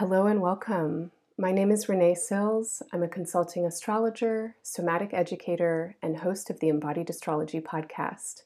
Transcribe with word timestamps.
Hello 0.00 0.24
and 0.24 0.40
welcome. 0.40 1.10
My 1.36 1.52
name 1.52 1.70
is 1.70 1.86
Renee 1.86 2.14
Sills. 2.14 2.82
I'm 2.90 3.02
a 3.02 3.06
consulting 3.06 3.66
astrologer, 3.66 4.56
somatic 4.62 5.12
educator, 5.12 5.94
and 6.00 6.16
host 6.16 6.48
of 6.48 6.58
the 6.58 6.70
Embodied 6.70 7.10
Astrology 7.10 7.60
podcast. 7.60 8.44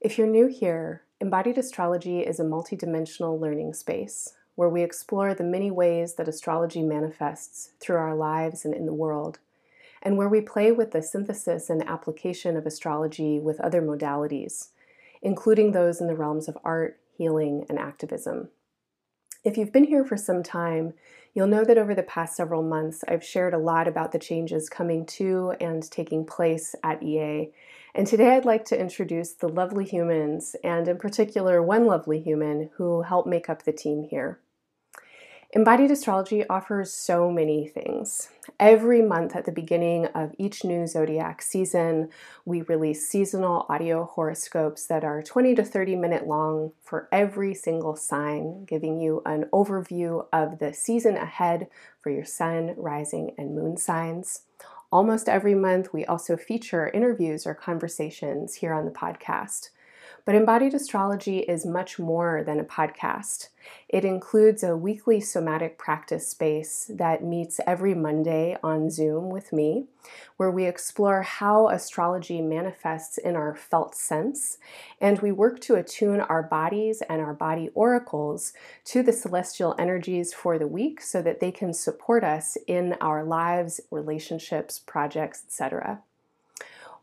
If 0.00 0.18
you're 0.18 0.26
new 0.26 0.48
here, 0.48 1.02
Embodied 1.20 1.56
Astrology 1.56 2.22
is 2.22 2.40
a 2.40 2.44
multidimensional 2.44 3.40
learning 3.40 3.74
space 3.74 4.34
where 4.56 4.68
we 4.68 4.82
explore 4.82 5.34
the 5.34 5.44
many 5.44 5.70
ways 5.70 6.14
that 6.14 6.26
astrology 6.26 6.82
manifests 6.82 7.74
through 7.78 7.98
our 7.98 8.16
lives 8.16 8.64
and 8.64 8.74
in 8.74 8.84
the 8.84 8.92
world, 8.92 9.38
and 10.02 10.16
where 10.16 10.28
we 10.28 10.40
play 10.40 10.72
with 10.72 10.90
the 10.90 11.00
synthesis 11.00 11.70
and 11.70 11.88
application 11.88 12.56
of 12.56 12.66
astrology 12.66 13.38
with 13.38 13.60
other 13.60 13.82
modalities, 13.82 14.70
including 15.22 15.70
those 15.70 16.00
in 16.00 16.08
the 16.08 16.16
realms 16.16 16.48
of 16.48 16.58
art, 16.64 16.98
healing, 17.16 17.66
and 17.68 17.78
activism. 17.78 18.48
If 19.44 19.56
you've 19.56 19.72
been 19.72 19.84
here 19.84 20.04
for 20.04 20.16
some 20.16 20.44
time, 20.44 20.94
you'll 21.34 21.48
know 21.48 21.64
that 21.64 21.76
over 21.76 21.96
the 21.96 22.04
past 22.04 22.36
several 22.36 22.62
months, 22.62 23.02
I've 23.08 23.24
shared 23.24 23.54
a 23.54 23.58
lot 23.58 23.88
about 23.88 24.12
the 24.12 24.18
changes 24.20 24.68
coming 24.68 25.04
to 25.06 25.54
and 25.60 25.82
taking 25.90 26.24
place 26.24 26.76
at 26.84 27.02
EA. 27.02 27.50
And 27.92 28.06
today 28.06 28.36
I'd 28.36 28.44
like 28.44 28.64
to 28.66 28.80
introduce 28.80 29.32
the 29.32 29.48
lovely 29.48 29.84
humans, 29.84 30.54
and 30.62 30.86
in 30.86 30.96
particular, 30.96 31.60
one 31.60 31.86
lovely 31.86 32.20
human 32.20 32.70
who 32.76 33.02
help 33.02 33.26
make 33.26 33.50
up 33.50 33.64
the 33.64 33.72
team 33.72 34.04
here. 34.04 34.38
Embodied 35.54 35.90
Astrology 35.90 36.48
offers 36.48 36.90
so 36.90 37.30
many 37.30 37.66
things. 37.66 38.30
Every 38.58 39.02
month 39.02 39.36
at 39.36 39.44
the 39.44 39.52
beginning 39.52 40.06
of 40.06 40.34
each 40.38 40.64
new 40.64 40.86
zodiac 40.86 41.42
season, 41.42 42.08
we 42.46 42.62
release 42.62 43.06
seasonal 43.06 43.66
audio 43.68 44.04
horoscopes 44.06 44.86
that 44.86 45.04
are 45.04 45.22
20 45.22 45.54
to 45.56 45.62
30 45.62 45.96
minute 45.96 46.26
long 46.26 46.72
for 46.80 47.06
every 47.12 47.52
single 47.52 47.96
sign, 47.96 48.64
giving 48.64 48.98
you 48.98 49.20
an 49.26 49.44
overview 49.52 50.26
of 50.32 50.58
the 50.58 50.72
season 50.72 51.18
ahead 51.18 51.66
for 52.00 52.08
your 52.08 52.24
sun, 52.24 52.72
rising, 52.78 53.34
and 53.36 53.54
moon 53.54 53.76
signs. 53.76 54.44
Almost 54.90 55.28
every 55.28 55.54
month, 55.54 55.92
we 55.92 56.06
also 56.06 56.38
feature 56.38 56.88
interviews 56.94 57.46
or 57.46 57.54
conversations 57.54 58.54
here 58.54 58.72
on 58.72 58.86
the 58.86 58.90
podcast. 58.90 59.68
But 60.24 60.36
Embodied 60.36 60.72
Astrology 60.72 61.40
is 61.40 61.66
much 61.66 61.98
more 61.98 62.44
than 62.46 62.60
a 62.60 62.64
podcast. 62.64 63.48
It 63.88 64.04
includes 64.04 64.62
a 64.62 64.76
weekly 64.76 65.20
somatic 65.20 65.78
practice 65.78 66.28
space 66.28 66.88
that 66.94 67.24
meets 67.24 67.58
every 67.66 67.92
Monday 67.94 68.56
on 68.62 68.88
Zoom 68.88 69.30
with 69.30 69.52
me, 69.52 69.86
where 70.36 70.50
we 70.50 70.64
explore 70.64 71.22
how 71.22 71.68
astrology 71.70 72.40
manifests 72.40 73.18
in 73.18 73.34
our 73.34 73.56
felt 73.56 73.96
sense, 73.96 74.58
and 75.00 75.18
we 75.18 75.32
work 75.32 75.58
to 75.62 75.74
attune 75.74 76.20
our 76.20 76.44
bodies 76.44 77.02
and 77.08 77.20
our 77.20 77.34
body 77.34 77.70
oracles 77.74 78.52
to 78.84 79.02
the 79.02 79.12
celestial 79.12 79.74
energies 79.76 80.32
for 80.32 80.56
the 80.56 80.68
week 80.68 81.00
so 81.00 81.20
that 81.20 81.40
they 81.40 81.50
can 81.50 81.74
support 81.74 82.22
us 82.22 82.56
in 82.68 82.92
our 83.00 83.24
lives, 83.24 83.80
relationships, 83.90 84.78
projects, 84.78 85.42
etc. 85.44 86.00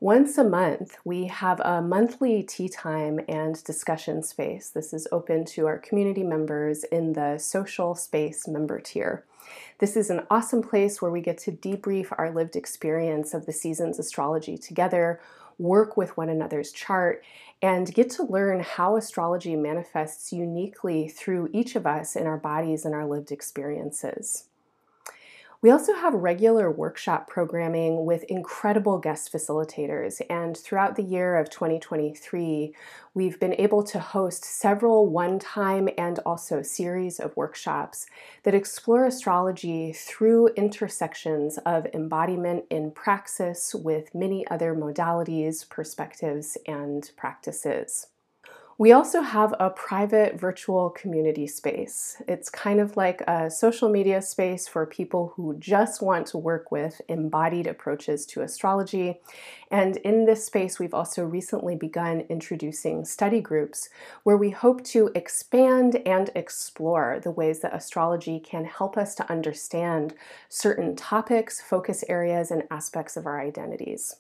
Once 0.02 0.38
a 0.38 0.44
month, 0.46 0.96
we 1.04 1.26
have 1.26 1.60
a 1.60 1.82
monthly 1.82 2.42
tea 2.42 2.70
time 2.70 3.20
and 3.28 3.62
discussion 3.66 4.24
space. 4.24 4.70
This 4.70 4.94
is 4.94 5.10
open 5.12 5.44
to 5.44 5.68
our 5.68 5.78
community 5.78 6.24
members 6.24 6.86
in 6.86 7.12
the 7.12 7.38
social 7.38 7.96
space 7.96 8.48
member 8.48 8.80
tier. 8.80 9.26
This 9.80 9.98
is 9.98 10.10
an 10.10 10.26
awesome 10.32 10.64
place 10.64 11.02
where 11.02 11.12
we 11.12 11.20
get 11.20 11.38
to 11.40 11.52
debrief 11.52 12.14
our 12.18 12.32
lived 12.32 12.56
experience 12.56 13.34
of 13.34 13.46
the 13.46 13.52
season's 13.52 14.00
astrology 14.00 14.58
together, 14.58 15.20
work 15.58 15.98
with 15.98 16.16
one 16.16 16.30
another's 16.30 16.72
chart, 16.72 17.22
and 17.62 17.94
get 17.94 18.10
to 18.12 18.24
learn 18.24 18.62
how 18.62 18.96
astrology 18.96 19.58
manifests 19.58 20.32
uniquely 20.32 21.10
through 21.10 21.50
each 21.52 21.76
of 21.76 21.86
us 21.86 22.16
in 22.16 22.26
our 22.26 22.38
bodies 22.38 22.86
and 22.86 22.96
our 22.96 23.06
lived 23.06 23.34
experiences. 23.34 24.49
We 25.62 25.72
also 25.72 25.94
have 25.94 26.14
regular 26.14 26.72
workshop 26.72 27.28
programming 27.28 28.06
with 28.06 28.24
incredible 28.24 28.98
guest 28.98 29.30
facilitators, 29.30 30.22
and 30.30 30.56
throughout 30.56 30.96
the 30.96 31.04
year 31.04 31.36
of 31.36 31.50
2023, 31.50 32.74
we've 33.14 33.40
been 33.42 33.56
able 33.60 33.84
to 33.84 34.00
host 34.00 34.46
several 34.46 35.08
one 35.08 35.38
time 35.38 35.90
and 35.98 36.18
also 36.20 36.62
series 36.62 37.20
of 37.20 37.36
workshops 37.36 38.06
that 38.44 38.56
explore 38.56 39.04
astrology 39.04 39.92
through 39.92 40.48
intersections 40.56 41.58
of 41.66 41.88
embodiment 41.94 42.64
in 42.70 42.92
praxis 42.92 43.76
with 43.76 44.16
many 44.16 44.48
other 44.48 44.74
modalities, 44.74 45.68
perspectives, 45.68 46.58
and 46.68 47.12
practices. 47.18 48.08
We 48.80 48.94
also 48.94 49.20
have 49.20 49.54
a 49.60 49.72
private 49.72 50.40
virtual 50.40 50.90
community 50.92 51.48
space. 51.48 52.22
It's 52.30 52.50
kind 52.50 52.80
of 52.80 52.96
like 52.96 53.20
a 53.28 53.52
social 53.52 53.90
media 53.90 54.22
space 54.22 54.70
for 54.70 54.86
people 54.86 55.34
who 55.36 55.58
just 55.60 56.02
want 56.02 56.28
to 56.28 56.38
work 56.38 56.72
with 56.72 57.02
embodied 57.10 57.68
approaches 57.68 58.26
to 58.28 58.42
astrology. 58.42 59.20
And 59.70 59.98
in 59.98 60.24
this 60.24 60.46
space, 60.46 60.80
we've 60.80 60.94
also 60.94 61.26
recently 61.26 61.76
begun 61.76 62.22
introducing 62.30 63.04
study 63.04 63.42
groups 63.42 63.90
where 64.24 64.38
we 64.38 64.52
hope 64.52 64.86
to 64.86 65.12
expand 65.14 65.98
and 66.06 66.30
explore 66.34 67.20
the 67.22 67.32
ways 67.32 67.60
that 67.60 67.76
astrology 67.76 68.40
can 68.40 68.64
help 68.64 68.96
us 68.96 69.14
to 69.16 69.30
understand 69.30 70.14
certain 70.48 70.96
topics, 70.96 71.60
focus 71.60 72.06
areas, 72.08 72.50
and 72.50 72.64
aspects 72.72 73.18
of 73.18 73.26
our 73.26 73.42
identities. 73.42 74.16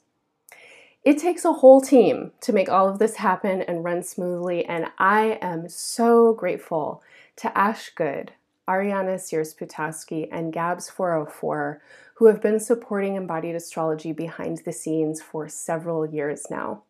It 1.06 1.18
takes 1.18 1.46
a 1.46 1.54
whole 1.54 1.80
team 1.80 2.34
to 2.42 2.52
make 2.52 2.68
all 2.68 2.90
of 2.90 3.00
this 3.00 3.16
happen 3.16 3.62
and 3.62 3.86
run 3.86 4.04
smoothly, 4.04 4.66
and 4.66 4.88
I 4.98 5.40
am 5.42 5.70
so 5.70 6.34
grateful 6.34 7.02
to 7.38 7.58
Ash 7.58 7.90
Good, 7.96 8.34
Ariana 8.68 9.18
Sears 9.18 9.56
Putowski, 9.56 10.28
and 10.30 10.54
Gabz 10.54 10.92
404, 10.92 11.82
who 12.16 12.26
have 12.26 12.42
been 12.42 12.60
supporting 12.60 13.16
embodied 13.16 13.56
astrology 13.56 14.12
behind 14.12 14.58
the 14.66 14.74
scenes 14.74 15.22
for 15.22 15.48
several 15.48 16.06
years 16.06 16.48
now. 16.52 16.84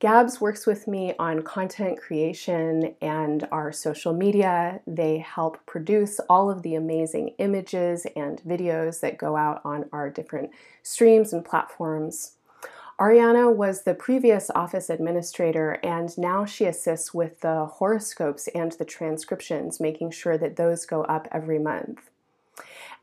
Gabz 0.00 0.40
works 0.40 0.66
with 0.66 0.88
me 0.88 1.14
on 1.18 1.42
content 1.42 1.98
creation 2.00 2.94
and 3.00 3.46
our 3.52 3.70
social 3.70 4.12
media. 4.12 4.80
They 4.86 5.18
help 5.18 5.64
produce 5.64 6.20
all 6.28 6.50
of 6.50 6.62
the 6.62 6.74
amazing 6.74 7.34
images 7.38 8.04
and 8.16 8.40
videos 8.42 9.00
that 9.00 9.18
go 9.18 9.36
out 9.36 9.60
on 9.64 9.88
our 9.92 10.10
different 10.10 10.50
streams 10.82 11.32
and 11.32 11.44
platforms. 11.44 12.32
Ariana 13.00 13.54
was 13.54 13.82
the 13.82 13.94
previous 13.94 14.50
office 14.50 14.90
administrator, 14.90 15.78
and 15.84 16.16
now 16.18 16.44
she 16.44 16.64
assists 16.64 17.14
with 17.14 17.40
the 17.40 17.66
horoscopes 17.66 18.48
and 18.56 18.72
the 18.72 18.84
transcriptions, 18.84 19.78
making 19.78 20.10
sure 20.10 20.36
that 20.36 20.56
those 20.56 20.84
go 20.84 21.02
up 21.04 21.28
every 21.30 21.60
month. 21.60 22.10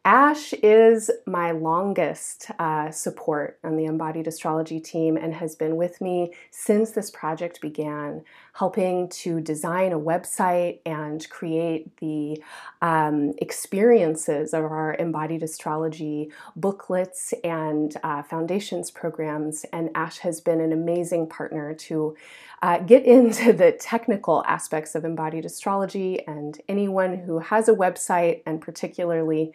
Ash 0.05 0.53
is 0.61 1.09
my 1.25 1.49
longest 1.49 2.51
uh, 2.59 2.91
support 2.91 3.57
on 3.63 3.75
the 3.75 3.85
Embodied 3.85 4.27
Astrology 4.27 4.79
team 4.79 5.17
and 5.17 5.33
has 5.33 5.55
been 5.55 5.77
with 5.77 5.99
me 5.99 6.31
since 6.51 6.91
this 6.91 7.09
project 7.09 7.59
began, 7.59 8.23
helping 8.53 9.09
to 9.09 9.41
design 9.41 9.91
a 9.91 9.99
website 9.99 10.77
and 10.85 11.27
create 11.31 11.97
the 11.97 12.39
um, 12.83 13.33
experiences 13.39 14.53
of 14.53 14.63
our 14.63 14.95
Embodied 14.99 15.41
Astrology 15.41 16.29
booklets 16.55 17.33
and 17.43 17.97
uh, 18.03 18.21
foundations 18.21 18.91
programs. 18.91 19.65
And 19.73 19.89
Ash 19.95 20.19
has 20.19 20.39
been 20.39 20.61
an 20.61 20.71
amazing 20.71 21.29
partner 21.29 21.73
to 21.73 22.15
uh, 22.61 22.77
get 22.77 23.05
into 23.05 23.53
the 23.53 23.71
technical 23.71 24.43
aspects 24.45 24.93
of 24.93 25.03
embodied 25.03 25.45
astrology. 25.45 26.23
And 26.27 26.61
anyone 26.69 27.17
who 27.17 27.39
has 27.39 27.67
a 27.67 27.73
website, 27.73 28.43
and 28.45 28.61
particularly 28.61 29.51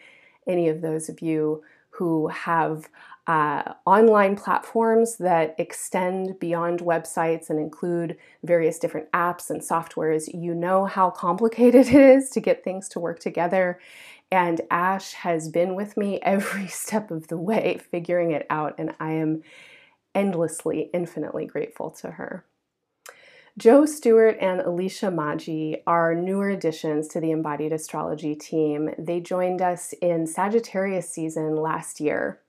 any 0.47 0.69
of 0.69 0.81
those 0.81 1.09
of 1.09 1.21
you 1.21 1.63
who 1.91 2.29
have 2.29 2.89
uh, 3.27 3.75
online 3.85 4.35
platforms 4.37 5.17
that 5.19 5.55
extend 5.59 6.39
beyond 6.41 6.81
websites 6.81 7.51
and 7.51 7.59
include 7.61 8.17
various 8.43 8.79
different 8.79 9.11
apps 9.13 9.51
and 9.51 9.61
softwares, 9.61 10.29
you 10.33 10.55
know 10.55 10.85
how 10.85 11.11
complicated 11.11 11.87
it 11.89 11.95
is 11.95 12.31
to 12.31 12.41
get 12.41 12.65
things 12.65 12.89
to 12.89 13.01
work 13.01 13.19
together. 13.21 13.79
And 14.33 14.61
Ash 14.71 15.13
has 15.13 15.49
been 15.49 15.75
with 15.75 15.97
me 15.97 16.21
every 16.23 16.67
step 16.69 17.11
of 17.11 17.29
the 17.29 17.39
way 17.39 17.81
figuring 17.91 18.33
it 18.33 18.47
out, 18.51 18.75
and 18.79 18.95
I 18.99 19.13
am 19.13 19.43
endlessly, 20.15 20.91
infinitely 20.93 21.47
grateful 21.47 21.91
to 21.91 22.13
her. 22.13 22.45
Joe 23.59 23.85
Stewart 23.85 24.37
and 24.41 24.61
Alisha 24.61 25.13
Mawji 25.13 25.83
are 25.87 26.15
newer 26.15 26.51
additions 26.51 27.09
to 27.09 27.21
the 27.21 27.33
Embodied 27.33 27.73
Astrology 27.73 28.37
team. 28.37 28.91
They 28.97 29.21
joined 29.21 29.61
us 29.61 29.93
in 30.01 30.27
Sagittarius 30.27 31.11
season 31.11 31.57
last 31.57 32.01
year. 32.01 32.41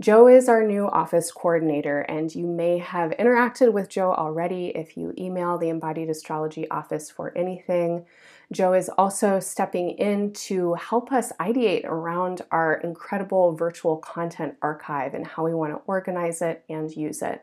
Joe 0.00 0.28
is 0.28 0.48
our 0.48 0.62
new 0.62 0.86
office 0.88 1.32
coordinator, 1.32 2.00
and 2.00 2.34
you 2.34 2.46
may 2.46 2.78
have 2.78 3.12
interacted 3.12 3.72
with 3.72 3.88
Joe 3.88 4.12
already 4.12 4.68
if 4.74 4.96
you 4.96 5.14
email 5.16 5.56
the 5.56 5.70
Embodied 5.70 6.10
Astrology 6.10 6.68
office 6.70 7.10
for 7.10 7.36
anything. 7.36 8.04
Joe 8.52 8.74
is 8.74 8.90
also 8.98 9.40
stepping 9.40 9.90
in 9.90 10.32
to 10.34 10.74
help 10.74 11.12
us 11.12 11.32
ideate 11.40 11.84
around 11.84 12.42
our 12.50 12.74
incredible 12.74 13.54
virtual 13.54 13.96
content 13.96 14.56
archive 14.60 15.14
and 15.14 15.26
how 15.26 15.44
we 15.44 15.54
want 15.54 15.72
to 15.72 15.80
organize 15.86 16.42
it 16.42 16.62
and 16.68 16.94
use 16.94 17.22
it. 17.22 17.42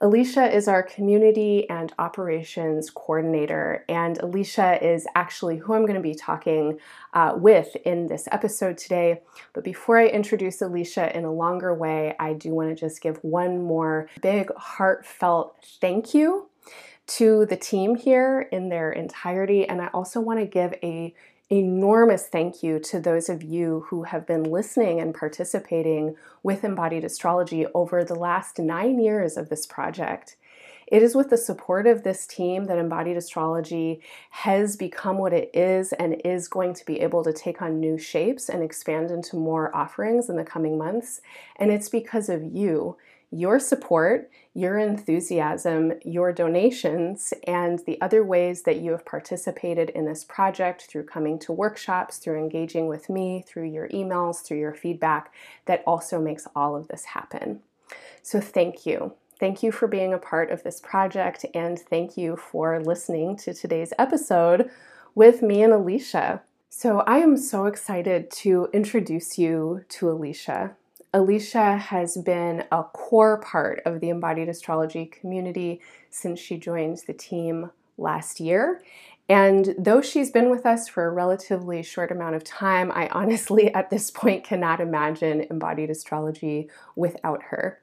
Alisha 0.00 0.50
is 0.50 0.66
our 0.66 0.82
community 0.82 1.68
and 1.68 1.92
operations 1.98 2.88
coordinator, 2.88 3.84
and 3.86 4.18
Alisha 4.20 4.82
is 4.82 5.06
actually 5.14 5.58
who 5.58 5.74
I'm 5.74 5.82
going 5.82 5.94
to 5.94 6.00
be 6.00 6.14
talking 6.14 6.78
uh, 7.12 7.34
with 7.36 7.76
in 7.84 8.06
this 8.06 8.26
episode 8.32 8.78
today. 8.78 9.20
But 9.52 9.62
before 9.62 9.98
I 9.98 10.06
introduce 10.06 10.60
Alisha 10.62 11.14
in 11.14 11.26
a 11.26 11.32
longer 11.32 11.74
way, 11.74 12.16
I 12.18 12.32
do 12.32 12.54
want 12.54 12.70
to 12.70 12.74
just 12.74 13.02
give 13.02 13.18
one 13.22 13.62
more 13.62 14.08
big 14.22 14.50
heartfelt 14.56 15.56
thank 15.82 16.14
you 16.14 16.48
to 17.08 17.44
the 17.44 17.56
team 17.56 17.94
here 17.94 18.48
in 18.52 18.70
their 18.70 18.92
entirety. 18.92 19.68
And 19.68 19.82
I 19.82 19.88
also 19.88 20.18
want 20.18 20.40
to 20.40 20.46
give 20.46 20.72
a 20.82 21.14
enormous 21.50 22.26
thank 22.26 22.62
you 22.62 22.78
to 22.78 23.00
those 23.00 23.28
of 23.28 23.42
you 23.42 23.84
who 23.88 24.04
have 24.04 24.24
been 24.26 24.44
listening 24.44 25.00
and 25.00 25.14
participating 25.14 26.14
with 26.44 26.62
embodied 26.62 27.04
astrology 27.04 27.66
over 27.74 28.04
the 28.04 28.14
last 28.14 28.58
nine 28.58 29.00
years 29.00 29.36
of 29.36 29.48
this 29.48 29.66
project. 29.66 30.36
It 30.86 31.02
is 31.02 31.14
with 31.14 31.30
the 31.30 31.36
support 31.36 31.86
of 31.86 32.02
this 32.02 32.26
team 32.26 32.64
that 32.64 32.78
embodied 32.78 33.16
astrology 33.16 34.00
has 34.30 34.76
become 34.76 35.18
what 35.18 35.32
it 35.32 35.50
is 35.54 35.92
and 35.92 36.20
is 36.24 36.48
going 36.48 36.74
to 36.74 36.84
be 36.84 37.00
able 37.00 37.22
to 37.24 37.32
take 37.32 37.62
on 37.62 37.78
new 37.78 37.98
shapes 37.98 38.48
and 38.48 38.62
expand 38.62 39.10
into 39.10 39.36
more 39.36 39.74
offerings 39.74 40.28
in 40.28 40.36
the 40.36 40.44
coming 40.44 40.78
months. 40.78 41.20
And 41.56 41.70
it's 41.70 41.88
because 41.88 42.28
of 42.28 42.42
you 42.42 42.96
your 43.30 43.60
support, 43.60 44.30
your 44.54 44.78
enthusiasm, 44.78 45.92
your 46.04 46.32
donations, 46.32 47.32
and 47.46 47.78
the 47.86 48.00
other 48.00 48.24
ways 48.24 48.62
that 48.62 48.80
you 48.80 48.90
have 48.90 49.04
participated 49.04 49.90
in 49.90 50.04
this 50.04 50.24
project 50.24 50.82
through 50.82 51.04
coming 51.04 51.38
to 51.38 51.52
workshops, 51.52 52.18
through 52.18 52.38
engaging 52.38 52.88
with 52.88 53.08
me, 53.08 53.44
through 53.46 53.68
your 53.68 53.88
emails, 53.88 54.42
through 54.42 54.58
your 54.58 54.74
feedback, 54.74 55.32
that 55.66 55.84
also 55.86 56.20
makes 56.20 56.46
all 56.56 56.74
of 56.74 56.88
this 56.88 57.04
happen. 57.04 57.60
So, 58.22 58.40
thank 58.40 58.84
you. 58.84 59.14
Thank 59.38 59.62
you 59.62 59.72
for 59.72 59.88
being 59.88 60.12
a 60.12 60.18
part 60.18 60.50
of 60.50 60.64
this 60.64 60.80
project, 60.80 61.46
and 61.54 61.78
thank 61.78 62.16
you 62.16 62.36
for 62.36 62.80
listening 62.80 63.36
to 63.38 63.54
today's 63.54 63.92
episode 63.98 64.70
with 65.14 65.40
me 65.40 65.62
and 65.62 65.72
Alisha. 65.72 66.40
So, 66.68 67.00
I 67.00 67.18
am 67.18 67.36
so 67.36 67.66
excited 67.66 68.30
to 68.32 68.68
introduce 68.72 69.38
you 69.38 69.84
to 69.90 70.06
Alisha. 70.06 70.74
Alisha 71.12 71.78
has 71.78 72.16
been 72.16 72.64
a 72.70 72.84
core 72.84 73.40
part 73.40 73.82
of 73.84 74.00
the 74.00 74.10
embodied 74.10 74.48
astrology 74.48 75.06
community 75.06 75.80
since 76.08 76.38
she 76.38 76.56
joined 76.56 76.98
the 77.06 77.12
team 77.12 77.70
last 77.98 78.38
year. 78.38 78.82
And 79.28 79.74
though 79.76 80.02
she's 80.02 80.30
been 80.30 80.50
with 80.50 80.64
us 80.66 80.88
for 80.88 81.06
a 81.06 81.10
relatively 81.10 81.82
short 81.82 82.12
amount 82.12 82.36
of 82.36 82.44
time, 82.44 82.92
I 82.92 83.08
honestly 83.08 83.74
at 83.74 83.90
this 83.90 84.10
point 84.10 84.44
cannot 84.44 84.80
imagine 84.80 85.46
embodied 85.50 85.90
astrology 85.90 86.68
without 86.94 87.42
her. 87.44 87.80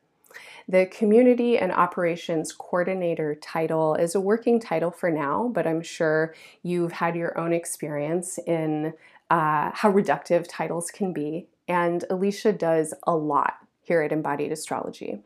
The 0.70 0.86
Community 0.86 1.58
and 1.58 1.72
Operations 1.72 2.52
Coordinator 2.52 3.36
title 3.36 3.96
is 3.96 4.16
a 4.16 4.22
working 4.22 4.60
title 4.60 4.92
for 4.92 5.10
now, 5.10 5.50
but 5.54 5.66
I'm 5.66 5.82
sure 5.82 6.36
you've 6.64 6.92
had 6.92 7.16
your 7.16 7.38
own 7.38 7.54
experience 7.54 8.38
in 8.46 8.94
uh, 9.30 9.72
how 9.74 9.92
reductive 9.92 10.46
titles 10.50 10.92
can 10.92 11.14
be 11.14 11.48
and 11.68 12.04
Alisha 12.10 12.58
does 12.58 12.94
a 13.06 13.16
lot 13.16 13.56
here 13.82 14.02
at 14.02 14.12
Embodied 14.12 14.52
Astrology. 14.52 15.20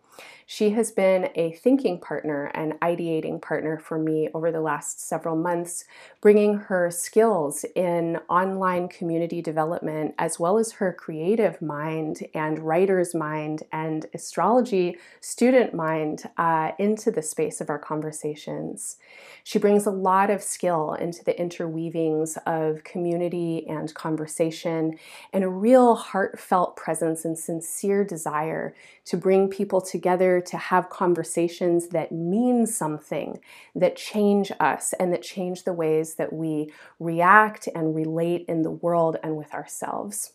She 0.46 0.72
has 0.72 0.92
been 0.92 1.30
a 1.36 1.54
thinking 1.54 2.00
partner 2.00 2.52
and 2.54 2.74
ideating 2.82 3.42
partner 3.42 3.78
for 3.78 3.98
me 3.98 4.28
over 4.34 4.52
the 4.52 4.60
last 4.60 5.00
several 5.00 5.36
months, 5.36 5.86
bringing 6.20 6.56
her 6.56 6.92
skills 6.92 7.64
in 7.76 8.20
online 8.30 8.90
community 8.90 9.42
development 9.42 10.14
as 10.20 10.40
well 10.40 10.58
as 10.58 10.74
her 10.74 10.92
creative 10.92 11.62
mind 11.62 12.20
and 12.34 12.60
writer's 12.60 13.16
mind 13.16 13.64
and 13.72 14.08
astrology 14.14 14.98
student 15.22 15.74
mind 15.74 16.24
uh, 16.38 16.72
into 16.78 17.12
the 17.12 17.22
space 17.22 17.62
of 17.62 17.70
our 17.70 17.80
conversations. 17.80 18.98
She 19.44 19.58
brings 19.58 19.86
a 19.86 19.92
lot 19.92 20.30
of 20.30 20.44
skill 20.44 20.94
into 20.94 21.24
the 21.24 21.34
interweavings 21.34 22.38
of 22.46 22.84
community 22.84 23.66
and 23.68 23.94
conversation 23.94 24.98
and 25.34 25.44
a 25.44 25.50
real 25.50 25.96
heartfelt 25.96 26.76
presence 26.76 27.26
and 27.26 27.38
sincere 27.38 28.04
desire 28.04 28.76
to 29.06 29.18
bring 29.18 29.48
people 29.48 29.80
together 29.82 30.11
to 30.20 30.58
have 30.58 30.90
conversations 30.90 31.90
that 31.90 32.12
mean 32.12 32.66
something, 32.68 33.40
that 33.76 33.96
change 33.96 34.52
us, 34.60 34.94
and 34.94 35.14
that 35.14 35.22
change 35.22 35.64
the 35.64 35.74
ways 35.74 36.16
that 36.16 36.34
we 36.34 36.72
react 37.00 37.68
and 37.74 37.96
relate 37.96 38.46
in 38.48 38.64
the 38.64 38.72
world 38.72 39.18
and 39.24 39.38
with 39.38 39.54
ourselves. 39.54 40.34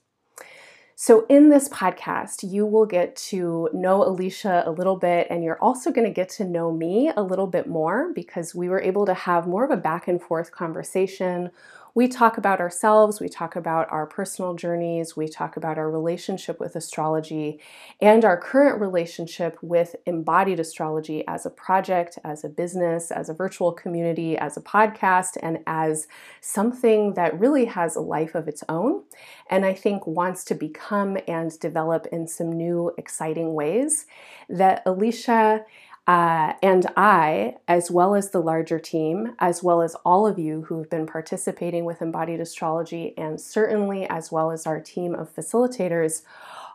So, 0.99 1.27
in 1.29 1.51
this 1.51 1.69
podcast, 1.69 2.51
you 2.51 2.65
will 2.65 2.87
get 2.87 3.17
to 3.17 3.69
know 3.75 4.01
Alisha 4.01 4.67
a 4.67 4.71
little 4.71 4.97
bit, 4.97 5.27
and 5.29 5.45
you're 5.45 5.61
also 5.61 5.91
going 5.91 6.07
to 6.07 6.13
get 6.13 6.31
to 6.31 6.45
know 6.45 6.73
me 6.73 7.13
a 7.15 7.23
little 7.23 7.47
bit 7.47 7.67
more 7.67 8.13
because 8.15 8.55
we 8.55 8.71
were 8.71 8.81
able 8.81 9.05
to 9.05 9.13
have 9.13 9.47
more 9.47 9.63
of 9.63 9.71
a 9.71 9.77
back 9.77 10.09
and 10.09 10.23
forth 10.23 10.53
conversation 10.53 11.51
we 11.97 12.07
talk 12.07 12.37
about 12.37 12.61
ourselves, 12.61 13.21
we 13.21 13.29
talk 13.29 13.57
about 13.57 13.91
our 13.91 14.05
personal 14.05 14.53
journeys, 14.53 15.17
we 15.17 15.27
talk 15.27 15.57
about 15.57 15.79
our 15.79 15.91
relationship 15.91 16.61
with 16.61 16.77
astrology, 16.77 17.59
and 18.03 18.23
our 18.23 18.37
current 18.37 18.79
relationship 18.79 19.57
with 19.63 19.97
embodied 20.05 20.61
astrology 20.61 21.27
as 21.27 21.47
a 21.47 21.51
project, 21.51 22.19
as 22.23 22.45
a 22.45 22.51
business, 22.51 23.11
as 23.11 23.31
a 23.31 23.35
virtual 23.35 23.73
community, 23.73 24.37
as 24.37 24.59
a 24.59 24.61
podcast, 24.61 25.39
and 25.43 25.59
as 25.67 26.07
something 26.43 27.15
that 27.15 27.41
really 27.41 27.65
has 27.65 27.97
a 27.97 28.01
life 28.01 28.35
of 28.35 28.47
its 28.47 28.63
own. 28.69 29.03
And 29.49 29.65
I 29.65 29.73
think 29.73 30.07
wants 30.07 30.45
to 30.45 30.55
become 30.55 31.17
and 31.27 31.59
develop 31.61 32.07
in 32.13 32.29
some 32.29 32.53
new, 32.53 32.93
exciting 32.99 33.55
ways 33.55 34.05
that 34.51 34.85
Alisha 34.85 35.65
uh, 36.07 36.53
and 36.63 36.87
I, 36.97 37.57
as 37.67 37.91
well 37.91 38.15
as 38.15 38.31
the 38.31 38.41
larger 38.41 38.79
team, 38.79 39.35
as 39.41 39.63
well 39.63 39.83
as 39.83 39.97
all 40.05 40.27
of 40.27 40.39
you 40.39 40.63
who 40.63 40.79
have 40.79 40.89
been 40.89 41.07
participating 41.07 41.85
with 41.85 42.01
embodied 42.01 42.41
astrology, 42.41 43.13
and 43.17 43.41
certainly 43.41 44.07
as 44.09 44.31
well 44.31 44.53
as 44.53 44.67
our 44.67 44.81
team 44.81 45.15
of 45.15 45.35
facilitators, 45.35 46.23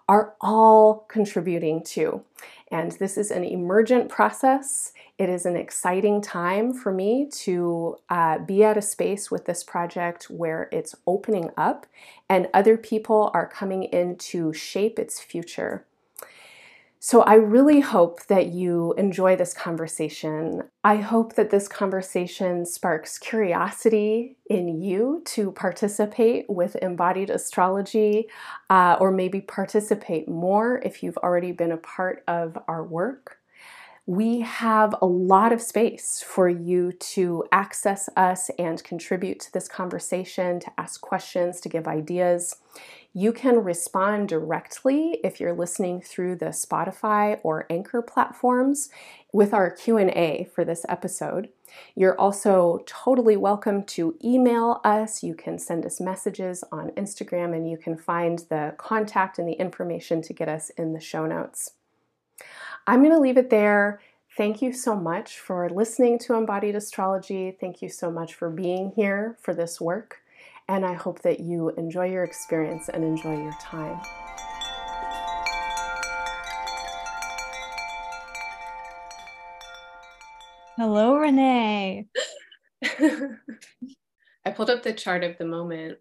are 0.09 0.33
all 0.41 1.05
contributing 1.07 1.81
to. 1.81 2.21
And 2.69 2.91
this 2.93 3.17
is 3.17 3.31
an 3.31 3.45
emergent 3.45 4.09
process. 4.09 4.91
It 5.17 5.29
is 5.29 5.45
an 5.45 5.55
exciting 5.55 6.21
time 6.21 6.73
for 6.73 6.91
me 6.91 7.29
to 7.43 7.97
uh, 8.09 8.39
be 8.39 8.63
at 8.63 8.77
a 8.77 8.81
space 8.81 9.29
with 9.29 9.45
this 9.45 9.63
project 9.63 10.25
where 10.25 10.67
it's 10.71 10.95
opening 11.05 11.51
up 11.55 11.85
and 12.27 12.47
other 12.53 12.75
people 12.77 13.31
are 13.33 13.47
coming 13.47 13.83
in 13.83 14.17
to 14.17 14.51
shape 14.51 14.99
its 14.99 15.19
future. 15.19 15.85
So, 17.03 17.21
I 17.23 17.33
really 17.33 17.79
hope 17.79 18.27
that 18.27 18.47
you 18.53 18.93
enjoy 18.95 19.35
this 19.35 19.55
conversation. 19.55 20.61
I 20.83 20.97
hope 20.97 21.33
that 21.33 21.49
this 21.49 21.67
conversation 21.67 22.63
sparks 22.63 23.17
curiosity 23.17 24.37
in 24.51 24.79
you 24.79 25.23
to 25.33 25.51
participate 25.51 26.45
with 26.47 26.75
embodied 26.75 27.31
astrology, 27.31 28.27
uh, 28.69 28.97
or 28.99 29.09
maybe 29.11 29.41
participate 29.41 30.29
more 30.29 30.79
if 30.85 31.01
you've 31.01 31.17
already 31.17 31.51
been 31.53 31.71
a 31.71 31.77
part 31.77 32.23
of 32.27 32.55
our 32.67 32.83
work. 32.83 33.40
We 34.07 34.39
have 34.39 34.95
a 34.99 35.05
lot 35.05 35.53
of 35.53 35.61
space 35.61 36.23
for 36.25 36.49
you 36.49 36.91
to 36.91 37.43
access 37.51 38.09
us 38.17 38.49
and 38.57 38.83
contribute 38.83 39.39
to 39.41 39.53
this 39.53 39.67
conversation, 39.67 40.59
to 40.59 40.71
ask 40.75 40.99
questions, 41.01 41.61
to 41.61 41.69
give 41.69 41.87
ideas. 41.87 42.55
You 43.13 43.31
can 43.31 43.63
respond 43.63 44.29
directly 44.29 45.19
if 45.23 45.39
you're 45.39 45.53
listening 45.53 46.01
through 46.01 46.37
the 46.37 46.47
Spotify 46.47 47.39
or 47.43 47.67
Anchor 47.69 48.01
platforms 48.01 48.89
with 49.31 49.53
our 49.53 49.69
Q&A 49.69 50.49
for 50.55 50.65
this 50.65 50.83
episode. 50.89 51.49
You're 51.95 52.19
also 52.19 52.79
totally 52.87 53.37
welcome 53.37 53.83
to 53.83 54.17
email 54.23 54.81
us. 54.83 55.21
You 55.21 55.35
can 55.35 55.59
send 55.59 55.85
us 55.85 56.01
messages 56.01 56.63
on 56.71 56.89
Instagram 56.91 57.55
and 57.55 57.69
you 57.69 57.77
can 57.77 57.97
find 57.97 58.39
the 58.49 58.73
contact 58.77 59.37
and 59.37 59.47
the 59.47 59.53
information 59.53 60.23
to 60.23 60.33
get 60.33 60.49
us 60.49 60.71
in 60.71 60.93
the 60.93 60.99
show 60.99 61.27
notes. 61.27 61.73
I'm 62.87 63.01
going 63.01 63.11
to 63.11 63.19
leave 63.19 63.37
it 63.37 63.49
there. 63.49 64.01
Thank 64.37 64.61
you 64.61 64.73
so 64.73 64.95
much 64.95 65.39
for 65.39 65.69
listening 65.69 66.17
to 66.19 66.35
Embodied 66.35 66.75
Astrology. 66.75 67.55
Thank 67.59 67.81
you 67.81 67.89
so 67.89 68.09
much 68.09 68.33
for 68.33 68.49
being 68.49 68.93
here 68.95 69.37
for 69.41 69.53
this 69.53 69.79
work 69.81 70.21
and 70.71 70.85
I 70.85 70.93
hope 70.93 71.21
that 71.23 71.41
you 71.41 71.69
enjoy 71.71 72.09
your 72.09 72.23
experience 72.23 72.87
and 72.87 73.03
enjoy 73.03 73.35
your 73.35 73.51
time. 73.59 73.99
Hello, 80.77 81.15
Renee. 81.15 82.07
I 84.45 84.51
pulled 84.55 84.69
up 84.69 84.83
the 84.83 84.93
chart 84.93 85.25
of 85.25 85.37
the 85.37 85.45
moment. 85.45 85.97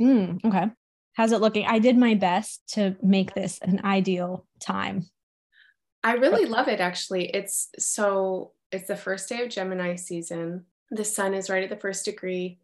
Mm, 0.00 0.44
okay. 0.44 0.70
How's 1.14 1.32
it 1.32 1.40
looking? 1.40 1.66
I 1.66 1.80
did 1.80 1.98
my 1.98 2.14
best 2.14 2.62
to 2.74 2.94
make 3.02 3.34
this 3.34 3.58
an 3.62 3.80
ideal 3.84 4.46
time. 4.60 5.06
I 6.04 6.12
really 6.12 6.44
love 6.46 6.68
it 6.68 6.80
actually. 6.80 7.30
It's 7.30 7.70
so 7.78 8.52
it's 8.70 8.88
the 8.88 8.96
first 8.96 9.28
day 9.28 9.42
of 9.42 9.50
Gemini 9.50 9.96
season. 9.96 10.66
The 10.90 11.04
sun 11.04 11.34
is 11.34 11.50
right 11.50 11.64
at 11.64 11.70
the 11.70 11.76
first 11.76 12.04
degree. 12.04 12.60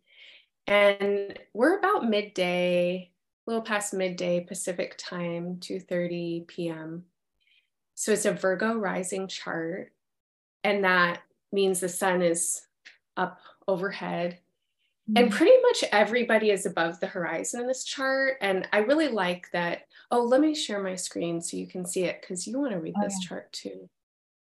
And 0.66 1.38
we're 1.54 1.78
about 1.78 2.08
midday, 2.08 3.10
a 3.46 3.50
little 3.50 3.62
past 3.62 3.94
midday 3.94 4.40
Pacific 4.44 4.96
time, 4.98 5.56
2:30 5.56 6.46
p.m. 6.46 7.06
So 7.94 8.12
it's 8.12 8.26
a 8.26 8.32
Virgo 8.32 8.74
rising 8.76 9.26
chart. 9.26 9.92
and 10.62 10.84
that 10.84 11.22
means 11.52 11.80
the 11.80 11.88
sun 11.88 12.22
is 12.22 12.66
up 13.16 13.40
overhead. 13.66 14.38
Mm-hmm. 15.10 15.24
And 15.24 15.32
pretty 15.32 15.56
much 15.62 15.84
everybody 15.90 16.50
is 16.50 16.66
above 16.66 17.00
the 17.00 17.06
horizon 17.06 17.62
in 17.62 17.66
this 17.66 17.84
chart. 17.84 18.36
And 18.40 18.68
I 18.72 18.78
really 18.78 19.08
like 19.08 19.48
that. 19.52 19.82
Oh, 20.12 20.22
let 20.22 20.40
me 20.40 20.54
share 20.54 20.82
my 20.82 20.94
screen 20.94 21.40
so 21.40 21.56
you 21.56 21.66
can 21.66 21.84
see 21.84 22.04
it 22.04 22.20
because 22.20 22.46
you 22.46 22.60
want 22.60 22.72
to 22.72 22.78
read 22.78 22.94
oh, 22.96 23.02
this 23.04 23.18
yeah. 23.22 23.28
chart 23.28 23.52
too. 23.52 23.88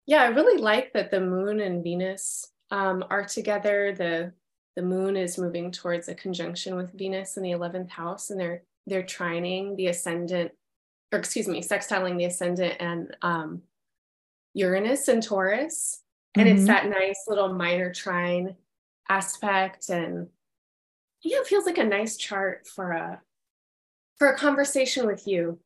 Yeah, 0.07 0.23
I 0.23 0.27
really 0.27 0.59
like 0.59 0.93
that 0.93 1.11
the 1.11 1.21
moon 1.21 1.59
and 1.59 1.83
Venus 1.83 2.51
um, 2.71 3.03
are 3.09 3.25
together. 3.25 3.93
The 3.95 4.33
the 4.75 4.81
moon 4.81 5.15
is 5.15 5.37
moving 5.37 5.71
towards 5.71 6.09
a 6.09 6.15
conjunction 6.15 6.75
with 6.75 6.91
Venus 6.91 7.37
in 7.37 7.43
the 7.43 7.51
11th 7.51 7.89
house, 7.89 8.29
and 8.29 8.39
they're 8.39 8.63
they're 8.87 9.03
trining 9.03 9.75
the 9.75 9.87
ascendant, 9.87 10.51
or 11.11 11.19
excuse 11.19 11.47
me, 11.47 11.61
sextiling 11.61 12.17
the 12.17 12.25
ascendant 12.25 12.75
and 12.79 13.15
um, 13.21 13.61
Uranus 14.53 15.07
and 15.07 15.21
Taurus. 15.21 16.01
And 16.35 16.47
mm-hmm. 16.47 16.57
it's 16.57 16.67
that 16.67 16.89
nice 16.89 17.23
little 17.27 17.53
minor 17.53 17.93
trine 17.93 18.55
aspect. 19.09 19.89
And 19.89 20.27
yeah, 21.25 21.39
it 21.39 21.47
feels 21.47 21.65
like 21.65 21.79
a 21.79 21.83
nice 21.83 22.17
chart 22.17 22.67
for 22.67 22.91
a 22.91 23.19
for 24.17 24.29
a 24.29 24.37
conversation 24.37 25.07
with 25.07 25.27
you. 25.27 25.59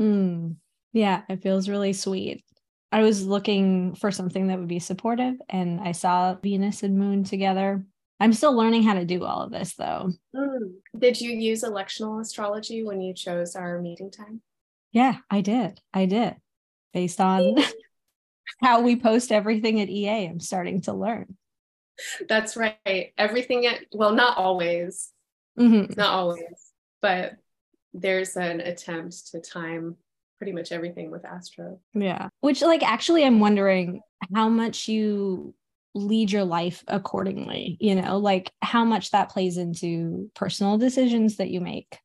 Mm, 0.00 0.56
yeah, 0.92 1.22
it 1.28 1.42
feels 1.42 1.68
really 1.68 1.92
sweet. 1.92 2.44
I 2.90 3.02
was 3.02 3.24
looking 3.24 3.94
for 3.94 4.10
something 4.10 4.48
that 4.48 4.58
would 4.58 4.68
be 4.68 4.80
supportive 4.80 5.36
and 5.48 5.80
I 5.80 5.92
saw 5.92 6.34
Venus 6.34 6.82
and 6.82 6.98
Moon 6.98 7.22
together. 7.22 7.84
I'm 8.18 8.32
still 8.32 8.54
learning 8.56 8.82
how 8.82 8.94
to 8.94 9.04
do 9.04 9.24
all 9.24 9.42
of 9.42 9.52
this 9.52 9.74
though. 9.74 10.10
Mm. 10.34 10.72
Did 10.98 11.20
you 11.20 11.30
use 11.30 11.62
electional 11.62 12.20
astrology 12.20 12.82
when 12.82 13.00
you 13.00 13.14
chose 13.14 13.54
our 13.54 13.80
meeting 13.80 14.10
time? 14.10 14.42
Yeah, 14.90 15.18
I 15.30 15.42
did. 15.42 15.80
I 15.94 16.06
did. 16.06 16.36
Based 16.92 17.20
on 17.20 17.56
how 18.62 18.80
we 18.80 18.96
post 18.96 19.30
everything 19.30 19.80
at 19.80 19.88
EA, 19.88 20.26
I'm 20.26 20.40
starting 20.40 20.80
to 20.82 20.92
learn. 20.92 21.36
That's 22.28 22.56
right. 22.56 23.12
Everything 23.16 23.66
at, 23.66 23.80
well, 23.92 24.12
not 24.12 24.36
always, 24.36 25.10
mm-hmm. 25.58 25.92
not 25.98 26.10
always, 26.10 26.72
but 27.02 27.36
there's 27.94 28.36
an 28.36 28.60
attempt 28.60 29.32
to 29.32 29.40
time 29.40 29.96
pretty 30.38 30.52
much 30.52 30.70
everything 30.72 31.10
with 31.10 31.24
Astro. 31.24 31.80
Yeah. 31.94 32.28
Which, 32.40 32.62
like, 32.62 32.82
actually, 32.82 33.24
I'm 33.24 33.40
wondering 33.40 34.00
how 34.34 34.48
much 34.48 34.88
you 34.88 35.54
lead 35.94 36.30
your 36.30 36.44
life 36.44 36.84
accordingly, 36.86 37.76
you 37.80 37.94
know, 37.94 38.18
like 38.18 38.52
how 38.62 38.84
much 38.84 39.10
that 39.10 39.30
plays 39.30 39.56
into 39.56 40.30
personal 40.34 40.78
decisions 40.78 41.36
that 41.36 41.50
you 41.50 41.60
make. 41.60 41.98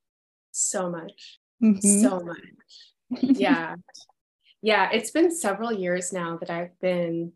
So 0.51 0.89
much. 0.89 1.39
Mm-hmm. 1.61 2.01
So 2.01 2.19
much. 2.19 3.21
Yeah. 3.21 3.75
yeah. 4.61 4.89
It's 4.91 5.11
been 5.11 5.35
several 5.35 5.71
years 5.71 6.11
now 6.11 6.37
that 6.37 6.49
I've 6.49 6.79
been 6.79 7.33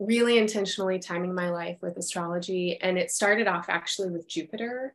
really 0.00 0.38
intentionally 0.38 0.98
timing 0.98 1.34
my 1.34 1.50
life 1.50 1.78
with 1.82 1.98
astrology. 1.98 2.80
And 2.80 2.98
it 2.98 3.10
started 3.10 3.46
off 3.46 3.66
actually 3.68 4.10
with 4.10 4.26
Jupiter. 4.26 4.94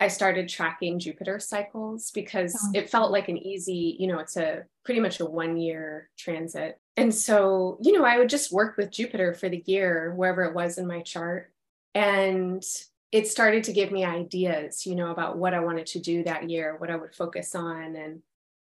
I 0.00 0.08
started 0.08 0.48
tracking 0.48 0.98
Jupiter 0.98 1.38
cycles 1.38 2.10
because 2.12 2.56
oh. 2.60 2.70
it 2.74 2.88
felt 2.88 3.12
like 3.12 3.28
an 3.28 3.36
easy, 3.36 3.96
you 3.98 4.06
know, 4.06 4.20
it's 4.20 4.36
a 4.36 4.64
pretty 4.84 5.00
much 5.00 5.20
a 5.20 5.26
one 5.26 5.56
year 5.56 6.08
transit. 6.16 6.80
And 6.96 7.14
so, 7.14 7.78
you 7.82 7.92
know, 7.92 8.04
I 8.04 8.18
would 8.18 8.28
just 8.28 8.52
work 8.52 8.76
with 8.76 8.90
Jupiter 8.90 9.34
for 9.34 9.48
the 9.48 9.62
year, 9.66 10.14
wherever 10.14 10.44
it 10.44 10.54
was 10.54 10.78
in 10.78 10.86
my 10.86 11.02
chart. 11.02 11.52
And 11.94 12.64
it 13.10 13.28
started 13.28 13.64
to 13.64 13.72
give 13.72 13.90
me 13.90 14.04
ideas, 14.04 14.86
you 14.86 14.94
know, 14.94 15.10
about 15.10 15.36
what 15.36 15.54
I 15.54 15.60
wanted 15.60 15.86
to 15.88 16.00
do 16.00 16.24
that 16.24 16.48
year, 16.48 16.76
what 16.78 16.90
I 16.90 16.96
would 16.96 17.14
focus 17.14 17.54
on 17.54 17.96
and 17.96 18.22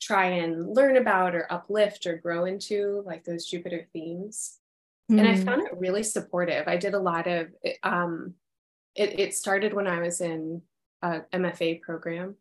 try 0.02 0.26
and 0.26 0.76
learn 0.76 0.96
about 0.96 1.36
or 1.36 1.52
uplift 1.52 2.06
or 2.06 2.18
grow 2.18 2.46
into, 2.46 3.04
like 3.06 3.24
those 3.24 3.46
Jupiter 3.46 3.88
themes. 3.92 4.59
Mm. 5.10 5.20
And 5.20 5.28
I 5.28 5.36
mm. 5.36 5.46
found 5.46 5.62
it 5.64 5.78
really 5.78 6.04
supportive. 6.04 6.68
I 6.68 6.78
did 6.78 6.94
a 6.94 7.00
lot 7.00 7.28
of, 7.28 7.48
um, 7.84 8.34
it, 8.96 9.20
it 9.20 9.36
started 9.36 9.74
when 9.74 9.88
I 9.88 10.00
was 10.00 10.22
in 10.22 10.62
a 11.02 11.22
MFA 11.34 11.82
program. 11.82 12.36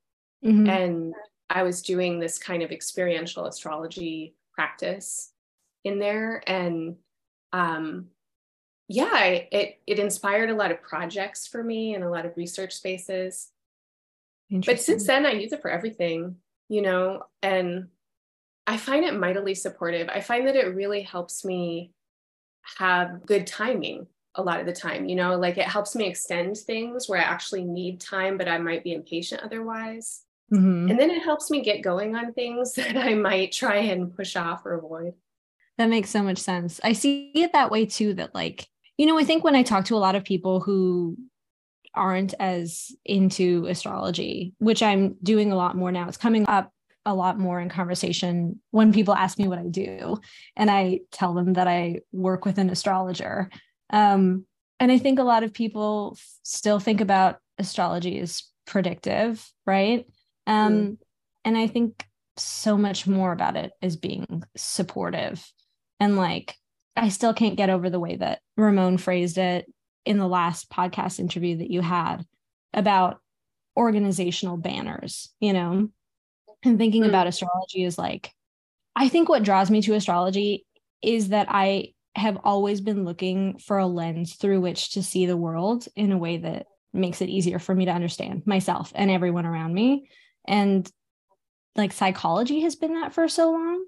Mm-hmm. 0.44 0.68
And 0.68 1.14
I 1.50 1.62
was 1.62 1.82
doing 1.82 2.20
this 2.20 2.38
kind 2.38 2.62
of 2.62 2.70
experiential 2.70 3.46
astrology 3.46 4.34
practice 4.52 5.32
in 5.84 5.98
there. 5.98 6.42
And 6.46 6.96
um, 7.52 8.06
yeah, 8.88 9.10
I, 9.12 9.48
it, 9.50 9.80
it 9.86 9.98
inspired 9.98 10.50
a 10.50 10.54
lot 10.54 10.70
of 10.70 10.82
projects 10.82 11.46
for 11.46 11.62
me 11.62 11.94
and 11.94 12.04
a 12.04 12.10
lot 12.10 12.26
of 12.26 12.36
research 12.36 12.74
spaces. 12.74 13.48
But 14.50 14.80
since 14.80 15.06
then, 15.06 15.26
I 15.26 15.32
use 15.32 15.52
it 15.52 15.60
for 15.60 15.70
everything, 15.70 16.36
you 16.70 16.80
know, 16.80 17.24
and 17.42 17.88
I 18.66 18.78
find 18.78 19.04
it 19.04 19.14
mightily 19.14 19.54
supportive. 19.54 20.08
I 20.08 20.20
find 20.20 20.46
that 20.46 20.56
it 20.56 20.74
really 20.74 21.02
helps 21.02 21.44
me 21.44 21.92
have 22.78 23.24
good 23.26 23.46
timing 23.46 24.06
a 24.34 24.42
lot 24.42 24.60
of 24.60 24.66
the 24.66 24.72
time 24.72 25.08
you 25.08 25.16
know 25.16 25.36
like 25.36 25.58
it 25.58 25.64
helps 25.64 25.96
me 25.96 26.06
extend 26.06 26.56
things 26.56 27.08
where 27.08 27.20
i 27.20 27.24
actually 27.24 27.64
need 27.64 28.00
time 28.00 28.38
but 28.38 28.48
i 28.48 28.58
might 28.58 28.84
be 28.84 28.92
impatient 28.92 29.42
otherwise. 29.42 30.22
Mm-hmm. 30.52 30.90
and 30.90 30.98
then 30.98 31.10
it 31.10 31.22
helps 31.22 31.50
me 31.50 31.62
get 31.62 31.82
going 31.82 32.16
on 32.16 32.32
things 32.32 32.72
that 32.74 32.96
i 32.96 33.14
might 33.14 33.52
try 33.52 33.76
and 33.76 34.14
push 34.14 34.36
off 34.36 34.64
or 34.64 34.74
avoid. 34.74 35.14
That 35.76 35.90
makes 35.90 36.10
so 36.10 36.24
much 36.24 36.38
sense. 36.38 36.80
I 36.82 36.92
see 36.92 37.30
it 37.34 37.52
that 37.52 37.70
way 37.70 37.86
too 37.86 38.14
that 38.14 38.34
like 38.34 38.66
you 38.98 39.06
know 39.06 39.18
i 39.18 39.24
think 39.24 39.44
when 39.44 39.54
i 39.54 39.62
talk 39.62 39.86
to 39.86 39.94
a 39.94 39.96
lot 39.96 40.16
of 40.16 40.24
people 40.24 40.60
who 40.60 41.16
aren't 41.94 42.34
as 42.38 42.94
into 43.06 43.66
astrology 43.66 44.52
which 44.58 44.82
i'm 44.82 45.16
doing 45.22 45.50
a 45.50 45.56
lot 45.56 45.76
more 45.76 45.90
now 45.90 46.06
it's 46.06 46.18
coming 46.18 46.46
up 46.46 46.72
a 47.08 47.14
lot 47.14 47.38
more 47.38 47.58
in 47.58 47.70
conversation 47.70 48.60
when 48.70 48.92
people 48.92 49.14
ask 49.14 49.38
me 49.38 49.48
what 49.48 49.58
I 49.58 49.66
do 49.66 50.18
and 50.56 50.70
I 50.70 51.00
tell 51.10 51.32
them 51.32 51.54
that 51.54 51.66
I 51.66 52.00
work 52.12 52.44
with 52.44 52.58
an 52.58 52.68
astrologer. 52.68 53.48
Um, 53.88 54.44
and 54.78 54.92
I 54.92 54.98
think 54.98 55.18
a 55.18 55.24
lot 55.24 55.42
of 55.42 55.54
people 55.54 56.16
f- 56.18 56.26
still 56.42 56.78
think 56.78 57.00
about 57.00 57.38
astrology 57.56 58.20
as 58.20 58.44
predictive, 58.66 59.50
right? 59.66 60.04
Um, 60.46 60.74
mm. 60.74 60.96
And 61.46 61.56
I 61.56 61.66
think 61.66 62.04
so 62.36 62.76
much 62.76 63.06
more 63.06 63.32
about 63.32 63.56
it 63.56 63.72
as 63.80 63.96
being 63.96 64.42
supportive. 64.54 65.50
And 65.98 66.14
like, 66.14 66.56
I 66.94 67.08
still 67.08 67.32
can't 67.32 67.56
get 67.56 67.70
over 67.70 67.88
the 67.88 67.98
way 67.98 68.16
that 68.16 68.40
Ramon 68.58 68.98
phrased 68.98 69.38
it 69.38 69.64
in 70.04 70.18
the 70.18 70.28
last 70.28 70.70
podcast 70.70 71.20
interview 71.20 71.56
that 71.56 71.70
you 71.70 71.80
had 71.80 72.18
about 72.74 73.20
organizational 73.78 74.58
banners, 74.58 75.30
you 75.40 75.54
know, 75.54 75.88
and 76.64 76.78
thinking 76.78 77.04
mm. 77.04 77.08
about 77.08 77.26
astrology 77.26 77.84
is 77.84 77.98
like, 77.98 78.32
I 78.96 79.08
think 79.08 79.28
what 79.28 79.44
draws 79.44 79.70
me 79.70 79.82
to 79.82 79.94
astrology 79.94 80.66
is 81.02 81.28
that 81.28 81.46
I 81.48 81.94
have 82.16 82.38
always 82.42 82.80
been 82.80 83.04
looking 83.04 83.58
for 83.58 83.78
a 83.78 83.86
lens 83.86 84.34
through 84.34 84.60
which 84.60 84.92
to 84.92 85.02
see 85.02 85.26
the 85.26 85.36
world 85.36 85.86
in 85.94 86.10
a 86.10 86.18
way 86.18 86.38
that 86.38 86.66
makes 86.92 87.20
it 87.20 87.28
easier 87.28 87.58
for 87.58 87.74
me 87.74 87.84
to 87.84 87.92
understand 87.92 88.46
myself 88.46 88.92
and 88.94 89.10
everyone 89.10 89.46
around 89.46 89.72
me. 89.72 90.08
And 90.46 90.90
like 91.76 91.92
psychology 91.92 92.60
has 92.62 92.74
been 92.74 92.94
that 92.94 93.12
for 93.12 93.28
so 93.28 93.52
long, 93.52 93.84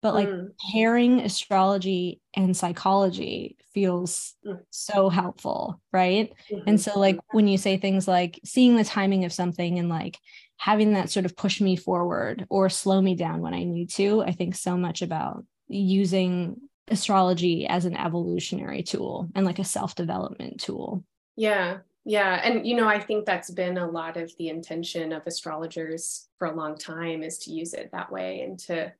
but 0.00 0.14
like 0.14 0.28
mm. 0.28 0.50
pairing 0.72 1.20
astrology 1.20 2.20
and 2.34 2.56
psychology 2.56 3.56
feels 3.74 4.34
mm. 4.46 4.60
so 4.70 5.08
helpful. 5.08 5.80
Right. 5.92 6.32
Mm-hmm. 6.50 6.68
And 6.68 6.80
so, 6.80 6.98
like, 6.98 7.18
when 7.32 7.48
you 7.48 7.58
say 7.58 7.76
things 7.76 8.06
like 8.06 8.38
seeing 8.44 8.76
the 8.76 8.84
timing 8.84 9.24
of 9.24 9.32
something 9.32 9.78
and 9.78 9.88
like 9.88 10.18
having 10.56 10.94
that 10.94 11.10
sort 11.10 11.26
of 11.26 11.36
push 11.36 11.60
me 11.60 11.76
forward 11.76 12.46
or 12.48 12.68
slow 12.68 13.00
me 13.00 13.14
down 13.14 13.40
when 13.40 13.54
I 13.54 13.64
need 13.64 13.90
to, 13.90 14.22
I 14.22 14.32
think 14.32 14.54
so 14.54 14.76
much 14.76 15.02
about 15.02 15.44
using 15.68 16.60
astrology 16.88 17.66
as 17.66 17.84
an 17.84 17.96
evolutionary 17.96 18.82
tool 18.82 19.28
and 19.34 19.44
like 19.44 19.58
a 19.58 19.64
self-development 19.64 20.60
tool. 20.60 21.04
Yeah. 21.36 21.78
Yeah. 22.04 22.40
And, 22.42 22.66
you 22.66 22.76
know, 22.76 22.86
I 22.86 23.00
think 23.00 23.26
that's 23.26 23.50
been 23.50 23.78
a 23.78 23.90
lot 23.90 24.16
of 24.16 24.32
the 24.38 24.48
intention 24.48 25.12
of 25.12 25.26
astrologers 25.26 26.28
for 26.38 26.46
a 26.46 26.54
long 26.54 26.78
time 26.78 27.24
is 27.24 27.38
to 27.38 27.52
use 27.52 27.74
it 27.74 27.90
that 27.90 28.12
way 28.12 28.42
and 28.42 28.56
to 28.60 28.92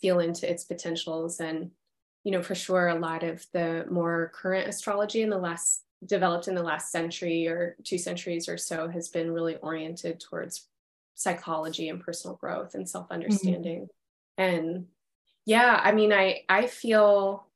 feel 0.00 0.20
into 0.20 0.50
its 0.50 0.64
potentials. 0.64 1.40
And, 1.40 1.72
you 2.24 2.32
know, 2.32 2.42
for 2.42 2.54
sure, 2.54 2.88
a 2.88 2.98
lot 2.98 3.22
of 3.22 3.44
the 3.52 3.84
more 3.90 4.32
current 4.34 4.66
astrology 4.66 5.20
in 5.20 5.28
the 5.28 5.38
last 5.38 5.82
developed 6.06 6.48
in 6.48 6.54
the 6.54 6.62
last 6.62 6.90
century 6.90 7.48
or 7.48 7.76
two 7.84 7.98
centuries 7.98 8.48
or 8.48 8.56
so 8.56 8.88
has 8.88 9.08
been 9.08 9.30
really 9.30 9.56
oriented 9.56 10.20
towards 10.20 10.68
psychology 11.18 11.88
and 11.88 12.00
personal 12.00 12.36
growth 12.36 12.74
and 12.74 12.88
self 12.88 13.10
understanding. 13.10 13.88
Mm-hmm. 14.38 14.42
And 14.42 14.86
yeah 15.48 15.80
i 15.82 15.92
mean 15.92 16.12
i 16.12 16.42
i 16.50 16.66
feel 16.66 17.46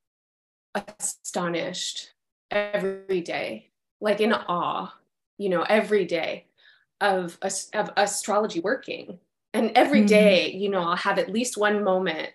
astonished 0.75 2.15
every 2.51 3.21
day 3.21 3.69
like 4.01 4.19
in 4.23 4.33
awe 4.33 4.91
you 5.37 5.51
know 5.51 5.63
every 5.69 6.07
day 6.07 6.47
of 7.03 7.39
of 7.43 7.91
astrology 7.99 8.61
working 8.61 9.19
and 9.53 9.73
every 9.75 9.99
mm-hmm. 9.99 10.07
day 10.07 10.53
you 10.53 10.71
know 10.71 10.81
i'll 10.81 10.97
have 10.97 11.19
at 11.19 11.31
least 11.31 11.59
one 11.59 11.85
moment 11.85 12.31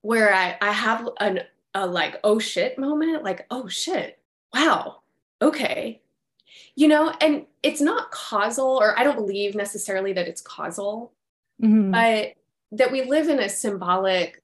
where 0.00 0.32
i 0.32 0.56
i 0.62 0.72
have 0.72 1.06
an 1.20 1.40
a 1.74 1.86
like 1.86 2.18
oh 2.24 2.38
shit 2.38 2.78
moment 2.78 3.22
like 3.22 3.44
oh 3.50 3.68
shit 3.68 4.18
wow 4.54 5.02
okay 5.42 6.00
you 6.76 6.88
know 6.88 7.12
and 7.20 7.46
it's 7.62 7.80
not 7.80 8.10
causal 8.10 8.78
or 8.80 8.98
i 8.98 9.04
don't 9.04 9.16
believe 9.16 9.54
necessarily 9.54 10.12
that 10.12 10.28
it's 10.28 10.42
causal 10.42 11.12
mm-hmm. 11.62 11.90
but 11.90 12.34
that 12.72 12.90
we 12.90 13.04
live 13.04 13.28
in 13.28 13.38
a 13.38 13.48
symbolic 13.48 14.42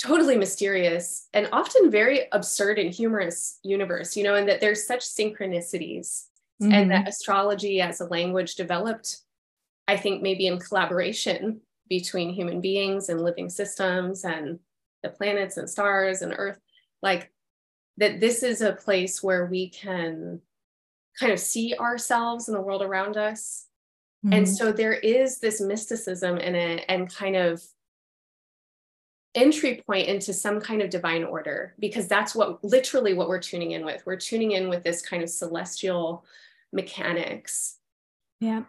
totally 0.00 0.36
mysterious 0.36 1.28
and 1.34 1.48
often 1.52 1.90
very 1.90 2.22
absurd 2.32 2.78
and 2.78 2.92
humorous 2.92 3.58
universe, 3.62 4.16
you 4.16 4.24
know, 4.24 4.34
and 4.34 4.48
that 4.48 4.60
there's 4.60 4.86
such 4.86 5.00
synchronicities 5.00 6.26
mm-hmm. 6.62 6.72
and 6.72 6.90
that 6.90 7.06
astrology 7.06 7.82
as 7.82 8.00
a 8.00 8.06
language 8.06 8.54
developed, 8.54 9.18
I 9.86 9.98
think, 9.98 10.22
maybe 10.22 10.46
in 10.46 10.58
collaboration 10.58 11.60
between 11.88 12.32
human 12.32 12.62
beings 12.62 13.10
and 13.10 13.20
living 13.20 13.50
systems 13.50 14.24
and 14.24 14.58
the 15.02 15.10
planets 15.10 15.58
and 15.58 15.68
stars 15.68 16.22
and 16.22 16.34
Earth. 16.36 16.58
Like 17.02 17.30
that, 17.98 18.20
this 18.20 18.42
is 18.42 18.62
a 18.62 18.72
place 18.72 19.22
where 19.22 19.46
we 19.46 19.68
can 19.68 20.40
kind 21.18 21.32
of 21.32 21.38
see 21.38 21.74
ourselves 21.74 22.48
in 22.48 22.54
the 22.54 22.60
world 22.60 22.82
around 22.82 23.16
us. 23.16 23.66
Mm-hmm. 24.24 24.34
And 24.34 24.48
so 24.48 24.72
there 24.72 24.94
is 24.94 25.38
this 25.38 25.60
mysticism 25.60 26.38
in 26.38 26.54
it 26.54 26.84
and 26.88 27.12
kind 27.12 27.36
of 27.36 27.62
entry 29.34 29.82
point 29.86 30.08
into 30.08 30.32
some 30.32 30.60
kind 30.60 30.82
of 30.82 30.90
divine 30.90 31.22
order 31.22 31.74
because 31.78 32.08
that's 32.08 32.34
what 32.34 32.62
literally 32.64 33.14
what 33.14 33.28
we're 33.28 33.38
tuning 33.38 33.72
in 33.72 33.84
with 33.84 34.04
we're 34.04 34.16
tuning 34.16 34.52
in 34.52 34.68
with 34.68 34.82
this 34.82 35.02
kind 35.02 35.22
of 35.22 35.30
celestial 35.30 36.24
mechanics 36.72 37.76
yeah 38.40 38.62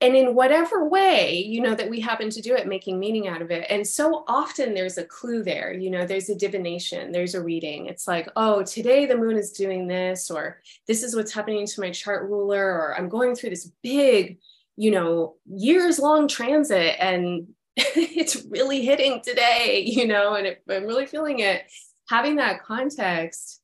and 0.00 0.16
in 0.16 0.34
whatever 0.34 0.88
way 0.88 1.44
you 1.46 1.60
know 1.60 1.74
that 1.74 1.90
we 1.90 2.00
happen 2.00 2.30
to 2.30 2.40
do 2.40 2.54
it 2.54 2.66
making 2.66 2.98
meaning 2.98 3.28
out 3.28 3.42
of 3.42 3.50
it. 3.50 3.66
And 3.70 3.86
so 3.86 4.24
often 4.26 4.74
there's 4.74 4.98
a 4.98 5.04
clue 5.04 5.42
there 5.42 5.72
you 5.72 5.90
know 5.90 6.06
there's 6.06 6.30
a 6.30 6.34
divination 6.34 7.12
there's 7.12 7.34
a 7.34 7.42
reading. 7.42 7.86
It's 7.86 8.08
like 8.08 8.28
oh 8.36 8.62
today 8.62 9.06
the 9.06 9.16
moon 9.16 9.36
is 9.36 9.52
doing 9.52 9.86
this 9.86 10.30
or 10.30 10.62
this 10.86 11.02
is 11.02 11.14
what's 11.14 11.32
happening 11.32 11.66
to 11.66 11.80
my 11.80 11.90
chart 11.90 12.28
ruler 12.28 12.64
or 12.64 12.96
i'm 12.96 13.08
going 13.08 13.34
through 13.34 13.50
this 13.50 13.70
big 13.82 14.38
you 14.76 14.90
know 14.90 15.34
years 15.46 15.98
long 15.98 16.26
transit 16.28 16.96
and 16.98 17.48
it's 17.76 18.44
really 18.48 18.82
hitting 18.82 19.20
today 19.22 19.82
you 19.86 20.06
know 20.06 20.34
and 20.34 20.46
it, 20.46 20.62
i'm 20.68 20.84
really 20.84 21.06
feeling 21.06 21.40
it. 21.40 21.62
Having 22.08 22.36
that 22.36 22.64
context 22.64 23.60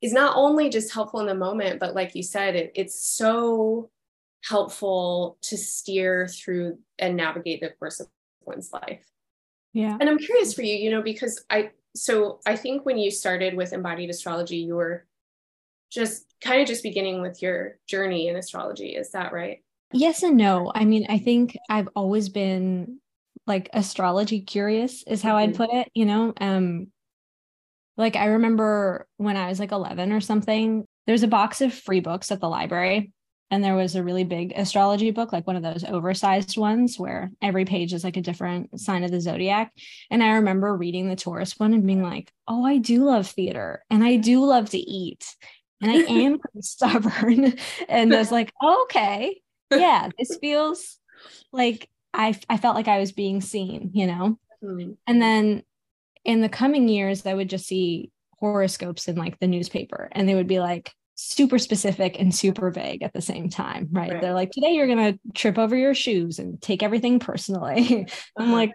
is 0.00 0.14
not 0.14 0.34
only 0.36 0.70
just 0.70 0.94
helpful 0.94 1.20
in 1.20 1.26
the 1.26 1.34
moment 1.34 1.80
but 1.80 1.94
like 1.94 2.14
you 2.14 2.22
said 2.22 2.54
it, 2.56 2.72
it's 2.74 3.04
so 3.04 3.90
helpful 4.44 5.38
to 5.42 5.56
steer 5.56 6.28
through 6.28 6.78
and 6.98 7.16
navigate 7.16 7.60
the 7.60 7.70
course 7.70 8.00
of 8.00 8.08
one's 8.44 8.72
life. 8.72 9.04
Yeah. 9.72 9.96
And 10.00 10.08
I'm 10.08 10.18
curious 10.18 10.54
for 10.54 10.62
you, 10.62 10.74
you 10.74 10.90
know, 10.90 11.02
because 11.02 11.44
I, 11.50 11.70
so 11.94 12.40
I 12.46 12.56
think 12.56 12.84
when 12.84 12.98
you 12.98 13.10
started 13.10 13.54
with 13.54 13.72
embodied 13.72 14.10
astrology, 14.10 14.58
you 14.58 14.76
were 14.76 15.06
just 15.90 16.26
kind 16.42 16.60
of 16.60 16.68
just 16.68 16.82
beginning 16.82 17.22
with 17.22 17.42
your 17.42 17.78
journey 17.86 18.28
in 18.28 18.36
astrology. 18.36 18.94
Is 18.94 19.10
that 19.12 19.32
right? 19.32 19.62
Yes 19.92 20.22
and 20.22 20.36
no. 20.36 20.70
I 20.74 20.84
mean, 20.84 21.06
I 21.08 21.18
think 21.18 21.56
I've 21.68 21.88
always 21.96 22.28
been 22.28 23.00
like 23.46 23.70
astrology 23.72 24.42
curious 24.42 25.02
is 25.06 25.22
how 25.22 25.36
mm-hmm. 25.36 25.50
I'd 25.50 25.56
put 25.56 25.70
it, 25.72 25.88
you 25.94 26.04
know. 26.04 26.34
Um 26.40 26.88
like 27.96 28.14
I 28.14 28.26
remember 28.26 29.06
when 29.16 29.36
I 29.36 29.48
was 29.48 29.58
like 29.58 29.72
11 29.72 30.12
or 30.12 30.20
something, 30.20 30.84
there's 31.06 31.24
a 31.24 31.28
box 31.28 31.60
of 31.60 31.74
free 31.74 32.00
books 32.00 32.30
at 32.30 32.40
the 32.40 32.48
library 32.48 33.12
and 33.50 33.64
there 33.64 33.74
was 33.74 33.94
a 33.94 34.02
really 34.02 34.24
big 34.24 34.52
astrology 34.56 35.10
book 35.10 35.32
like 35.32 35.46
one 35.46 35.56
of 35.56 35.62
those 35.62 35.84
oversized 35.84 36.56
ones 36.56 36.98
where 36.98 37.30
every 37.40 37.64
page 37.64 37.92
is 37.92 38.04
like 38.04 38.16
a 38.16 38.22
different 38.22 38.78
sign 38.78 39.04
of 39.04 39.10
the 39.10 39.20
zodiac. 39.20 39.72
And 40.10 40.22
i 40.22 40.34
remember 40.34 40.74
reading 40.74 41.08
the 41.08 41.16
taurus 41.16 41.58
one 41.58 41.72
and 41.72 41.86
being 41.86 42.02
like 42.02 42.32
oh 42.46 42.64
i 42.64 42.78
do 42.78 43.04
love 43.04 43.26
theater 43.26 43.84
and 43.90 44.04
i 44.04 44.16
do 44.16 44.44
love 44.44 44.70
to 44.70 44.78
eat 44.78 45.24
and 45.80 45.90
i 45.90 45.94
am 45.94 46.38
pretty 46.40 46.62
stubborn. 46.62 47.54
And 47.88 48.14
i 48.14 48.18
was 48.18 48.32
like 48.32 48.52
oh, 48.62 48.82
okay. 48.84 49.40
Yeah 49.70 50.08
this 50.18 50.38
feels 50.40 50.98
like 51.52 51.88
i 52.14 52.38
i 52.48 52.56
felt 52.56 52.76
like 52.76 52.88
i 52.88 52.98
was 52.98 53.12
being 53.12 53.40
seen 53.40 53.90
you 53.94 54.06
know? 54.06 54.38
Mm-hmm. 54.62 54.92
and 55.06 55.22
then 55.22 55.62
in 56.24 56.40
the 56.40 56.48
coming 56.48 56.88
years 56.88 57.24
i 57.24 57.32
would 57.32 57.48
just 57.48 57.66
see 57.66 58.10
horoscopes 58.40 59.06
in 59.06 59.16
like 59.16 59.38
the 59.38 59.46
newspaper 59.46 60.08
and 60.12 60.28
they 60.28 60.34
would 60.34 60.48
be 60.48 60.58
like 60.58 60.92
super 61.20 61.58
specific 61.58 62.18
and 62.20 62.32
super 62.32 62.70
vague 62.70 63.02
at 63.02 63.12
the 63.12 63.20
same 63.20 63.50
time, 63.50 63.88
right? 63.90 64.12
right. 64.12 64.22
They're 64.22 64.34
like, 64.34 64.52
today 64.52 64.70
you're 64.74 64.86
going 64.86 65.14
to 65.14 65.20
trip 65.34 65.58
over 65.58 65.74
your 65.74 65.92
shoes 65.92 66.38
and 66.38 66.62
take 66.62 66.84
everything 66.84 67.18
personally. 67.18 68.06
I'm 68.36 68.44
uh-huh. 68.44 68.52
like, 68.52 68.72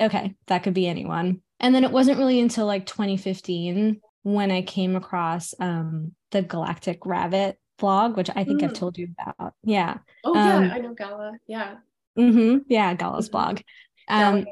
okay, 0.00 0.34
that 0.48 0.64
could 0.64 0.74
be 0.74 0.88
anyone. 0.88 1.40
And 1.60 1.72
then 1.72 1.84
it 1.84 1.92
wasn't 1.92 2.18
really 2.18 2.40
until 2.40 2.66
like 2.66 2.84
2015 2.86 4.00
when 4.24 4.50
I 4.50 4.62
came 4.62 4.96
across 4.96 5.54
um, 5.60 6.12
the 6.32 6.42
Galactic 6.42 7.06
Rabbit 7.06 7.60
blog, 7.78 8.16
which 8.16 8.28
I 8.28 8.42
think 8.42 8.62
mm. 8.62 8.64
I've 8.64 8.72
told 8.72 8.98
you 8.98 9.14
about. 9.16 9.54
Yeah. 9.62 9.98
Oh, 10.24 10.36
um, 10.36 10.64
yeah, 10.64 10.74
I 10.74 10.78
know 10.78 10.94
Gala. 10.94 11.32
Yeah. 11.46 11.76
Mm-hmm, 12.18 12.58
yeah, 12.66 12.94
Gala's 12.94 13.28
mm-hmm. 13.28 13.32
blog. 13.32 13.60
Um, 14.08 14.44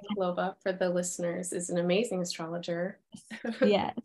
for 0.62 0.72
the 0.72 0.90
listeners, 0.90 1.52
is 1.52 1.70
an 1.70 1.78
amazing 1.78 2.22
astrologer. 2.22 3.00
yes. 3.61 3.96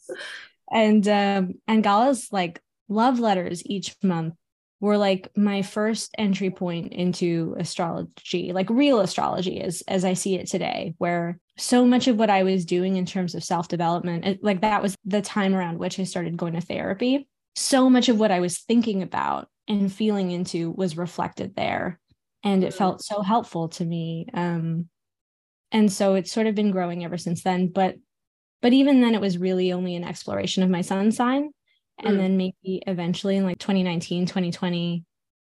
And 0.71 1.07
um, 1.07 1.53
and 1.67 1.83
Gala's 1.83 2.29
like 2.31 2.61
love 2.89 3.19
letters 3.19 3.63
each 3.65 3.95
month 4.03 4.33
were 4.79 4.97
like 4.97 5.29
my 5.35 5.61
first 5.61 6.13
entry 6.17 6.51
point 6.51 6.93
into 6.93 7.55
astrology 7.59 8.53
like 8.53 8.69
real 8.69 8.99
astrology 8.99 9.59
as 9.61 9.81
as 9.87 10.05
i 10.05 10.13
see 10.13 10.35
it 10.35 10.47
today 10.47 10.93
where 10.97 11.39
so 11.57 11.85
much 11.85 12.07
of 12.07 12.17
what 12.17 12.29
i 12.29 12.43
was 12.43 12.65
doing 12.65 12.95
in 12.95 13.05
terms 13.05 13.33
of 13.33 13.43
self 13.43 13.67
development 13.67 14.39
like 14.43 14.61
that 14.61 14.81
was 14.81 14.95
the 15.05 15.21
time 15.21 15.55
around 15.55 15.79
which 15.79 15.99
i 15.99 16.03
started 16.03 16.37
going 16.37 16.53
to 16.53 16.61
therapy. 16.61 17.27
So 17.55 17.89
much 17.89 18.07
of 18.07 18.19
what 18.19 18.31
i 18.31 18.39
was 18.39 18.59
thinking 18.59 19.01
about 19.01 19.47
and 19.67 19.91
feeling 19.91 20.31
into 20.31 20.71
was 20.71 20.95
reflected 20.95 21.55
there 21.55 21.99
and 22.43 22.63
it 22.63 22.73
felt 22.73 23.03
so 23.03 23.21
helpful 23.23 23.69
to 23.69 23.83
me 23.85 24.27
um 24.33 24.87
and 25.71 25.91
so 25.91 26.13
it's 26.13 26.31
sort 26.31 26.47
of 26.47 26.55
been 26.55 26.71
growing 26.71 27.03
ever 27.03 27.17
since 27.17 27.41
then 27.41 27.67
but 27.67 27.95
but 28.61 28.73
even 28.73 29.01
then 29.01 29.15
it 29.15 29.21
was 29.21 29.39
really 29.39 29.73
only 29.73 29.95
an 29.95 30.03
exploration 30.03 30.61
of 30.61 30.69
my 30.69 30.81
sun 30.81 31.11
sign 31.11 31.49
and 31.99 32.15
mm. 32.15 32.17
then 32.17 32.37
maybe 32.37 32.81
eventually 32.87 33.37
in 33.37 33.43
like 33.43 33.57
2019 33.59 34.25
2020 34.25 35.03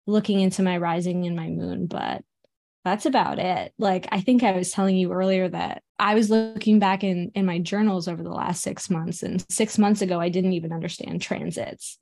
looking 0.07 0.39
into 0.39 0.63
my 0.63 0.77
rising 0.77 1.25
and 1.25 1.35
my 1.35 1.47
moon 1.47 1.85
but 1.85 2.23
that's 2.83 3.05
about 3.05 3.39
it 3.39 3.73
like 3.77 4.07
i 4.11 4.21
think 4.21 4.43
i 4.43 4.51
was 4.51 4.71
telling 4.71 4.95
you 4.95 5.11
earlier 5.11 5.47
that 5.47 5.83
i 5.97 6.15
was 6.15 6.29
looking 6.29 6.79
back 6.79 7.03
in 7.03 7.31
in 7.35 7.45
my 7.45 7.59
journals 7.59 8.07
over 8.07 8.23
the 8.23 8.29
last 8.29 8.61
6 8.63 8.89
months 8.89 9.23
and 9.23 9.45
6 9.49 9.77
months 9.77 10.01
ago 10.01 10.19
i 10.19 10.29
didn't 10.29 10.53
even 10.53 10.73
understand 10.73 11.21
transits 11.21 11.97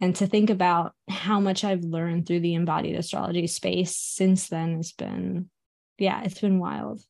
and 0.00 0.16
to 0.16 0.26
think 0.26 0.50
about 0.50 0.94
how 1.08 1.40
much 1.40 1.64
i've 1.64 1.84
learned 1.84 2.26
through 2.26 2.40
the 2.40 2.54
embodied 2.54 2.96
astrology 2.96 3.46
space 3.46 3.96
since 3.96 4.48
then 4.48 4.76
has 4.76 4.92
been 4.92 5.50
yeah 5.98 6.22
it's 6.22 6.40
been 6.40 6.58
wild 6.58 7.02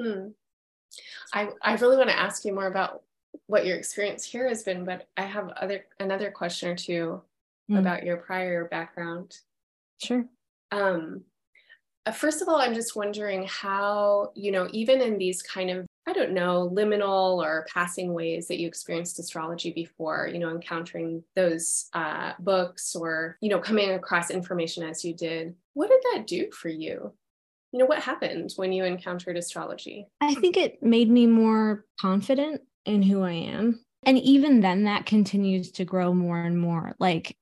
hmm. 0.00 0.28
I, 1.32 1.50
I 1.62 1.74
really 1.76 1.96
want 1.96 2.10
to 2.10 2.18
ask 2.18 2.44
you 2.44 2.52
more 2.52 2.66
about 2.66 3.02
what 3.46 3.66
your 3.66 3.76
experience 3.76 4.24
here 4.24 4.48
has 4.48 4.62
been, 4.62 4.84
but 4.84 5.08
I 5.16 5.22
have 5.22 5.48
other 5.50 5.84
another 5.98 6.30
question 6.30 6.70
or 6.70 6.76
two 6.76 7.22
mm. 7.70 7.78
about 7.78 8.04
your 8.04 8.16
prior 8.16 8.66
background. 8.66 9.36
Sure. 10.02 10.24
Um, 10.72 11.22
uh, 12.06 12.12
first 12.12 12.40
of 12.40 12.48
all, 12.48 12.56
I'm 12.56 12.74
just 12.74 12.96
wondering 12.96 13.46
how, 13.46 14.32
you 14.34 14.52
know, 14.52 14.68
even 14.72 15.00
in 15.00 15.18
these 15.18 15.42
kind 15.42 15.70
of, 15.70 15.86
I 16.06 16.12
don't 16.12 16.32
know, 16.32 16.70
liminal 16.72 17.44
or 17.44 17.66
passing 17.72 18.14
ways 18.14 18.48
that 18.48 18.58
you 18.58 18.66
experienced 18.66 19.18
astrology 19.18 19.72
before, 19.72 20.28
you 20.32 20.38
know, 20.38 20.50
encountering 20.50 21.22
those 21.36 21.90
uh, 21.92 22.32
books 22.38 22.96
or, 22.96 23.36
you 23.40 23.50
know, 23.50 23.58
coming 23.58 23.90
across 23.90 24.30
information 24.30 24.82
as 24.82 25.04
you 25.04 25.14
did, 25.14 25.54
what 25.74 25.90
did 25.90 26.00
that 26.12 26.26
do 26.26 26.50
for 26.52 26.68
you? 26.68 27.12
You 27.72 27.78
know, 27.78 27.86
what 27.86 28.02
happened 28.02 28.52
when 28.56 28.72
you 28.72 28.84
encountered 28.84 29.36
astrology? 29.36 30.08
I 30.20 30.34
think 30.34 30.56
it 30.56 30.82
made 30.82 31.10
me 31.10 31.26
more 31.26 31.84
confident 32.00 32.62
in 32.84 33.02
who 33.02 33.22
I 33.22 33.32
am. 33.32 33.80
And 34.04 34.18
even 34.18 34.60
then, 34.60 34.84
that 34.84 35.06
continues 35.06 35.72
to 35.72 35.84
grow 35.84 36.14
more 36.14 36.40
and 36.40 36.58
more. 36.58 36.94
Like, 36.98 37.36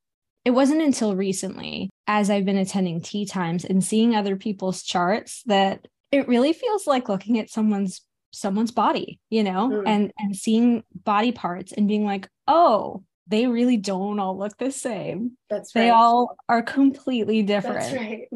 it 0.44 0.50
wasn't 0.50 0.82
until 0.82 1.14
recently, 1.14 1.90
as 2.06 2.30
I've 2.30 2.44
been 2.44 2.56
attending 2.56 3.00
tea 3.00 3.26
times 3.26 3.64
and 3.64 3.84
seeing 3.84 4.16
other 4.16 4.36
people's 4.36 4.82
charts, 4.82 5.42
that 5.46 5.86
it 6.10 6.26
really 6.26 6.52
feels 6.52 6.86
like 6.86 7.08
looking 7.08 7.38
at 7.38 7.50
someone's 7.50 8.02
someone's 8.30 8.70
body 8.70 9.18
you 9.30 9.42
know 9.42 9.68
mm. 9.68 9.82
and 9.86 10.12
and 10.18 10.36
seeing 10.36 10.82
body 11.04 11.32
parts 11.32 11.72
and 11.72 11.88
being 11.88 12.04
like 12.04 12.28
oh 12.46 13.02
they 13.26 13.46
really 13.46 13.76
don't 13.76 14.20
all 14.20 14.38
look 14.38 14.56
the 14.58 14.70
same 14.70 15.32
that's 15.48 15.74
right 15.74 15.82
they 15.82 15.90
all 15.90 16.36
are 16.48 16.62
completely 16.62 17.42
different 17.42 17.80
that's 17.80 17.94
right 17.94 18.28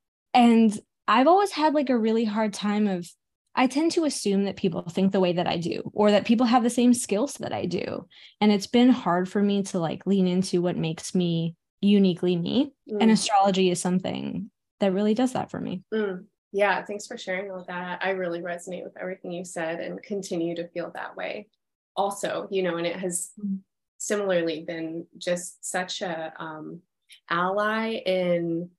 and 0.34 0.78
i've 1.08 1.26
always 1.26 1.50
had 1.50 1.72
like 1.72 1.88
a 1.88 1.96
really 1.96 2.24
hard 2.24 2.52
time 2.52 2.86
of 2.86 3.08
I 3.54 3.66
tend 3.66 3.92
to 3.92 4.04
assume 4.04 4.44
that 4.44 4.56
people 4.56 4.82
think 4.82 5.12
the 5.12 5.20
way 5.20 5.32
that 5.32 5.46
I 5.46 5.56
do 5.56 5.90
or 5.92 6.10
that 6.12 6.24
people 6.24 6.46
have 6.46 6.62
the 6.62 6.70
same 6.70 6.94
skills 6.94 7.34
that 7.34 7.52
I 7.52 7.66
do. 7.66 8.06
And 8.40 8.52
it's 8.52 8.66
been 8.66 8.90
hard 8.90 9.28
for 9.28 9.42
me 9.42 9.62
to 9.64 9.78
like 9.78 10.06
lean 10.06 10.26
into 10.26 10.62
what 10.62 10.76
makes 10.76 11.14
me 11.14 11.56
uniquely 11.80 12.36
me. 12.36 12.72
Mm. 12.90 12.98
And 13.00 13.10
astrology 13.10 13.70
is 13.70 13.80
something 13.80 14.50
that 14.78 14.92
really 14.92 15.14
does 15.14 15.32
that 15.32 15.50
for 15.50 15.60
me. 15.60 15.82
Mm. 15.92 16.24
Yeah, 16.52 16.84
thanks 16.84 17.06
for 17.06 17.16
sharing 17.16 17.50
all 17.50 17.64
that. 17.68 18.00
I 18.02 18.10
really 18.10 18.40
resonate 18.40 18.84
with 18.84 18.96
everything 19.00 19.32
you 19.32 19.44
said 19.44 19.80
and 19.80 20.02
continue 20.02 20.54
to 20.56 20.68
feel 20.68 20.90
that 20.94 21.16
way. 21.16 21.48
Also, 21.96 22.48
you 22.50 22.62
know, 22.62 22.76
and 22.76 22.86
it 22.86 22.96
has 22.96 23.30
mm. 23.38 23.58
similarly 23.98 24.64
been 24.66 25.06
just 25.18 25.64
such 25.68 26.02
a 26.02 26.32
um, 26.38 26.80
ally 27.28 27.94
in 28.06 28.70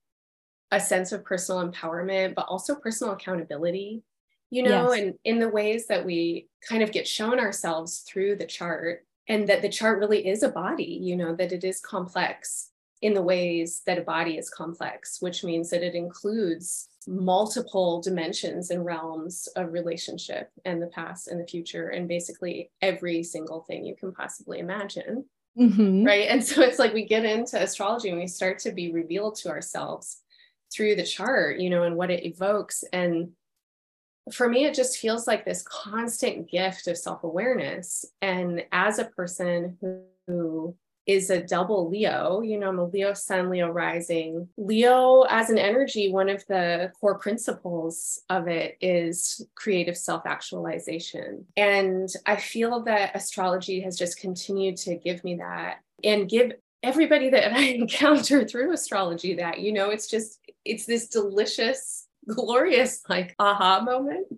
a 0.71 0.79
sense 0.79 1.11
of 1.11 1.25
personal 1.25 1.69
empowerment, 1.69 2.35
but 2.35 2.45
also 2.47 2.75
personal 2.75 3.13
accountability 3.13 4.03
you 4.51 4.61
know, 4.61 4.93
yes. 4.93 5.01
and 5.01 5.13
in 5.23 5.39
the 5.39 5.49
ways 5.49 5.87
that 5.87 6.05
we 6.05 6.47
kind 6.67 6.83
of 6.83 6.91
get 6.91 7.07
shown 7.07 7.39
ourselves 7.39 7.99
through 8.07 8.35
the 8.35 8.45
chart, 8.45 9.05
and 9.27 9.47
that 9.47 9.61
the 9.61 9.69
chart 9.69 9.99
really 9.99 10.27
is 10.27 10.43
a 10.43 10.49
body, 10.49 10.99
you 11.01 11.15
know, 11.15 11.33
that 11.35 11.51
it 11.51 11.63
is 11.63 11.79
complex 11.79 12.69
in 13.01 13.13
the 13.15 13.21
ways 13.21 13.81
that 13.87 13.97
a 13.97 14.01
body 14.01 14.37
is 14.37 14.49
complex, 14.49 15.21
which 15.21 15.43
means 15.43 15.69
that 15.71 15.81
it 15.81 15.95
includes 15.95 16.89
multiple 17.07 17.99
dimensions 18.01 18.69
and 18.69 18.85
realms 18.85 19.47
of 19.55 19.73
relationship 19.73 20.51
and 20.65 20.81
the 20.81 20.87
past 20.87 21.27
and 21.27 21.39
the 21.39 21.47
future, 21.47 21.89
and 21.89 22.07
basically 22.07 22.69
every 22.81 23.23
single 23.23 23.61
thing 23.61 23.83
you 23.83 23.95
can 23.95 24.11
possibly 24.11 24.59
imagine. 24.59 25.25
Mm-hmm. 25.57 26.05
Right. 26.05 26.27
And 26.29 26.43
so 26.43 26.61
it's 26.61 26.79
like 26.79 26.93
we 26.93 27.05
get 27.05 27.25
into 27.25 27.61
astrology 27.61 28.09
and 28.09 28.19
we 28.19 28.27
start 28.27 28.59
to 28.59 28.71
be 28.71 28.91
revealed 28.91 29.35
to 29.37 29.49
ourselves 29.49 30.21
through 30.71 30.95
the 30.95 31.03
chart, 31.03 31.59
you 31.59 31.69
know, 31.69 31.83
and 31.83 31.95
what 31.95 32.11
it 32.11 32.25
evokes. 32.25 32.83
And 32.93 33.31
for 34.31 34.49
me, 34.49 34.65
it 34.65 34.73
just 34.73 34.97
feels 34.97 35.27
like 35.27 35.45
this 35.45 35.63
constant 35.63 36.49
gift 36.49 36.87
of 36.87 36.97
self 36.97 37.23
awareness. 37.23 38.05
And 38.21 38.63
as 38.71 38.99
a 38.99 39.05
person 39.05 39.77
who 40.27 40.75
is 41.07 41.29
a 41.29 41.41
double 41.41 41.89
Leo. 41.89 42.41
You 42.41 42.59
know, 42.59 42.69
I'm 42.69 42.79
a 42.79 42.85
Leo 42.85 43.13
sun, 43.13 43.49
Leo 43.49 43.69
rising. 43.69 44.47
Leo 44.57 45.23
as 45.23 45.49
an 45.49 45.57
energy, 45.57 46.11
one 46.11 46.29
of 46.29 46.45
the 46.47 46.91
core 46.99 47.17
principles 47.17 48.21
of 48.29 48.47
it 48.47 48.77
is 48.81 49.45
creative 49.55 49.97
self 49.97 50.25
actualization. 50.25 51.45
And 51.57 52.09
I 52.25 52.35
feel 52.35 52.83
that 52.83 53.15
astrology 53.15 53.81
has 53.81 53.97
just 53.97 54.19
continued 54.19 54.77
to 54.77 54.95
give 54.95 55.23
me 55.23 55.35
that 55.35 55.79
and 56.03 56.29
give 56.29 56.53
everybody 56.83 57.29
that 57.29 57.53
I 57.57 57.61
encounter 57.61 58.45
through 58.45 58.73
astrology 58.73 59.35
that, 59.35 59.59
you 59.59 59.73
know, 59.73 59.89
it's 59.89 60.07
just, 60.07 60.39
it's 60.65 60.85
this 60.85 61.07
delicious, 61.07 62.00
glorious, 62.35 63.01
like 63.09 63.35
aha 63.39 63.81
moment. 63.81 64.27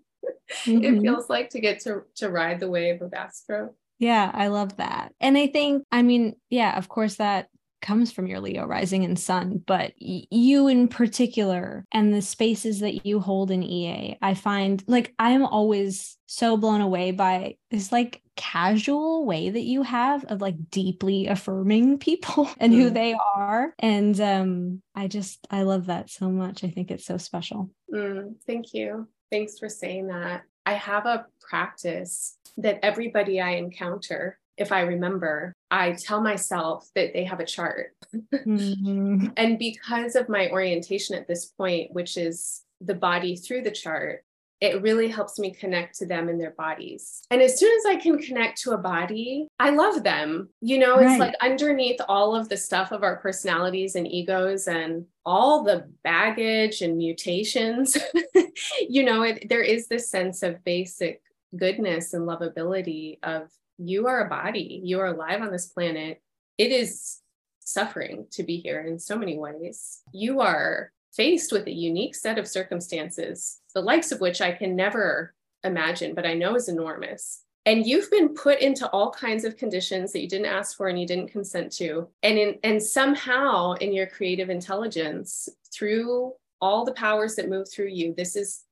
Mm-hmm. 0.66 0.84
it 0.84 1.02
feels 1.02 1.30
like 1.30 1.50
to 1.50 1.60
get 1.60 1.82
to, 1.82 2.04
to 2.16 2.30
ride 2.30 2.60
the 2.60 2.70
wave 2.70 3.02
of 3.02 3.14
astro. 3.14 3.74
Yeah, 3.98 4.30
I 4.34 4.48
love 4.48 4.78
that. 4.78 5.14
And 5.20 5.38
I 5.38 5.48
think, 5.48 5.84
I 5.92 6.02
mean, 6.02 6.36
yeah, 6.50 6.78
of 6.78 6.88
course, 6.88 7.16
that 7.16 7.48
comes 7.84 8.12
from 8.12 8.26
your 8.26 8.40
Leo 8.40 8.66
rising 8.66 9.04
and 9.04 9.20
sun, 9.20 9.62
but 9.68 9.94
y- 10.02 10.24
you 10.32 10.68
in 10.68 10.88
particular 10.88 11.86
and 11.92 12.12
the 12.12 12.22
spaces 12.22 12.80
that 12.80 13.06
you 13.06 13.20
hold 13.20 13.52
in 13.52 13.62
EA, 13.62 14.18
I 14.22 14.34
find 14.34 14.84
like 14.88 15.14
I'm 15.20 15.46
always 15.46 16.18
so 16.26 16.58
blown 16.58 16.82
away 16.82 17.12
by 17.12 17.58
this 17.70 17.92
like 17.92 18.22
casual 18.36 19.26
way 19.26 19.50
that 19.50 19.62
you 19.62 19.84
have 19.84 20.24
of 20.26 20.42
like 20.42 20.56
deeply 20.72 21.28
affirming 21.28 21.98
people 22.00 22.50
and 22.58 22.74
who 22.74 22.90
mm. 22.90 22.94
they 22.94 23.16
are. 23.36 23.76
And 23.78 24.20
um 24.20 24.82
I 24.96 25.08
just 25.08 25.46
I 25.52 25.64
love 25.64 25.88
that 25.88 26.10
so 26.10 26.32
much. 26.32 26.64
I 26.64 26.70
think 26.70 26.90
it's 26.90 27.06
so 27.06 27.18
special. 27.18 27.70
Mm, 27.94 28.36
thank 28.48 28.74
you. 28.74 29.08
Thanks 29.32 29.60
for 29.60 29.70
saying 29.70 30.08
that. 30.08 30.44
I 30.66 30.74
have 30.74 31.06
a 31.06 31.26
practice 31.42 32.38
that 32.58 32.80
everybody 32.84 33.42
I 33.42 33.52
encounter, 33.52 34.40
if 34.58 34.72
I 34.72 34.82
remember, 34.82 35.54
I 35.70 35.94
tell 35.94 36.22
myself 36.22 36.90
that 36.96 37.14
they 37.14 37.24
have 37.26 37.40
a 37.40 37.46
chart. 37.46 37.96
mm-hmm. 38.34 39.28
And 39.38 39.60
because 39.60 40.16
of 40.16 40.30
my 40.30 40.50
orientation 40.50 41.16
at 41.16 41.28
this 41.28 41.48
point, 41.48 41.92
which 41.92 42.18
is 42.18 42.64
the 42.80 42.94
body 42.94 43.36
through 43.36 43.64
the 43.64 43.72
chart, 43.72 44.24
it 44.62 44.82
really 44.82 45.10
helps 45.10 45.40
me 45.40 45.52
connect 45.52 45.98
to 46.00 46.06
them 46.06 46.30
in 46.30 46.38
their 46.38 46.52
bodies. 46.52 47.24
And 47.30 47.42
as 47.42 47.60
soon 47.60 47.72
as 47.78 47.86
I 47.86 48.00
can 48.00 48.18
connect 48.18 48.62
to 48.62 48.72
a 48.72 48.78
body, 48.78 49.48
I 49.60 49.72
love 49.72 50.04
them. 50.04 50.50
You 50.62 50.80
know, 50.80 50.96
it's 50.96 51.06
right. 51.06 51.20
like 51.20 51.36
underneath 51.42 52.00
all 52.08 52.34
of 52.34 52.48
the 52.48 52.56
stuff 52.56 52.92
of 52.92 53.04
our 53.04 53.18
personalities 53.18 53.96
and 53.96 54.08
egos 54.08 54.68
and 54.68 55.06
all 55.26 55.64
the 55.64 55.90
baggage 56.04 56.82
and 56.82 56.98
mutations, 56.98 57.98
you 58.90 59.04
know, 59.04 59.24
it, 59.24 59.48
there 59.50 59.64
is 59.64 59.88
this 59.88 60.10
sense 60.10 60.44
of 60.44 60.64
basic 60.64 61.22
goodness 61.56 62.14
and 62.14 62.28
lovability 62.28 63.20
of 63.24 63.50
you 63.78 64.08
are 64.08 64.26
a 64.26 64.30
body, 64.30 64.82
you 64.84 65.00
are 65.00 65.08
alive 65.08 65.42
on 65.42 65.52
this 65.52 65.68
planet. 65.68 66.22
It 66.58 66.72
is 66.72 67.20
suffering 67.60 68.28
to 68.32 68.44
be 68.44 68.58
here 68.58 68.82
in 68.82 69.00
so 69.00 69.18
many 69.18 69.38
ways. 69.38 70.02
You 70.14 70.42
are 70.42 70.92
faced 71.16 71.52
with 71.52 71.68
a 71.68 71.72
unique 71.72 72.16
set 72.16 72.38
of 72.38 72.48
circumstances, 72.48 73.60
the 73.74 73.82
likes 73.82 74.12
of 74.12 74.22
which 74.22 74.42
I 74.42 74.52
can 74.52 74.76
never 74.76 75.34
imagine, 75.64 76.16
but 76.16 76.26
I 76.26 76.34
know 76.34 76.56
is 76.56 76.70
enormous. 76.70 77.44
And 77.66 77.86
you've 77.86 78.12
been 78.12 78.34
put 78.34 78.60
into 78.60 78.90
all 78.90 79.12
kinds 79.12 79.46
of 79.46 79.56
conditions 79.56 80.12
that 80.12 80.22
you 80.22 80.28
didn't 80.28 80.48
ask 80.48 80.76
for 80.76 80.90
and 80.90 81.00
you 81.00 81.08
didn't 81.08 81.32
consent 81.32 81.72
to. 81.74 82.10
And 82.22 82.38
in 82.38 82.60
and 82.64 82.84
somehow 82.84 83.74
in 83.74 83.94
your 83.94 84.08
creative 84.08 84.50
intelligence, 84.50 85.48
through 85.74 86.34
all 86.60 86.84
the 86.84 86.94
powers 86.94 87.36
that 87.36 87.50
move 87.50 87.70
through 87.72 87.88
you, 87.88 88.14
this 88.18 88.36
is 88.36 88.64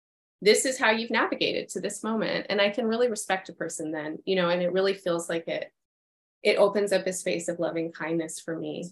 this 0.42 0.66
is 0.66 0.78
how 0.78 0.90
you've 0.90 1.12
navigated 1.12 1.70
to 1.70 1.80
this 1.80 2.04
moment 2.04 2.48
and 2.50 2.60
i 2.60 2.70
can 2.70 2.86
really 2.86 3.10
respect 3.10 3.50
a 3.50 3.54
person 3.54 3.92
then 3.92 4.18
you 4.26 4.36
know 4.36 4.50
and 4.50 4.62
it 4.62 4.74
really 4.74 4.94
feels 4.94 5.30
like 5.30 5.48
it 5.48 5.72
it 6.44 6.58
opens 6.58 6.92
up 6.92 7.06
a 7.06 7.14
space 7.14 7.48
of 7.48 7.60
loving 7.60 7.92
kindness 7.92 8.40
for 8.40 8.58
me 8.58 8.90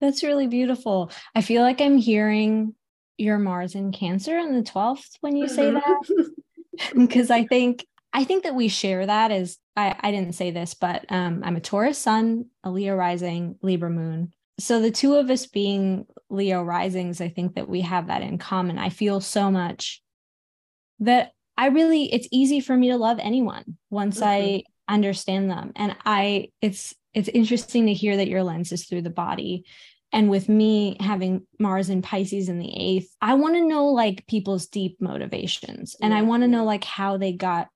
that's 0.00 0.22
really 0.22 0.46
beautiful 0.46 1.10
i 1.34 1.40
feel 1.40 1.62
like 1.62 1.80
i'm 1.80 1.96
hearing 1.96 2.74
your 3.18 3.38
mars 3.38 3.74
in 3.74 3.92
cancer 3.92 4.36
in 4.38 4.54
the 4.54 4.62
12th 4.62 5.16
when 5.20 5.36
you 5.36 5.48
say 5.48 5.70
that 5.70 6.30
because 6.94 7.30
i 7.30 7.44
think 7.44 7.86
i 8.12 8.24
think 8.24 8.44
that 8.44 8.54
we 8.54 8.68
share 8.68 9.06
that 9.06 9.30
as 9.30 9.58
i 9.76 9.94
i 10.00 10.10
didn't 10.10 10.34
say 10.34 10.50
this 10.50 10.74
but 10.74 11.04
um 11.10 11.42
i'm 11.44 11.56
a 11.56 11.60
taurus 11.60 11.98
sun 11.98 12.46
a 12.64 12.70
leo 12.70 12.94
rising 12.94 13.56
libra 13.62 13.90
moon 13.90 14.32
so 14.58 14.80
the 14.80 14.90
two 14.90 15.14
of 15.14 15.30
us 15.30 15.46
being 15.46 16.06
leo 16.30 16.62
risings 16.62 17.20
i 17.20 17.28
think 17.28 17.54
that 17.54 17.68
we 17.68 17.82
have 17.82 18.06
that 18.06 18.22
in 18.22 18.38
common 18.38 18.78
i 18.78 18.88
feel 18.88 19.20
so 19.20 19.50
much 19.50 20.02
that 21.00 21.32
I 21.56 21.66
really 21.66 22.12
it's 22.12 22.28
easy 22.30 22.60
for 22.60 22.76
me 22.76 22.88
to 22.88 22.96
love 22.96 23.18
anyone 23.20 23.76
once 23.90 24.20
mm-hmm. 24.20 24.28
I 24.28 24.62
understand 24.88 25.50
them. 25.50 25.72
And 25.76 25.96
I 26.04 26.48
it's 26.60 26.94
it's 27.14 27.28
interesting 27.28 27.86
to 27.86 27.92
hear 27.92 28.16
that 28.16 28.28
your 28.28 28.42
lens 28.42 28.72
is 28.72 28.86
through 28.86 29.02
the 29.02 29.10
body. 29.10 29.64
And 30.12 30.28
with 30.28 30.48
me 30.48 30.96
having 31.00 31.46
Mars 31.58 31.88
and 31.88 32.04
Pisces 32.04 32.48
in 32.48 32.58
the 32.58 32.72
eighth, 32.76 33.14
I 33.20 33.34
want 33.34 33.54
to 33.54 33.66
know 33.66 33.86
like 33.86 34.26
people's 34.26 34.66
deep 34.66 35.00
motivations 35.00 35.96
and 36.00 36.12
I 36.12 36.22
want 36.22 36.42
to 36.42 36.48
know 36.48 36.64
like 36.64 36.84
how 36.84 37.16
they 37.16 37.32
got 37.32 37.68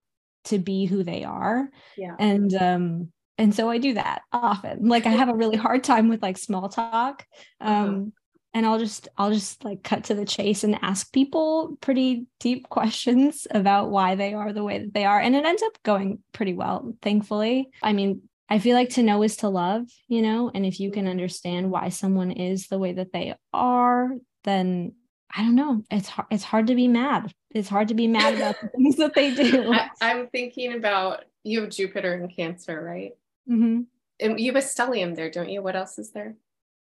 to 0.44 0.59
be 0.59 0.85
who 0.87 1.03
they 1.03 1.25
are. 1.25 1.68
Yeah. 1.96 2.14
And 2.18 2.55
um 2.55 3.12
and 3.38 3.55
so 3.55 3.68
I 3.68 3.79
do 3.79 3.94
that 3.94 4.22
often. 4.33 4.88
Like 4.88 5.07
I 5.07 5.11
have 5.11 5.29
a 5.29 5.35
really 5.35 5.57
hard 5.57 5.85
time 5.85 6.09
with 6.09 6.22
like 6.22 6.38
small 6.38 6.68
talk. 6.68 7.27
Uh-huh. 7.61 7.72
Um 7.72 8.12
and 8.55 8.64
I'll 8.64 8.79
just 8.79 9.09
I'll 9.18 9.33
just 9.33 9.64
like 9.64 9.83
cut 9.83 10.05
to 10.05 10.14
the 10.14 10.25
chase 10.25 10.64
and 10.64 10.79
ask 10.83 11.12
people 11.12 11.77
pretty 11.81 12.27
deep 12.40 12.68
questions 12.68 13.46
about 13.51 13.90
why 13.90 14.14
they 14.14 14.35
are 14.35 14.53
the 14.53 14.64
way 14.64 14.79
that 14.79 14.94
they 14.94 15.05
are 15.05 15.20
and 15.20 15.35
it 15.35 15.44
ends 15.44 15.62
up 15.62 15.83
going 15.83 16.20
pretty 16.33 16.55
well 16.55 16.94
thankfully. 17.03 17.68
I 17.83 17.92
mean, 17.92 18.22
I 18.49 18.59
feel 18.59 18.77
like 18.77 18.91
to 18.91 19.03
know 19.03 19.23
is 19.23 19.39
to 19.39 19.49
love, 19.49 19.87
you 20.09 20.23
know, 20.23 20.51
and 20.55 20.65
if 20.65 20.79
you 20.79 20.91
can 20.91 21.09
understand 21.09 21.71
why 21.71 21.89
someone 21.89 22.31
is 22.31 22.69
the 22.69 22.79
way 22.79 22.93
that 22.93 23.13
they 23.13 23.35
are, 23.53 24.11
then 24.45 24.93
I 25.35 25.43
don't 25.43 25.57
know. 25.57 25.83
It's 25.91 26.09
hard. 26.09 26.29
It's 26.31 26.45
hard 26.45 26.69
to 26.69 26.75
be 26.75 26.89
mad. 26.89 27.33
It's 27.51 27.69
hard 27.69 27.89
to 27.89 27.95
be 27.95 28.07
mad 28.07 28.35
about 28.35 28.61
the 28.61 28.69
things 28.77 28.97
that 28.97 29.15
they 29.15 29.35
do. 29.35 29.73
I, 30.01 30.13
am 30.13 30.29
thinking 30.29 30.75
about 30.75 31.25
you 31.43 31.63
have 31.63 31.71
Jupiter 31.71 32.15
in 32.15 32.29
Cancer, 32.29 32.81
right? 32.81 33.13
Mm-hmm. 33.51 33.83
And 34.21 34.41
you 34.41 34.53
have 34.53 34.63
a 34.63 34.67
stellium 34.67 35.15
there, 35.17 35.31
don't 35.31 35.51
you? 35.51 35.63
What 35.63 35.77
else 35.77 35.99
is 35.99 36.13
there? 36.13 36.37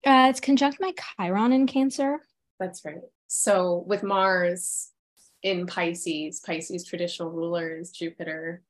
Uh, 0.06 0.26
it's 0.28 0.40
conjunct 0.40 0.80
my 0.80 0.92
Chiron 1.16 1.52
in 1.52 1.66
Cancer. 1.66 2.20
That's 2.60 2.84
right. 2.84 3.00
So 3.26 3.84
with 3.86 4.02
Mars 4.02 4.90
in 5.42 5.66
Pisces, 5.66 6.40
Pisces 6.40 6.84
traditional 6.84 7.30
ruler 7.30 7.76
is 7.76 7.90
Jupiter. 7.90 8.62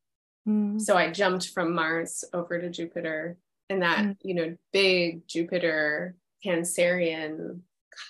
Mm. 0.49 0.81
So 0.81 0.97
I 0.97 1.11
jumped 1.11 1.51
from 1.51 1.75
Mars 1.75 2.25
over 2.33 2.61
to 2.61 2.71
Jupiter, 2.71 3.37
and 3.69 3.83
that 3.83 4.05
mm. 4.05 4.17
you 4.23 4.35
know 4.35 4.57
big 4.73 5.27
Jupiter 5.27 6.17
Cancerian 6.45 7.61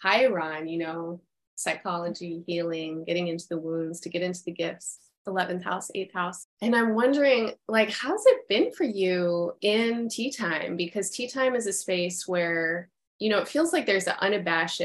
Chiron, 0.03 0.69
you 0.69 0.79
know, 0.79 1.21
psychology, 1.57 2.43
healing, 2.47 3.05
getting 3.05 3.29
into 3.29 3.47
the 3.49 3.59
wounds, 3.59 4.01
to 4.01 4.09
get 4.09 4.23
into 4.23 4.43
the 4.45 4.53
gifts. 4.53 4.99
11th 5.27 5.65
house, 5.65 5.91
8th 5.97 6.13
house. 6.13 6.47
And 6.61 6.77
I'm 6.77 6.95
wondering, 6.95 7.53
like, 7.67 7.89
how's 7.89 8.27
it 8.27 8.47
been 8.47 8.73
for 8.73 8.85
you 8.85 9.55
in 9.63 10.11
tea 10.11 10.31
time? 10.31 10.77
Because 10.77 11.09
tea 11.09 11.29
time 11.29 11.55
is 11.55 11.67
a 11.67 11.73
space 11.73 12.29
where 12.29 12.91
you 13.19 13.31
know, 13.31 13.39
it 13.39 13.49
feels 13.49 13.73
like 13.73 13.87
there's 13.87 14.07
an 14.07 14.17
unabashed 14.21 14.83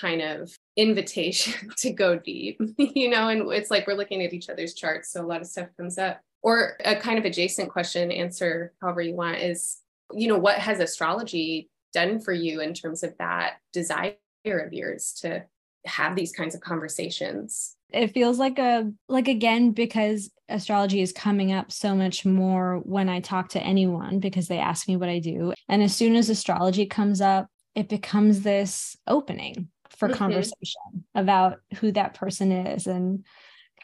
kind 0.00 0.22
of 0.22 0.54
invitation 0.76 1.70
to 1.78 1.90
go 1.90 2.18
deep, 2.18 2.60
you 2.78 3.08
know, 3.08 3.28
and 3.28 3.50
it's 3.52 3.70
like 3.70 3.86
we're 3.86 3.94
looking 3.94 4.22
at 4.22 4.32
each 4.32 4.48
other's 4.48 4.74
charts. 4.74 5.12
So 5.12 5.24
a 5.24 5.26
lot 5.26 5.40
of 5.40 5.46
stuff 5.46 5.68
comes 5.76 5.98
up. 5.98 6.20
Or 6.42 6.76
a 6.84 6.96
kind 6.96 7.18
of 7.18 7.24
adjacent 7.24 7.70
question, 7.70 8.10
answer 8.10 8.72
however 8.80 9.02
you 9.02 9.14
want, 9.14 9.38
is, 9.38 9.78
you 10.12 10.26
know, 10.26 10.38
what 10.38 10.56
has 10.58 10.80
astrology 10.80 11.68
done 11.92 12.20
for 12.20 12.32
you 12.32 12.60
in 12.60 12.72
terms 12.72 13.02
of 13.02 13.16
that 13.18 13.54
desire 13.72 14.14
of 14.44 14.72
yours 14.72 15.12
to 15.20 15.44
have 15.84 16.16
these 16.16 16.32
kinds 16.32 16.54
of 16.54 16.60
conversations? 16.60 17.76
It 17.92 18.14
feels 18.14 18.38
like 18.38 18.58
a, 18.58 18.90
like 19.08 19.28
again, 19.28 19.72
because 19.72 20.30
astrology 20.48 21.00
is 21.00 21.12
coming 21.12 21.52
up 21.52 21.72
so 21.72 21.94
much 21.94 22.24
more 22.24 22.80
when 22.84 23.08
I 23.08 23.20
talk 23.20 23.50
to 23.50 23.62
anyone 23.62 24.20
because 24.20 24.48
they 24.48 24.58
ask 24.58 24.88
me 24.88 24.96
what 24.96 25.08
I 25.08 25.18
do. 25.18 25.52
And 25.68 25.82
as 25.82 25.94
soon 25.94 26.16
as 26.16 26.28
astrology 26.28 26.86
comes 26.86 27.20
up, 27.20 27.48
it 27.74 27.88
becomes 27.88 28.42
this 28.42 28.96
opening 29.06 29.68
for 29.90 30.08
mm-hmm. 30.08 30.18
conversation 30.18 31.04
about 31.14 31.58
who 31.76 31.92
that 31.92 32.14
person 32.14 32.52
is 32.52 32.86
and 32.86 33.24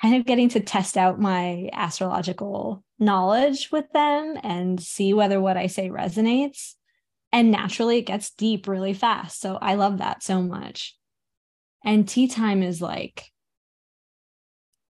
kind 0.01 0.17
of 0.17 0.27
getting 0.27 0.49
to 0.51 0.61
test 0.61 0.97
out 0.97 1.21
my 1.21 1.71
astrological 1.73 2.85
knowledge 2.99 3.71
with 3.71 3.91
them 3.93 4.39
and 4.43 4.81
see 4.81 5.13
whether 5.15 5.41
what 5.41 5.57
I 5.57 5.67
say 5.67 5.89
resonates. 5.89 6.75
And 7.33 7.51
naturally, 7.51 7.99
it 7.99 8.07
gets 8.07 8.31
deep 8.31 8.69
really 8.69 8.95
fast. 8.95 9.41
So 9.41 9.57
I 9.61 9.75
love 9.75 9.99
that 9.99 10.23
so 10.23 10.43
much. 10.43 10.97
And 11.85 12.09
tea 12.09 12.29
time 12.29 12.63
is 12.63 12.81
like, 12.81 13.31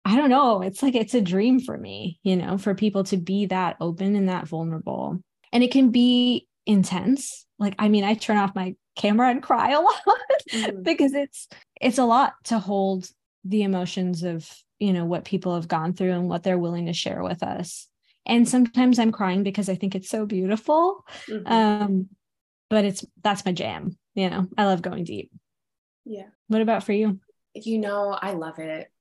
I 0.05 0.15
don't 0.15 0.29
know, 0.29 0.61
it's 0.61 0.83
like 0.83 0.95
it's 0.95 1.13
a 1.13 1.21
dream 1.21 1.59
for 1.59 1.77
me, 1.77 2.19
you 2.23 2.35
know, 2.35 2.57
for 2.57 2.75
people 2.75 3.03
to 3.05 3.17
be 3.17 3.45
that 3.47 3.77
open 3.79 4.15
and 4.15 4.29
that 4.29 4.47
vulnerable. 4.47 5.19
And 5.51 5.63
it 5.63 5.71
can 5.71 5.91
be 5.91 6.47
intense. 6.65 7.45
Like, 7.57 7.75
I 7.79 7.87
mean, 7.87 8.03
I 8.03 8.15
turn 8.15 8.37
off 8.37 8.55
my 8.55 8.75
camera 8.95 9.29
and 9.29 9.41
cry 9.41 9.71
a 9.71 9.79
lot 9.79 10.01
mm-hmm. 10.51 10.83
because 10.83 11.13
it's 11.13 11.47
it's 11.79 11.97
a 11.97 12.05
lot 12.05 12.33
to 12.45 12.59
hold 12.59 13.07
the 13.43 13.63
emotions 13.63 14.23
of 14.23 14.49
you 14.83 14.93
know 14.93 15.05
what 15.05 15.23
people 15.23 15.55
have 15.55 15.67
gone 15.67 15.93
through 15.93 16.11
and 16.11 16.27
what 16.27 16.43
they're 16.43 16.59
willing 16.59 16.87
to 16.87 16.93
share 16.93 17.23
with 17.23 17.41
us. 17.41 17.87
And 18.25 18.47
sometimes 18.47 18.99
i'm 18.99 19.11
crying 19.11 19.43
because 19.43 19.67
i 19.69 19.75
think 19.75 19.95
it's 19.95 20.09
so 20.09 20.25
beautiful 20.25 21.05
mm-hmm. 21.27 21.45
um 21.45 22.09
but 22.69 22.85
it's 22.85 23.05
that's 23.21 23.43
my 23.43 23.51
jam 23.51 23.97
you 24.15 24.29
know 24.29 24.47
i 24.57 24.65
love 24.65 24.81
going 24.81 25.03
deep. 25.03 25.31
Yeah. 26.05 26.27
What 26.47 26.61
about 26.61 26.83
for 26.83 26.93
you? 26.93 27.19
You 27.53 27.79
know 27.79 28.17
i 28.21 28.31
love 28.31 28.59
it. 28.59 28.91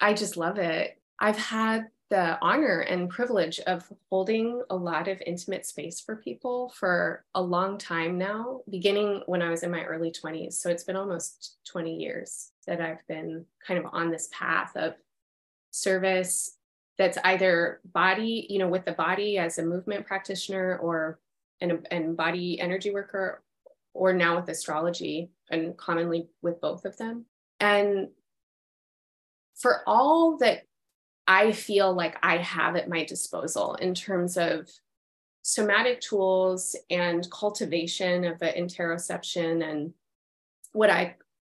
I 0.00 0.14
just 0.14 0.36
love 0.36 0.58
it. 0.58 1.00
I've 1.18 1.38
had 1.38 1.86
the 2.08 2.38
honor 2.40 2.80
and 2.80 3.10
privilege 3.10 3.58
of 3.60 3.90
holding 4.10 4.62
a 4.70 4.76
lot 4.76 5.08
of 5.08 5.20
intimate 5.26 5.66
space 5.66 6.00
for 6.00 6.16
people 6.16 6.72
for 6.76 7.24
a 7.34 7.42
long 7.42 7.78
time 7.78 8.16
now, 8.16 8.60
beginning 8.70 9.22
when 9.26 9.42
I 9.42 9.50
was 9.50 9.64
in 9.64 9.72
my 9.72 9.82
early 9.84 10.12
20s. 10.12 10.54
So 10.54 10.70
it's 10.70 10.84
been 10.84 10.96
almost 10.96 11.56
20 11.68 11.96
years 11.96 12.52
that 12.66 12.80
I've 12.80 13.04
been 13.08 13.44
kind 13.66 13.78
of 13.80 13.90
on 13.92 14.10
this 14.10 14.28
path 14.32 14.72
of 14.76 14.94
service 15.76 16.56
that's 16.98 17.18
either 17.24 17.80
body, 17.92 18.46
you 18.48 18.58
know, 18.58 18.68
with 18.68 18.84
the 18.84 18.92
body 18.92 19.38
as 19.38 19.58
a 19.58 19.64
movement 19.64 20.06
practitioner 20.06 20.78
or 20.78 21.18
an, 21.60 21.82
an 21.90 22.14
body 22.14 22.58
energy 22.60 22.90
worker, 22.90 23.42
or 23.92 24.12
now 24.12 24.36
with 24.36 24.48
astrology 24.48 25.30
and 25.50 25.76
commonly 25.76 26.28
with 26.42 26.60
both 26.60 26.84
of 26.84 26.96
them. 26.96 27.24
And 27.60 28.08
for 29.56 29.82
all 29.86 30.38
that 30.38 30.62
I 31.26 31.52
feel 31.52 31.92
like 31.92 32.16
I 32.22 32.38
have 32.38 32.76
at 32.76 32.88
my 32.88 33.04
disposal 33.04 33.74
in 33.74 33.94
terms 33.94 34.36
of 34.36 34.70
somatic 35.42 36.00
tools 36.00 36.76
and 36.90 37.28
cultivation 37.30 38.24
of 38.24 38.42
an 38.42 38.54
interoception 38.54 39.68
and 39.68 39.92
what 40.72 40.90
I 40.90 41.16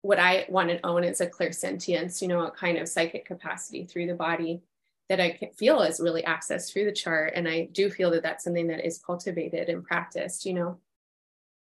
what 0.07 0.19
I 0.19 0.45
want 0.47 0.69
to 0.69 0.85
own 0.85 1.03
is 1.03 1.19
a 1.19 1.27
clear 1.27 1.51
sentience, 1.51 2.21
you 2.21 2.29
know, 2.29 2.45
a 2.45 2.51
kind 2.51 2.77
of 2.77 2.87
psychic 2.87 3.25
capacity 3.25 3.83
through 3.83 4.07
the 4.07 4.13
body 4.13 4.61
that 5.09 5.19
I 5.19 5.37
feel 5.57 5.81
is 5.81 5.99
really 5.99 6.21
accessed 6.21 6.71
through 6.71 6.85
the 6.85 6.93
chart. 6.93 7.33
And 7.35 7.45
I 7.45 7.67
do 7.73 7.89
feel 7.89 8.11
that 8.11 8.23
that's 8.23 8.45
something 8.45 8.67
that 8.67 8.85
is 8.87 9.03
cultivated 9.05 9.67
and 9.67 9.83
practiced, 9.83 10.45
you 10.45 10.53
know. 10.53 10.77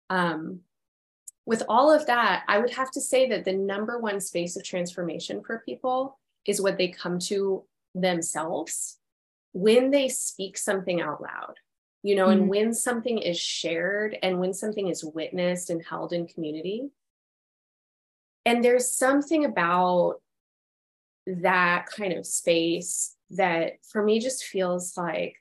Um, 0.09 0.61
with 1.45 1.61
all 1.67 1.91
of 1.91 2.07
that, 2.07 2.45
I 2.47 2.59
would 2.59 2.71
have 2.71 2.89
to 2.91 3.01
say 3.01 3.27
that 3.27 3.43
the 3.43 3.51
number 3.51 3.99
one 3.99 4.21
space 4.21 4.55
of 4.55 4.63
transformation 4.63 5.43
for 5.43 5.61
people 5.65 6.17
is 6.45 6.61
what 6.61 6.77
they 6.77 6.87
come 6.87 7.19
to 7.19 7.65
themselves 7.95 8.97
when 9.51 9.91
they 9.91 10.07
speak 10.07 10.57
something 10.57 11.01
out 11.01 11.21
loud 11.21 11.55
you 12.03 12.15
know 12.15 12.27
mm-hmm. 12.27 12.41
and 12.41 12.49
when 12.49 12.73
something 12.73 13.17
is 13.17 13.39
shared 13.39 14.15
and 14.21 14.39
when 14.39 14.53
something 14.53 14.87
is 14.87 15.03
witnessed 15.03 15.71
and 15.71 15.83
held 15.83 16.13
in 16.13 16.27
community 16.27 16.91
and 18.47 18.63
there's 18.63 18.89
something 18.89 19.43
about 19.43 20.21
that 21.25 21.87
kind 21.87 22.13
of 22.13 22.25
space 22.25 23.13
that 23.31 23.73
for 23.91 24.01
me 24.01 24.19
just 24.19 24.45
feels 24.45 24.95
like 24.95 25.35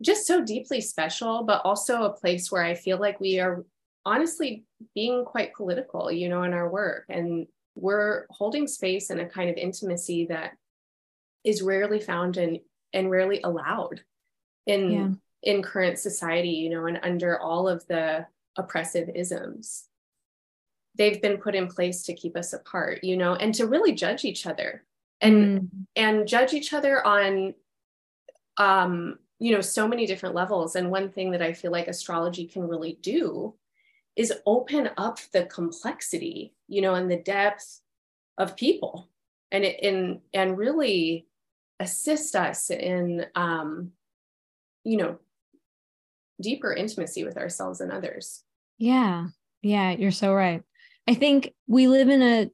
just 0.00 0.24
so 0.24 0.44
deeply 0.44 0.80
special 0.80 1.42
but 1.42 1.60
also 1.64 2.04
a 2.04 2.12
place 2.12 2.52
where 2.52 2.62
i 2.62 2.72
feel 2.72 2.98
like 2.98 3.18
we 3.18 3.40
are 3.40 3.64
honestly 4.06 4.64
being 4.94 5.24
quite 5.24 5.52
political 5.54 6.10
you 6.10 6.28
know 6.28 6.44
in 6.44 6.54
our 6.54 6.70
work 6.70 7.04
and 7.08 7.48
we're 7.74 8.26
holding 8.30 8.68
space 8.68 9.10
in 9.10 9.18
a 9.18 9.28
kind 9.28 9.50
of 9.50 9.56
intimacy 9.56 10.26
that 10.26 10.52
is 11.42 11.62
rarely 11.62 11.98
found 11.98 12.36
and 12.36 12.60
and 12.92 13.10
rarely 13.10 13.40
allowed 13.42 14.02
in 14.66 14.92
yeah. 14.92 15.08
in 15.54 15.62
current 15.62 15.98
society 15.98 16.50
you 16.50 16.70
know 16.70 16.86
and 16.86 17.00
under 17.02 17.40
all 17.40 17.66
of 17.66 17.84
the 17.88 18.24
oppressive 18.56 19.10
isms 19.16 19.87
they've 20.98 21.22
been 21.22 21.38
put 21.38 21.54
in 21.54 21.68
place 21.68 22.02
to 22.02 22.14
keep 22.14 22.36
us 22.36 22.52
apart 22.52 23.02
you 23.02 23.16
know 23.16 23.34
and 23.36 23.54
to 23.54 23.66
really 23.66 23.92
judge 23.92 24.24
each 24.24 24.46
other 24.46 24.84
and 25.20 25.60
mm. 25.60 25.68
and 25.96 26.26
judge 26.26 26.52
each 26.52 26.72
other 26.72 27.04
on 27.06 27.54
um 28.56 29.18
you 29.38 29.52
know 29.52 29.60
so 29.60 29.86
many 29.86 30.06
different 30.06 30.34
levels. 30.34 30.76
And 30.76 30.90
one 30.90 31.10
thing 31.10 31.30
that 31.32 31.42
i 31.42 31.52
feel 31.52 31.72
like 31.72 31.88
astrology 31.88 32.46
can 32.46 32.66
really 32.66 32.98
do 33.02 33.54
is 34.16 34.32
open 34.46 34.90
up 34.96 35.20
the 35.32 35.44
complexity 35.44 36.54
you 36.66 36.80
know 36.80 36.94
and 36.94 37.10
the 37.10 37.16
depth 37.16 37.80
of 38.36 38.56
people. 38.56 39.08
And 39.50 39.64
it 39.64 39.82
and 39.82 40.20
and 40.34 40.58
really 40.58 41.26
assist 41.80 42.36
us 42.36 42.70
in 42.70 43.26
um, 43.34 43.92
you 44.84 44.96
know 44.96 45.18
deeper 46.40 46.72
intimacy 46.72 47.24
with 47.24 47.36
ourselves 47.36 47.80
and 47.80 47.90
others. 47.90 48.44
Yeah. 48.78 49.28
Yeah 49.62 49.90
you're 49.90 50.12
so 50.12 50.32
right 50.32 50.62
i 51.08 51.14
think 51.14 51.52
we 51.66 51.88
live 51.88 52.08
in 52.08 52.22
a 52.22 52.50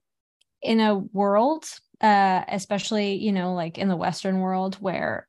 in 0.63 0.81
a 0.81 0.97
world 0.97 1.67
uh 2.01 2.43
especially 2.49 3.17
you 3.17 3.33
know 3.33 3.55
like 3.55 3.77
in 3.77 3.89
the 3.89 3.97
western 3.97 4.41
world 4.41 4.77
where 4.77 5.29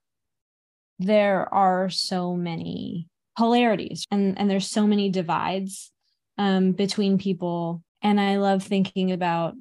there 0.99 1.53
are 1.53 1.89
so 1.89 2.35
many 2.35 3.09
polarities 3.37 4.05
and 4.11 4.39
and 4.39 4.49
there's 4.49 4.69
so 4.69 4.87
many 4.87 5.09
divides 5.09 5.91
um 6.37 6.71
between 6.71 7.17
people. 7.17 7.83
And 8.01 8.19
i 8.19 8.37
love 8.37 8.63
thinking 8.63 9.11
about 9.11 9.55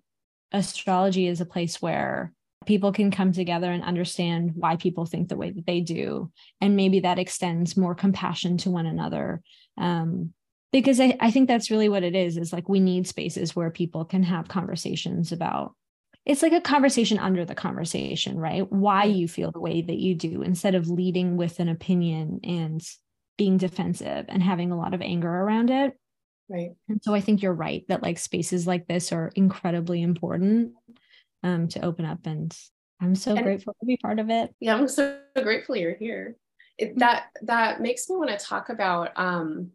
astrology 0.52 1.26
as 1.28 1.40
a 1.40 1.46
place 1.46 1.82
where 1.82 2.32
people 2.66 2.92
can 2.92 3.10
come 3.10 3.32
together 3.32 3.70
and 3.70 3.82
understand 3.82 4.52
why 4.54 4.76
people 4.76 5.04
think 5.04 5.28
the 5.28 5.36
way 5.36 5.50
that 5.50 5.66
they 5.66 5.80
do. 5.80 6.30
And 6.60 6.76
maybe 6.76 7.00
that 7.00 7.18
extends 7.18 7.76
more 7.76 7.94
compassion 7.94 8.56
to 8.58 8.70
one 8.70 8.86
another 8.86 9.42
um, 9.76 10.32
because 10.74 11.00
I, 11.00 11.16
I 11.20 11.30
think 11.30 11.48
that's 11.48 11.70
really 11.70 11.88
what 11.88 12.02
it 12.02 12.14
is 12.14 12.36
is 12.36 12.52
like 12.52 12.68
we 12.68 12.80
need 12.80 13.06
spaces 13.06 13.54
where 13.54 13.70
people 13.70 14.04
can 14.04 14.22
have 14.22 14.48
conversations 14.48 15.32
about 15.32 15.74
it's 16.26 16.42
like 16.42 16.52
a 16.52 16.60
conversation 16.60 17.18
under 17.18 17.44
the 17.44 17.54
conversation 17.54 18.38
right 18.38 18.70
why 18.70 19.04
you 19.04 19.28
feel 19.28 19.52
the 19.52 19.60
way 19.60 19.80
that 19.80 19.98
you 19.98 20.14
do 20.14 20.42
instead 20.42 20.74
of 20.74 20.88
leading 20.88 21.36
with 21.36 21.60
an 21.60 21.68
opinion 21.68 22.40
and 22.42 22.82
being 23.38 23.56
defensive 23.56 24.26
and 24.28 24.42
having 24.42 24.70
a 24.70 24.78
lot 24.78 24.94
of 24.94 25.02
anger 25.02 25.30
around 25.30 25.70
it 25.70 25.96
right 26.48 26.70
and 26.88 27.00
so 27.02 27.14
i 27.14 27.20
think 27.20 27.42
you're 27.42 27.52
right 27.52 27.84
that 27.88 28.02
like 28.02 28.18
spaces 28.18 28.66
like 28.66 28.86
this 28.86 29.12
are 29.12 29.32
incredibly 29.34 30.02
important 30.02 30.72
um, 31.44 31.68
to 31.68 31.84
open 31.84 32.04
up. 32.04 32.26
And 32.26 32.56
I'm 33.00 33.14
so 33.14 33.36
and, 33.36 33.44
grateful 33.44 33.76
to 33.78 33.86
be 33.86 33.98
part 33.98 34.18
of 34.18 34.30
it. 34.30 34.52
Yeah, 34.58 34.74
I'm 34.74 34.88
so 34.88 35.18
grateful 35.40 35.76
you're 35.76 35.94
here. 35.94 36.36
It, 36.78 36.90
mm-hmm. 36.90 36.98
that 36.98 37.26
that 37.42 37.80
makes 37.80 38.08
me 38.08 38.16
want 38.16 38.36
to 38.36 38.44
talk 38.44 38.70
about 38.70 39.12
um, 39.16 39.70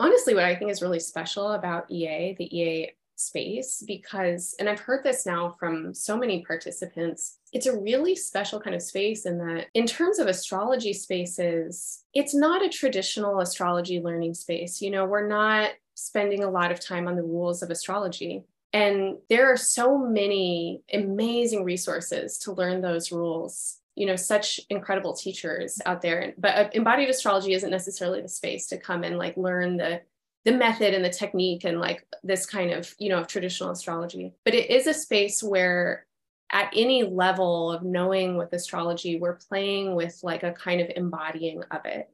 honestly 0.00 0.34
what 0.34 0.44
I 0.44 0.54
think 0.54 0.70
is 0.70 0.82
really 0.82 1.00
special 1.00 1.52
about 1.52 1.90
EA, 1.90 2.34
the 2.38 2.56
EA 2.56 2.90
space, 3.16 3.82
because, 3.86 4.54
and 4.58 4.68
I've 4.68 4.80
heard 4.80 5.02
this 5.02 5.26
now 5.26 5.50
from 5.58 5.94
so 5.94 6.16
many 6.16 6.44
participants, 6.44 7.38
it's 7.52 7.66
a 7.66 7.78
really 7.78 8.14
special 8.14 8.60
kind 8.60 8.76
of 8.76 8.82
space 8.82 9.26
in 9.26 9.38
that, 9.38 9.66
in 9.74 9.86
terms 9.86 10.18
of 10.18 10.26
astrology 10.26 10.92
spaces, 10.92 12.04
it's 12.14 12.34
not 12.34 12.64
a 12.64 12.68
traditional 12.68 13.40
astrology 13.40 14.00
learning 14.00 14.34
space. 14.34 14.80
You 14.80 14.90
know, 14.90 15.06
we're 15.06 15.26
not 15.26 15.70
spending 15.94 16.44
a 16.44 16.50
lot 16.50 16.70
of 16.70 16.80
time 16.80 17.08
on 17.08 17.16
the 17.16 17.22
rules 17.22 17.62
of 17.62 17.70
astrology. 17.70 18.44
And 18.72 19.16
there 19.30 19.50
are 19.50 19.56
so 19.56 19.96
many 19.96 20.82
amazing 20.92 21.64
resources 21.64 22.38
to 22.40 22.52
learn 22.52 22.82
those 22.82 23.10
rules. 23.10 23.78
You 23.96 24.06
know, 24.06 24.16
such 24.16 24.60
incredible 24.70 25.14
teachers 25.14 25.80
out 25.86 26.02
there. 26.02 26.34
But 26.38 26.54
uh, 26.56 26.68
embodied 26.72 27.08
astrology 27.08 27.54
isn't 27.54 27.70
necessarily 27.70 28.20
the 28.20 28.28
space 28.28 28.68
to 28.68 28.78
come 28.78 29.02
and 29.02 29.18
like 29.18 29.36
learn 29.36 29.76
the 29.76 30.02
the 30.44 30.52
method 30.52 30.94
and 30.94 31.04
the 31.04 31.10
technique 31.10 31.64
and 31.64 31.80
like 31.80 32.06
this 32.22 32.46
kind 32.46 32.70
of 32.70 32.94
you 33.00 33.08
know 33.08 33.18
of 33.18 33.26
traditional 33.26 33.70
astrology 33.70 34.32
but 34.44 34.54
it 34.54 34.70
is 34.70 34.86
a 34.86 34.94
space 34.94 35.42
where 35.42 36.06
at 36.52 36.72
any 36.72 37.02
level 37.02 37.72
of 37.72 37.82
knowing 37.82 38.36
with 38.36 38.52
astrology 38.52 39.18
we're 39.18 39.34
playing 39.34 39.96
with 39.96 40.20
like 40.22 40.44
a 40.44 40.52
kind 40.52 40.80
of 40.80 40.88
embodying 40.94 41.64
of 41.72 41.84
it 41.84 42.08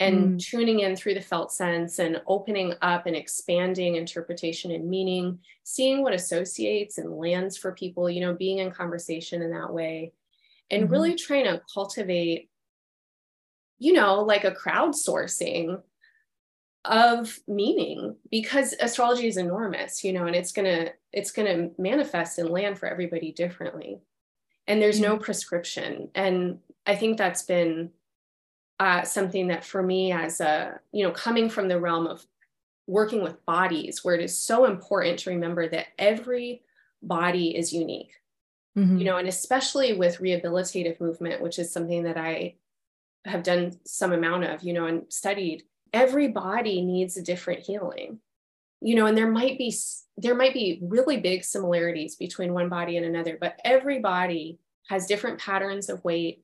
and 0.00 0.34
mm. 0.34 0.44
tuning 0.44 0.80
in 0.80 0.96
through 0.96 1.14
the 1.14 1.20
felt 1.20 1.52
sense 1.52 1.98
and 1.98 2.20
opening 2.26 2.74
up 2.82 3.06
and 3.06 3.14
expanding 3.14 3.94
interpretation 3.94 4.70
and 4.72 4.88
meaning, 4.88 5.38
seeing 5.62 6.02
what 6.02 6.12
associates 6.12 6.98
and 6.98 7.16
lands 7.16 7.56
for 7.56 7.72
people, 7.72 8.10
you 8.10 8.20
know, 8.20 8.34
being 8.34 8.58
in 8.58 8.70
conversation 8.70 9.40
in 9.40 9.52
that 9.52 9.72
way, 9.72 10.12
and 10.70 10.84
mm-hmm. 10.84 10.92
really 10.92 11.14
trying 11.14 11.44
to 11.44 11.62
cultivate, 11.72 12.50
you 13.78 13.92
know, 13.92 14.22
like 14.22 14.44
a 14.44 14.52
crowdsourcing 14.52 15.80
of 16.84 17.38
meaning 17.48 18.14
because 18.30 18.74
astrology 18.80 19.26
is 19.26 19.38
enormous 19.38 20.04
you 20.04 20.12
know 20.12 20.26
and 20.26 20.36
it's 20.36 20.52
going 20.52 20.66
to 20.66 20.92
it's 21.12 21.30
going 21.30 21.46
to 21.48 21.70
manifest 21.80 22.38
and 22.38 22.50
land 22.50 22.78
for 22.78 22.86
everybody 22.86 23.32
differently. 23.32 24.00
And 24.66 24.80
there's 24.80 25.00
no 25.00 25.16
prescription. 25.16 26.10
And 26.14 26.58
i 26.86 26.94
think 26.94 27.16
that's 27.16 27.42
been 27.42 27.90
uh, 28.80 29.02
something 29.02 29.48
that 29.48 29.64
for 29.64 29.82
me 29.82 30.12
as 30.12 30.40
a 30.40 30.80
you 30.92 31.04
know 31.04 31.12
coming 31.12 31.48
from 31.48 31.68
the 31.68 31.80
realm 31.80 32.06
of 32.06 32.26
working 32.86 33.22
with 33.22 33.44
bodies 33.46 34.04
where 34.04 34.14
it 34.14 34.22
is 34.22 34.38
so 34.38 34.66
important 34.66 35.20
to 35.20 35.30
remember 35.30 35.68
that 35.68 35.86
every 35.98 36.62
body 37.02 37.56
is 37.56 37.72
unique 37.72 38.12
mm-hmm. 38.76 38.98
you 38.98 39.04
know 39.04 39.16
and 39.16 39.28
especially 39.28 39.92
with 39.92 40.18
rehabilitative 40.18 41.00
movement 41.00 41.42
which 41.42 41.58
is 41.58 41.72
something 41.72 42.04
that 42.04 42.16
i 42.16 42.54
have 43.24 43.42
done 43.42 43.72
some 43.86 44.12
amount 44.12 44.44
of 44.44 44.62
you 44.62 44.72
know 44.72 44.86
and 44.86 45.02
studied 45.12 45.62
every 45.92 46.28
body 46.28 46.82
needs 46.82 47.16
a 47.16 47.22
different 47.22 47.60
healing 47.60 48.18
you 48.80 48.94
know 48.94 49.06
and 49.06 49.16
there 49.16 49.30
might 49.30 49.58
be 49.58 49.74
there 50.16 50.34
might 50.34 50.54
be 50.54 50.78
really 50.82 51.16
big 51.16 51.44
similarities 51.44 52.16
between 52.16 52.52
one 52.52 52.68
body 52.68 52.96
and 52.96 53.06
another 53.06 53.38
but 53.40 53.58
every 53.64 53.98
body 53.98 54.58
has 54.88 55.06
different 55.06 55.40
patterns 55.40 55.88
of 55.88 56.04
weight 56.04 56.42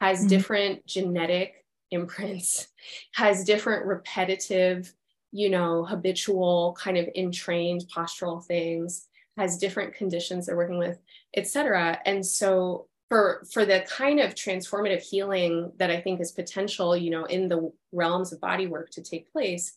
has 0.00 0.20
mm-hmm. 0.20 0.28
different 0.28 0.86
genetic 0.86 1.64
imprints 1.90 2.68
has 3.14 3.44
different 3.44 3.84
repetitive 3.86 4.92
you 5.32 5.50
know 5.50 5.84
habitual 5.84 6.76
kind 6.78 6.96
of 6.96 7.08
entrained 7.16 7.84
postural 7.94 8.44
things 8.44 9.08
has 9.36 9.58
different 9.58 9.94
conditions 9.94 10.46
they're 10.46 10.56
working 10.56 10.78
with 10.78 10.98
etc 11.36 11.98
and 12.04 12.24
so 12.24 12.86
for 13.08 13.44
for 13.52 13.64
the 13.64 13.84
kind 13.88 14.20
of 14.20 14.34
transformative 14.34 15.02
healing 15.02 15.70
that 15.78 15.90
i 15.90 16.00
think 16.00 16.20
is 16.20 16.32
potential 16.32 16.96
you 16.96 17.10
know 17.10 17.24
in 17.24 17.48
the 17.48 17.70
realms 17.92 18.32
of 18.32 18.40
body 18.40 18.66
work 18.66 18.90
to 18.90 19.02
take 19.02 19.30
place 19.32 19.76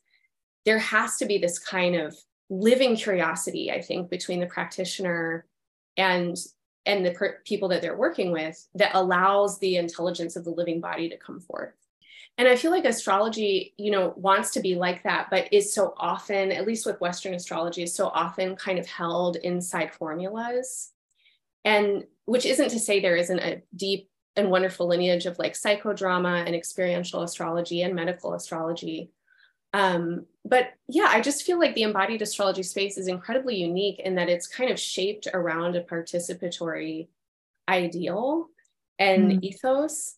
there 0.66 0.80
has 0.80 1.18
to 1.18 1.26
be 1.26 1.38
this 1.38 1.60
kind 1.60 1.96
of 1.96 2.16
living 2.50 2.96
curiosity 2.96 3.72
i 3.72 3.82
think 3.82 4.10
between 4.10 4.40
the 4.40 4.46
practitioner 4.46 5.46
and 5.98 6.38
and 6.86 7.06
the 7.06 7.12
per- 7.12 7.42
people 7.46 7.68
that 7.68 7.82
they're 7.82 7.98
working 7.98 8.32
with 8.32 8.68
that 8.76 8.92
allows 8.94 9.58
the 9.60 9.78
intelligence 9.78 10.36
of 10.36 10.44
the 10.44 10.52
living 10.52 10.80
body 10.80 11.10
to 11.10 11.18
come 11.18 11.40
forth 11.40 11.74
and 12.38 12.48
i 12.48 12.56
feel 12.56 12.72
like 12.72 12.86
astrology 12.86 13.74
you 13.78 13.92
know 13.92 14.14
wants 14.16 14.52
to 14.52 14.60
be 14.60 14.76
like 14.76 15.04
that 15.04 15.28
but 15.30 15.52
is 15.52 15.74
so 15.74 15.94
often 15.98 16.52
at 16.52 16.66
least 16.66 16.86
with 16.86 17.00
western 17.02 17.34
astrology 17.34 17.84
is 17.84 17.94
so 17.94 18.08
often 18.08 18.56
kind 18.56 18.80
of 18.80 18.88
held 18.88 19.36
inside 19.38 19.94
formulas. 19.94 20.92
And 21.64 22.06
which 22.26 22.46
isn't 22.46 22.70
to 22.70 22.80
say 22.80 23.00
there 23.00 23.16
isn't 23.16 23.40
a 23.40 23.62
deep 23.76 24.10
and 24.36 24.52
wonderful 24.52 24.88
lineage 24.88 25.26
of 25.26 25.40
like 25.40 25.54
psychodrama 25.54 26.46
and 26.46 26.56
experiential 26.56 27.24
astrology 27.24 27.82
and 27.82 27.96
medical 27.96 28.34
astrology. 28.34 29.12
Um, 29.74 30.26
but 30.44 30.74
yeah, 30.88 31.08
I 31.10 31.22
just 31.22 31.44
feel 31.44 31.60
like 31.60 31.76
the 31.76 31.84
embodied 31.84 32.22
astrology 32.22 32.64
space 32.64 32.98
is 32.98 33.08
incredibly 33.08 33.56
unique 33.56 34.00
in 34.00 34.16
that 34.16 34.30
it's 34.30 34.48
kind 34.48 34.72
of 34.72 34.80
shaped 34.80 35.28
around 35.34 35.76
a 35.76 35.84
participatory 35.84 37.08
ideal 37.68 38.50
and 39.00 39.32
mm. 39.32 39.44
ethos, 39.44 40.16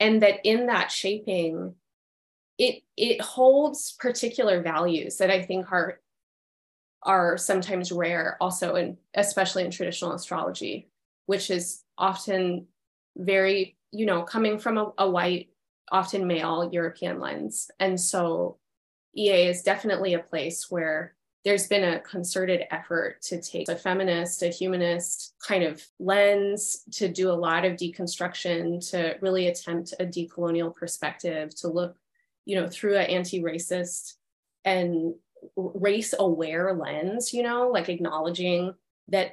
and 0.00 0.22
that 0.22 0.40
in 0.44 0.66
that 0.66 0.90
shaping, 0.90 1.74
it 2.58 2.82
it 2.96 3.20
holds 3.20 3.92
particular 3.98 4.62
values 4.62 5.18
that 5.18 5.30
I 5.30 5.42
think 5.42 5.70
are 5.72 6.00
are 7.02 7.36
sometimes 7.36 7.92
rare 7.92 8.36
also 8.40 8.74
and 8.74 8.96
especially 9.14 9.64
in 9.64 9.70
traditional 9.70 10.12
astrology 10.12 10.88
which 11.26 11.48
is 11.48 11.84
often 11.96 12.66
very 13.16 13.76
you 13.92 14.04
know 14.04 14.22
coming 14.22 14.58
from 14.58 14.76
a, 14.78 14.92
a 14.98 15.08
white 15.08 15.48
often 15.90 16.26
male 16.26 16.68
european 16.72 17.20
lens. 17.20 17.70
And 17.78 18.00
so 18.00 18.58
EA 19.16 19.48
is 19.48 19.62
definitely 19.62 20.14
a 20.14 20.18
place 20.20 20.70
where 20.70 21.14
there's 21.48 21.66
been 21.66 21.94
a 21.94 22.00
concerted 22.00 22.64
effort 22.70 23.22
to 23.22 23.40
take 23.40 23.70
a 23.70 23.74
feminist, 23.74 24.42
a 24.42 24.48
humanist 24.48 25.34
kind 25.42 25.64
of 25.64 25.82
lens 25.98 26.82
to 26.92 27.08
do 27.08 27.30
a 27.30 27.32
lot 27.32 27.64
of 27.64 27.72
deconstruction, 27.72 28.86
to 28.90 29.16
really 29.22 29.48
attempt 29.48 29.94
a 29.98 30.04
decolonial 30.04 30.74
perspective, 30.74 31.54
to 31.56 31.68
look, 31.68 31.96
you 32.44 32.54
know, 32.54 32.68
through 32.68 32.98
an 32.98 33.06
anti-racist 33.06 34.16
and 34.66 35.14
race 35.56 36.14
aware 36.18 36.74
lens, 36.74 37.32
you 37.32 37.42
know, 37.42 37.70
like 37.70 37.88
acknowledging 37.88 38.74
that 39.08 39.32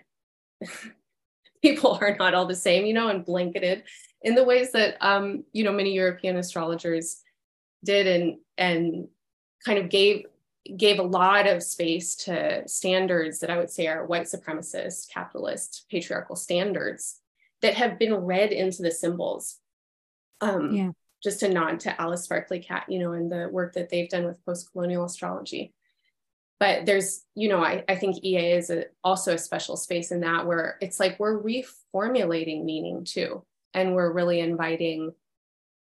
people 1.61 1.97
are 1.99 2.15
not 2.17 2.33
all 2.33 2.45
the 2.45 2.55
same, 2.55 2.85
you 2.85 2.93
know, 2.93 3.09
and 3.09 3.25
blanketed 3.25 3.83
in 4.21 4.35
the 4.35 4.43
ways 4.45 4.71
that 4.71 4.95
um, 5.01 5.43
you 5.51 5.65
know, 5.65 5.73
many 5.73 5.91
European 5.91 6.37
astrologers 6.37 7.21
did 7.83 8.07
and 8.07 8.37
and 8.57 9.09
kind 9.65 9.79
of 9.79 9.89
gave 9.89 10.23
gave 10.75 10.99
a 10.99 11.03
lot 11.03 11.47
of 11.47 11.61
space 11.61 12.15
to 12.15 12.67
standards 12.67 13.39
that 13.39 13.49
I 13.49 13.57
would 13.57 13.69
say 13.69 13.87
are 13.87 14.05
white 14.05 14.23
supremacist, 14.23 15.11
capitalist, 15.11 15.85
patriarchal 15.89 16.35
standards 16.35 17.19
that 17.61 17.75
have 17.75 17.99
been 17.99 18.13
read 18.13 18.51
into 18.51 18.81
the 18.81 18.91
symbols. 18.91 19.57
Um, 20.41 20.73
yeah. 20.73 20.91
Just 21.23 21.43
a 21.43 21.49
nod 21.49 21.79
to 21.81 22.01
Alice 22.01 22.23
Sparkly 22.23 22.59
Kat, 22.59 22.85
you 22.87 22.99
know, 22.99 23.13
and 23.13 23.31
the 23.31 23.49
work 23.51 23.73
that 23.73 23.89
they've 23.89 24.09
done 24.09 24.25
with 24.25 24.43
post-colonial 24.45 25.05
astrology. 25.05 25.73
But 26.59 26.85
there's, 26.85 27.23
you 27.35 27.49
know, 27.49 27.63
I, 27.63 27.83
I 27.89 27.95
think 27.95 28.23
EA 28.23 28.53
is 28.53 28.69
a, 28.69 28.85
also 29.03 29.33
a 29.33 29.37
special 29.37 29.75
space 29.75 30.11
in 30.11 30.21
that 30.21 30.45
where 30.45 30.77
it's 30.81 30.99
like 30.99 31.19
we're 31.19 31.41
reformulating 31.41 32.63
meaning 32.63 33.03
too. 33.03 33.43
And 33.73 33.93
we're 33.93 34.11
really 34.11 34.39
inviting 34.39 35.13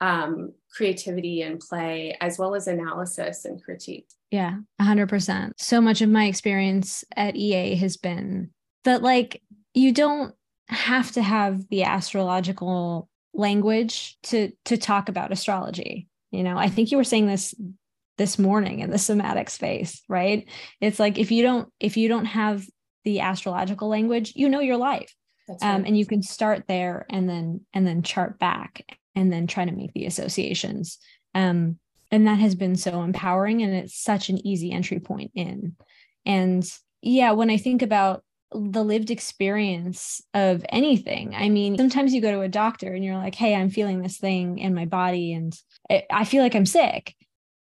um, 0.02 0.54
creativity 0.76 1.42
and 1.42 1.60
play, 1.60 2.18
as 2.20 2.38
well 2.38 2.56
as 2.56 2.68
analysis 2.68 3.46
and 3.46 3.64
critique. 3.64 4.08
Yeah, 4.32 4.58
100%. 4.82 5.52
So 5.58 5.80
much 5.80 6.02
of 6.02 6.10
my 6.10 6.26
experience 6.26 7.04
at 7.16 7.36
EA 7.36 7.76
has 7.76 7.98
been 7.98 8.50
that, 8.84 9.02
like, 9.02 9.42
you 9.74 9.92
don't 9.92 10.34
have 10.68 11.12
to 11.12 11.22
have 11.22 11.68
the 11.70 11.84
astrological 11.84 13.10
language 13.34 14.18
to 14.24 14.52
to 14.66 14.78
talk 14.78 15.10
about 15.10 15.32
astrology. 15.32 16.08
You 16.32 16.44
know 16.44 16.58
i 16.58 16.68
think 16.68 16.92
you 16.92 16.98
were 16.98 17.04
saying 17.04 17.28
this 17.28 17.54
this 18.18 18.38
morning 18.38 18.80
in 18.80 18.92
the 18.92 18.98
somatic 18.98 19.50
space 19.50 20.02
right? 20.08 20.48
It's 20.82 21.00
like 21.00 21.18
if 21.18 21.32
you 21.32 21.44
don't 21.44 21.70
if 21.80 21.98
you 21.98 22.08
don't 22.08 22.26
have 22.26 22.66
the 23.04 23.20
astrological 23.20 23.90
language 23.90 24.34
you 24.36 24.50
know 24.50 24.60
your 24.60 24.78
life. 24.78 25.14
Um, 25.62 25.84
and 25.86 25.98
you 25.98 26.06
can 26.06 26.24
start 26.24 26.64
there 26.70 27.06
and 27.10 27.28
then 27.28 27.66
and 27.74 27.86
then 27.86 28.02
chart 28.02 28.40
back 28.40 28.86
and 29.16 29.32
then 29.32 29.48
try 29.48 29.66
to 29.66 29.72
make 29.72 29.94
the 29.94 30.06
associations. 30.06 30.98
Um, 31.36 31.80
and 32.12 32.28
that 32.28 32.40
has 32.40 32.56
been 32.56 32.76
so 32.76 33.02
empowering 33.02 33.64
and 33.64 33.74
it's 33.74 33.96
such 33.96 34.30
an 34.30 34.46
easy 34.46 34.72
entry 34.72 35.00
point 35.00 35.32
in. 35.34 35.76
And 36.26 36.64
yeah, 37.02 37.32
when 37.32 37.50
I 37.50 37.58
think 37.58 37.82
about 37.82 38.24
the 38.52 38.84
lived 38.84 39.10
experience 39.10 40.22
of 40.34 40.64
anything, 40.70 41.34
I 41.36 41.50
mean, 41.50 41.76
sometimes 41.78 42.14
you 42.14 42.22
go 42.22 42.32
to 42.32 42.42
a 42.42 42.50
doctor 42.50 42.94
and 42.94 43.04
you're 43.04 43.18
like, 43.18 43.36
hey, 43.36 43.56
I'm 43.56 43.70
feeling 43.70 44.02
this 44.02 44.18
thing 44.18 44.60
in 44.60 44.76
my 44.76 44.86
body 44.86 45.34
and 45.34 45.58
I 46.12 46.24
feel 46.26 46.44
like 46.44 46.56
I'm 46.56 46.68
sick. 46.68 47.16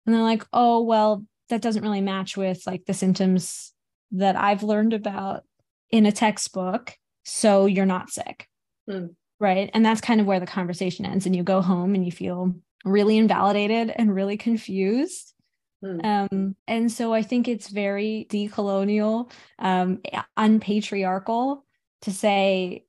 And 0.05 0.15
they're 0.15 0.23
like, 0.23 0.45
oh, 0.51 0.81
well, 0.81 1.23
that 1.49 1.61
doesn't 1.61 1.83
really 1.83 2.01
match 2.01 2.35
with 2.35 2.63
like 2.65 2.85
the 2.85 2.93
symptoms 2.93 3.71
that 4.11 4.35
I've 4.35 4.63
learned 4.63 4.93
about 4.93 5.43
in 5.91 6.07
a 6.07 6.11
textbook. 6.11 6.95
So 7.23 7.67
you're 7.67 7.85
not 7.85 8.09
sick. 8.09 8.47
Mm 8.89 9.15
right 9.39 9.69
and 9.73 9.85
that's 9.85 10.01
kind 10.01 10.19
of 10.19 10.27
where 10.27 10.39
the 10.39 10.45
conversation 10.45 11.05
ends 11.05 11.25
and 11.25 11.35
you 11.35 11.43
go 11.43 11.61
home 11.61 11.95
and 11.95 12.05
you 12.05 12.11
feel 12.11 12.53
really 12.85 13.17
invalidated 13.17 13.91
and 13.95 14.13
really 14.13 14.37
confused 14.37 15.33
hmm. 15.81 15.99
um, 16.03 16.55
and 16.67 16.91
so 16.91 17.13
i 17.13 17.21
think 17.21 17.47
it's 17.47 17.69
very 17.69 18.27
decolonial 18.29 19.31
um, 19.59 20.01
unpatriarchal 20.37 21.65
to 22.01 22.11
say 22.11 22.83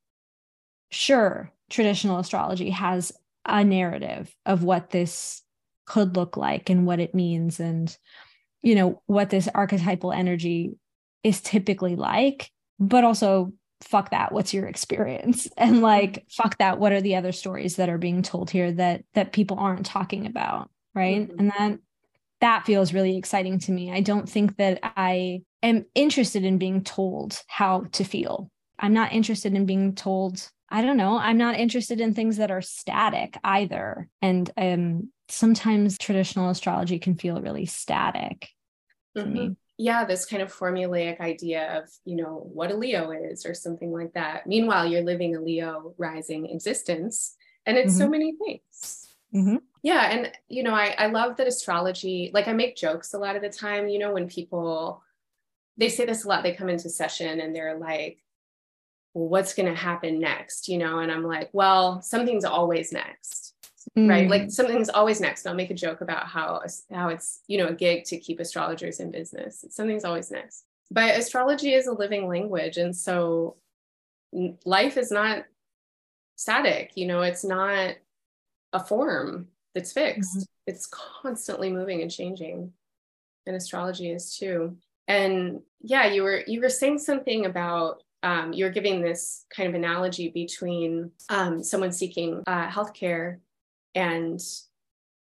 sure 0.91 1.53
traditional 1.69 2.19
astrology 2.19 2.71
has 2.71 3.13
a 3.47 3.65
narrative 3.65 4.35
of 4.45 4.63
what 4.63 4.91
this 4.91 5.43
could 5.87 6.17
look 6.17 6.37
like 6.37 6.71
and 6.71 6.87
what 6.87 7.01
it 7.01 7.15
means 7.15 7.59
and 7.59 7.97
you 8.63 8.75
know 8.75 9.03
what 9.07 9.31
this 9.31 9.49
archetypal 9.55 10.13
energy 10.13 10.75
is 11.25 11.41
typically 11.41 11.97
like 11.97 12.51
but 12.79 13.05
also 13.05 13.53
fuck 13.83 14.11
that 14.11 14.33
what's 14.33 14.53
your 14.55 14.67
experience? 14.67 15.49
And 15.57 15.83
like 15.83 16.25
fuck 16.31 16.59
that 16.59 16.79
what 16.79 16.93
are 16.93 17.01
the 17.01 17.17
other 17.17 17.33
stories 17.33 17.77
that 17.77 17.89
are 17.89 17.99
being 17.99 18.23
told 18.23 18.51
here 18.51 18.73
that 18.73 19.05
that 19.15 19.33
people 19.33 19.59
aren't 19.59 19.87
talking 19.87 20.27
about 20.27 20.71
right? 20.95 21.29
Mm-hmm. 21.29 21.39
and 21.39 21.51
that 21.51 21.79
that 22.41 22.67
feels 22.67 22.95
really 22.95 23.19
exciting 23.19 23.59
to 23.61 23.73
me. 23.73 23.93
I 23.93 24.01
don't 24.01 24.29
think 24.29 24.57
that 24.57 24.81
i 24.83 25.43
am 25.63 25.85
interested 25.95 26.45
in 26.45 26.57
being 26.59 26.83
told 26.83 27.43
how 27.47 27.85
to 27.93 28.05
feel. 28.05 28.51
I'm 28.79 28.95
not 28.95 29.13
interested 29.13 29.55
in 29.55 29.67
being 29.67 29.95
told 29.95 30.49
i 30.73 30.83
don't 30.83 30.97
know 30.97 31.19
i'm 31.19 31.37
not 31.37 31.59
interested 31.59 32.01
in 32.01 32.15
things 32.15 32.37
that 32.37 32.51
are 32.51 32.63
static 32.63 33.37
either. 33.45 34.09
And 34.23 34.51
um 34.57 35.11
sometimes 35.29 35.99
traditional 35.99 36.51
astrology 36.51 36.99
can 36.99 37.17
feel 37.17 37.41
really 37.41 37.67
static 37.67 38.49
mm-hmm. 39.17 39.21
to 39.21 39.27
me. 39.27 39.41
Mm-hmm 39.41 39.53
yeah, 39.81 40.05
this 40.05 40.27
kind 40.27 40.43
of 40.43 40.55
formulaic 40.55 41.21
idea 41.21 41.79
of, 41.79 41.89
you 42.05 42.15
know, 42.15 42.47
what 42.53 42.71
a 42.71 42.77
Leo 42.77 43.13
is 43.13 43.47
or 43.47 43.55
something 43.55 43.91
like 43.91 44.13
that. 44.13 44.47
Meanwhile, 44.47 44.87
you're 44.87 45.01
living 45.01 45.35
a 45.35 45.41
Leo 45.41 45.95
rising 45.97 46.51
existence 46.51 47.35
and 47.65 47.79
it's 47.79 47.95
mm-hmm. 47.95 48.03
so 48.03 48.09
many 48.11 48.35
things. 48.37 49.09
Mm-hmm. 49.35 49.57
Yeah. 49.83 50.11
And, 50.11 50.33
you 50.49 50.65
know, 50.65 50.75
I, 50.75 50.95
I 50.99 51.07
love 51.07 51.39
that 51.39 51.47
astrology, 51.47 52.31
like 52.35 52.47
I 52.47 52.53
make 52.53 52.77
jokes 52.77 53.15
a 53.15 53.19
lot 53.19 53.37
of 53.37 53.43
the 53.43 53.49
time, 53.49 53.89
you 53.89 53.99
know, 53.99 54.13
when 54.13 54.29
people, 54.29 55.03
they 55.79 55.89
say 55.89 56.05
this 56.05 56.25
a 56.25 56.29
lot, 56.29 56.43
they 56.43 56.53
come 56.53 56.69
into 56.69 56.91
session 56.91 57.41
and 57.41 57.57
they're 57.57 57.79
like, 57.79 58.19
well, 59.15 59.29
what's 59.29 59.55
going 59.55 59.73
to 59.73 59.75
happen 59.75 60.21
next? 60.21 60.69
You 60.69 60.77
know, 60.77 60.99
and 60.99 61.11
I'm 61.11 61.25
like, 61.25 61.49
well, 61.55 62.03
something's 62.03 62.45
always 62.45 62.93
next. 62.93 63.55
Mm. 63.99 64.09
Right. 64.09 64.29
Like 64.31 64.51
something's 64.51 64.89
always 64.89 65.21
next. 65.21 65.47
I'll 65.47 65.55
make 65.55 65.71
a 65.71 65.75
joke 65.75 66.01
about 66.01 66.27
how 66.27 66.63
how 66.93 67.09
it's, 67.09 67.41
you 67.49 67.59
know, 67.59 67.69
a 67.69 67.75
gig 67.75 68.05
to 68.05 68.19
keep 68.19 68.39
astrologers 68.39 69.01
in 69.01 69.11
business. 69.11 69.65
Something's 69.71 70.05
always 70.05 70.31
next. 70.31 70.65
But 70.91 71.17
astrology 71.17 71.75
is 71.75 71.87
a 71.87 71.93
living 71.93 72.29
language. 72.29 72.77
And 72.77 72.97
so 72.97 73.57
life 74.65 74.97
is 74.97 75.11
not 75.11 75.45
static, 76.37 76.93
you 76.95 77.07
know, 77.07 77.23
it's 77.23 77.45
not 77.45 77.95
a 78.73 78.81
form 78.81 79.49
that's 79.75 79.93
fixed. 79.93 80.37
Mm-hmm. 80.37 80.45
It's 80.67 80.87
constantly 80.87 81.73
moving 81.73 82.03
and 82.03 82.11
changing. 82.11 82.73
And 83.47 83.57
astrology 83.57 84.11
is 84.11 84.37
too. 84.37 84.77
And 85.09 85.61
yeah, 85.81 86.07
you 86.07 86.23
were 86.23 86.45
you 86.47 86.61
were 86.61 86.69
saying 86.69 86.99
something 86.99 87.47
about 87.47 88.03
um, 88.23 88.53
you're 88.53 88.71
giving 88.71 89.01
this 89.01 89.47
kind 89.55 89.69
of 89.69 89.75
analogy 89.75 90.29
between 90.29 91.11
um, 91.29 91.65
someone 91.65 91.91
seeking 91.91 92.43
uh, 92.47 92.69
healthcare 92.69 93.39
and 93.95 94.41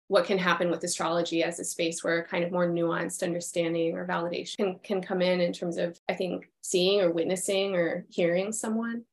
what 0.08 0.26
can 0.26 0.40
happen 0.40 0.72
with 0.72 0.84
astrology 0.84 1.44
as 1.44 1.60
a 1.60 1.64
space 1.64 2.04
where 2.04 2.26
kind 2.26 2.44
of 2.44 2.52
more 2.52 2.68
nuanced 2.68 3.22
understanding 3.22 3.96
or 3.96 4.08
validation 4.08 4.58
can, 4.58 4.80
can 4.84 5.02
come 5.02 5.22
in 5.22 5.40
in 5.40 5.54
terms 5.54 5.78
of 5.78 6.00
i 6.10 6.14
think 6.14 6.50
seeing 6.62 7.02
or 7.02 7.12
witnessing 7.12 7.76
or 7.76 8.06
hearing 8.10 8.52
someone 8.52 9.04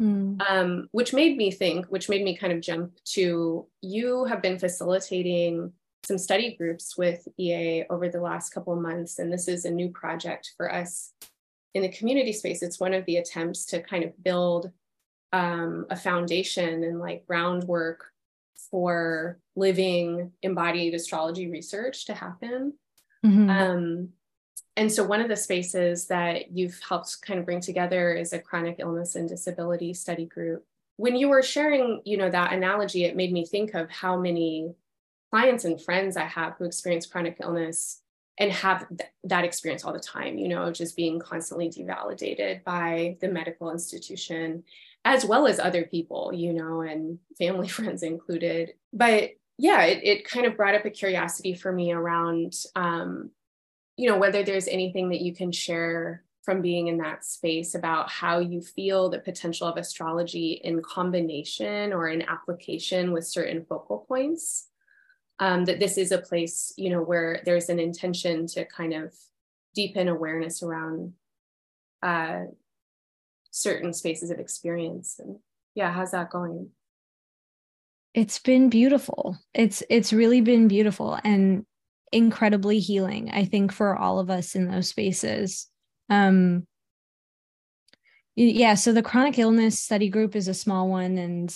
mm. 0.00 0.40
um, 0.48 0.88
which 0.92 1.12
made 1.12 1.36
me 1.36 1.50
think 1.50 1.86
which 1.86 2.08
made 2.08 2.24
me 2.24 2.36
kind 2.36 2.52
of 2.52 2.60
jump 2.60 2.92
to 3.04 3.66
you 3.80 4.24
have 4.24 4.42
been 4.42 4.58
facilitating 4.58 5.72
some 6.04 6.18
study 6.18 6.56
groups 6.56 6.96
with 6.96 7.28
ea 7.38 7.84
over 7.90 8.08
the 8.08 8.20
last 8.20 8.50
couple 8.50 8.72
of 8.72 8.80
months 8.80 9.18
and 9.18 9.32
this 9.32 9.48
is 9.48 9.64
a 9.64 9.70
new 9.70 9.90
project 9.90 10.52
for 10.56 10.72
us 10.72 11.12
in 11.74 11.82
the 11.82 11.88
community 11.88 12.32
space, 12.32 12.62
it's 12.62 12.80
one 12.80 12.94
of 12.94 13.04
the 13.06 13.16
attempts 13.16 13.64
to 13.66 13.82
kind 13.82 14.04
of 14.04 14.22
build 14.22 14.70
um, 15.32 15.86
a 15.90 15.96
foundation 15.96 16.82
and 16.82 16.98
like 16.98 17.26
groundwork 17.26 18.06
for 18.70 19.38
living 19.56 20.32
embodied 20.42 20.94
astrology 20.94 21.50
research 21.50 22.06
to 22.06 22.14
happen. 22.14 22.74
Mm-hmm. 23.24 23.50
Um, 23.50 24.08
and 24.76 24.90
so 24.90 25.04
one 25.04 25.20
of 25.20 25.28
the 25.28 25.36
spaces 25.36 26.06
that 26.06 26.52
you've 26.52 26.80
helped 26.86 27.20
kind 27.22 27.38
of 27.38 27.46
bring 27.46 27.60
together 27.60 28.14
is 28.14 28.32
a 28.32 28.38
chronic 28.38 28.76
illness 28.78 29.14
and 29.14 29.28
disability 29.28 29.92
study 29.94 30.26
group. 30.26 30.64
When 30.96 31.16
you 31.16 31.28
were 31.28 31.42
sharing, 31.42 32.02
you 32.04 32.16
know, 32.16 32.30
that 32.30 32.52
analogy, 32.52 33.04
it 33.04 33.16
made 33.16 33.32
me 33.32 33.44
think 33.44 33.74
of 33.74 33.90
how 33.90 34.16
many 34.18 34.74
clients 35.30 35.64
and 35.64 35.80
friends 35.80 36.16
I 36.16 36.24
have 36.24 36.54
who 36.58 36.64
experience 36.64 37.06
chronic 37.06 37.38
illness 37.40 38.02
and 38.38 38.50
have 38.52 38.88
th- 38.88 39.10
that 39.24 39.44
experience 39.44 39.84
all 39.84 39.92
the 39.92 40.00
time, 40.00 40.38
you 40.38 40.48
know, 40.48 40.72
just 40.72 40.96
being 40.96 41.18
constantly 41.18 41.68
devalidated 41.68 42.64
by 42.64 43.16
the 43.20 43.28
medical 43.28 43.70
institution, 43.70 44.64
as 45.04 45.24
well 45.24 45.46
as 45.46 45.58
other 45.58 45.84
people, 45.84 46.32
you 46.34 46.52
know, 46.52 46.82
and 46.82 47.18
family 47.38 47.68
friends 47.76 48.02
included. 48.02 48.72
But 48.92 49.30
yeah, 49.58 49.82
it, 49.82 50.00
it 50.02 50.28
kind 50.28 50.46
of 50.46 50.56
brought 50.56 50.74
up 50.74 50.84
a 50.84 50.90
curiosity 50.90 51.54
for 51.54 51.70
me 51.72 51.92
around, 51.92 52.54
um, 52.74 53.30
you 53.96 54.08
know, 54.08 54.18
whether 54.18 54.42
there's 54.42 54.68
anything 54.68 55.10
that 55.10 55.20
you 55.20 55.34
can 55.34 55.52
share 55.52 56.24
from 56.42 56.62
being 56.62 56.88
in 56.88 56.96
that 56.98 57.24
space 57.24 57.74
about 57.74 58.10
how 58.10 58.38
you 58.38 58.62
feel 58.62 59.10
the 59.10 59.18
potential 59.18 59.66
of 59.66 59.76
astrology 59.76 60.60
in 60.64 60.80
combination 60.80 61.92
or 61.92 62.08
in 62.08 62.22
application 62.22 63.12
with 63.12 63.26
certain 63.26 63.64
focal 63.68 64.06
points 64.08 64.68
um, 65.38 65.64
that 65.66 65.80
this 65.80 65.98
is 65.98 66.12
a 66.12 66.18
place, 66.18 66.72
you 66.76 66.90
know, 66.90 67.02
where 67.02 67.42
there's 67.44 67.68
an 67.68 67.78
intention 67.78 68.46
to 68.46 68.64
kind 68.64 68.94
of 68.94 69.14
deepen 69.74 70.08
awareness 70.08 70.62
around 70.62 71.12
uh, 72.02 72.44
certain 73.50 73.92
spaces 73.92 74.30
of 74.30 74.38
experience. 74.38 75.18
And 75.18 75.36
yeah, 75.74 75.92
how's 75.92 76.12
that 76.12 76.30
going? 76.30 76.70
It's 78.14 78.38
been 78.38 78.70
beautiful. 78.70 79.38
It's 79.54 79.82
it's 79.88 80.12
really 80.12 80.40
been 80.40 80.66
beautiful 80.68 81.18
and 81.22 81.64
incredibly 82.12 82.80
healing. 82.80 83.30
I 83.32 83.44
think 83.44 83.72
for 83.72 83.96
all 83.96 84.18
of 84.18 84.30
us 84.30 84.54
in 84.54 84.68
those 84.68 84.88
spaces. 84.88 85.68
Um, 86.08 86.66
yeah, 88.34 88.74
so 88.74 88.92
the 88.92 89.02
chronic 89.02 89.38
illness 89.38 89.78
study 89.78 90.08
group 90.08 90.34
is 90.34 90.48
a 90.48 90.54
small 90.54 90.88
one, 90.88 91.18
and 91.18 91.54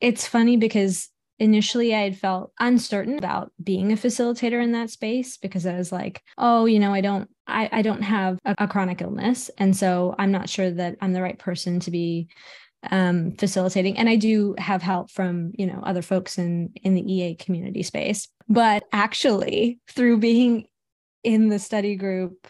it's 0.00 0.26
funny 0.26 0.56
because 0.56 1.08
initially 1.40 1.94
I 1.94 2.02
had 2.02 2.18
felt 2.18 2.52
uncertain 2.60 3.18
about 3.18 3.50
being 3.62 3.90
a 3.90 3.96
facilitator 3.96 4.62
in 4.62 4.72
that 4.72 4.90
space 4.90 5.38
because 5.38 5.66
I 5.66 5.74
was 5.74 5.90
like, 5.90 6.22
oh, 6.36 6.66
you 6.66 6.78
know, 6.78 6.92
I 6.92 7.00
don't 7.00 7.28
I, 7.46 7.68
I 7.72 7.82
don't 7.82 8.02
have 8.02 8.38
a, 8.44 8.54
a 8.58 8.68
chronic 8.68 9.00
illness. 9.00 9.50
And 9.58 9.76
so 9.76 10.14
I'm 10.18 10.30
not 10.30 10.48
sure 10.48 10.70
that 10.70 10.96
I'm 11.00 11.14
the 11.14 11.22
right 11.22 11.38
person 11.38 11.80
to 11.80 11.90
be 11.90 12.28
um, 12.90 13.32
facilitating. 13.32 13.98
And 13.98 14.08
I 14.08 14.16
do 14.16 14.54
have 14.58 14.82
help 14.82 15.10
from, 15.10 15.52
you 15.58 15.66
know, 15.66 15.80
other 15.82 16.02
folks 16.02 16.38
in 16.38 16.72
in 16.82 16.94
the 16.94 17.12
EA 17.12 17.34
community 17.34 17.82
space. 17.82 18.28
But 18.48 18.84
actually, 18.92 19.80
through 19.88 20.18
being 20.18 20.66
in 21.24 21.48
the 21.48 21.58
study 21.58 21.96
group, 21.96 22.46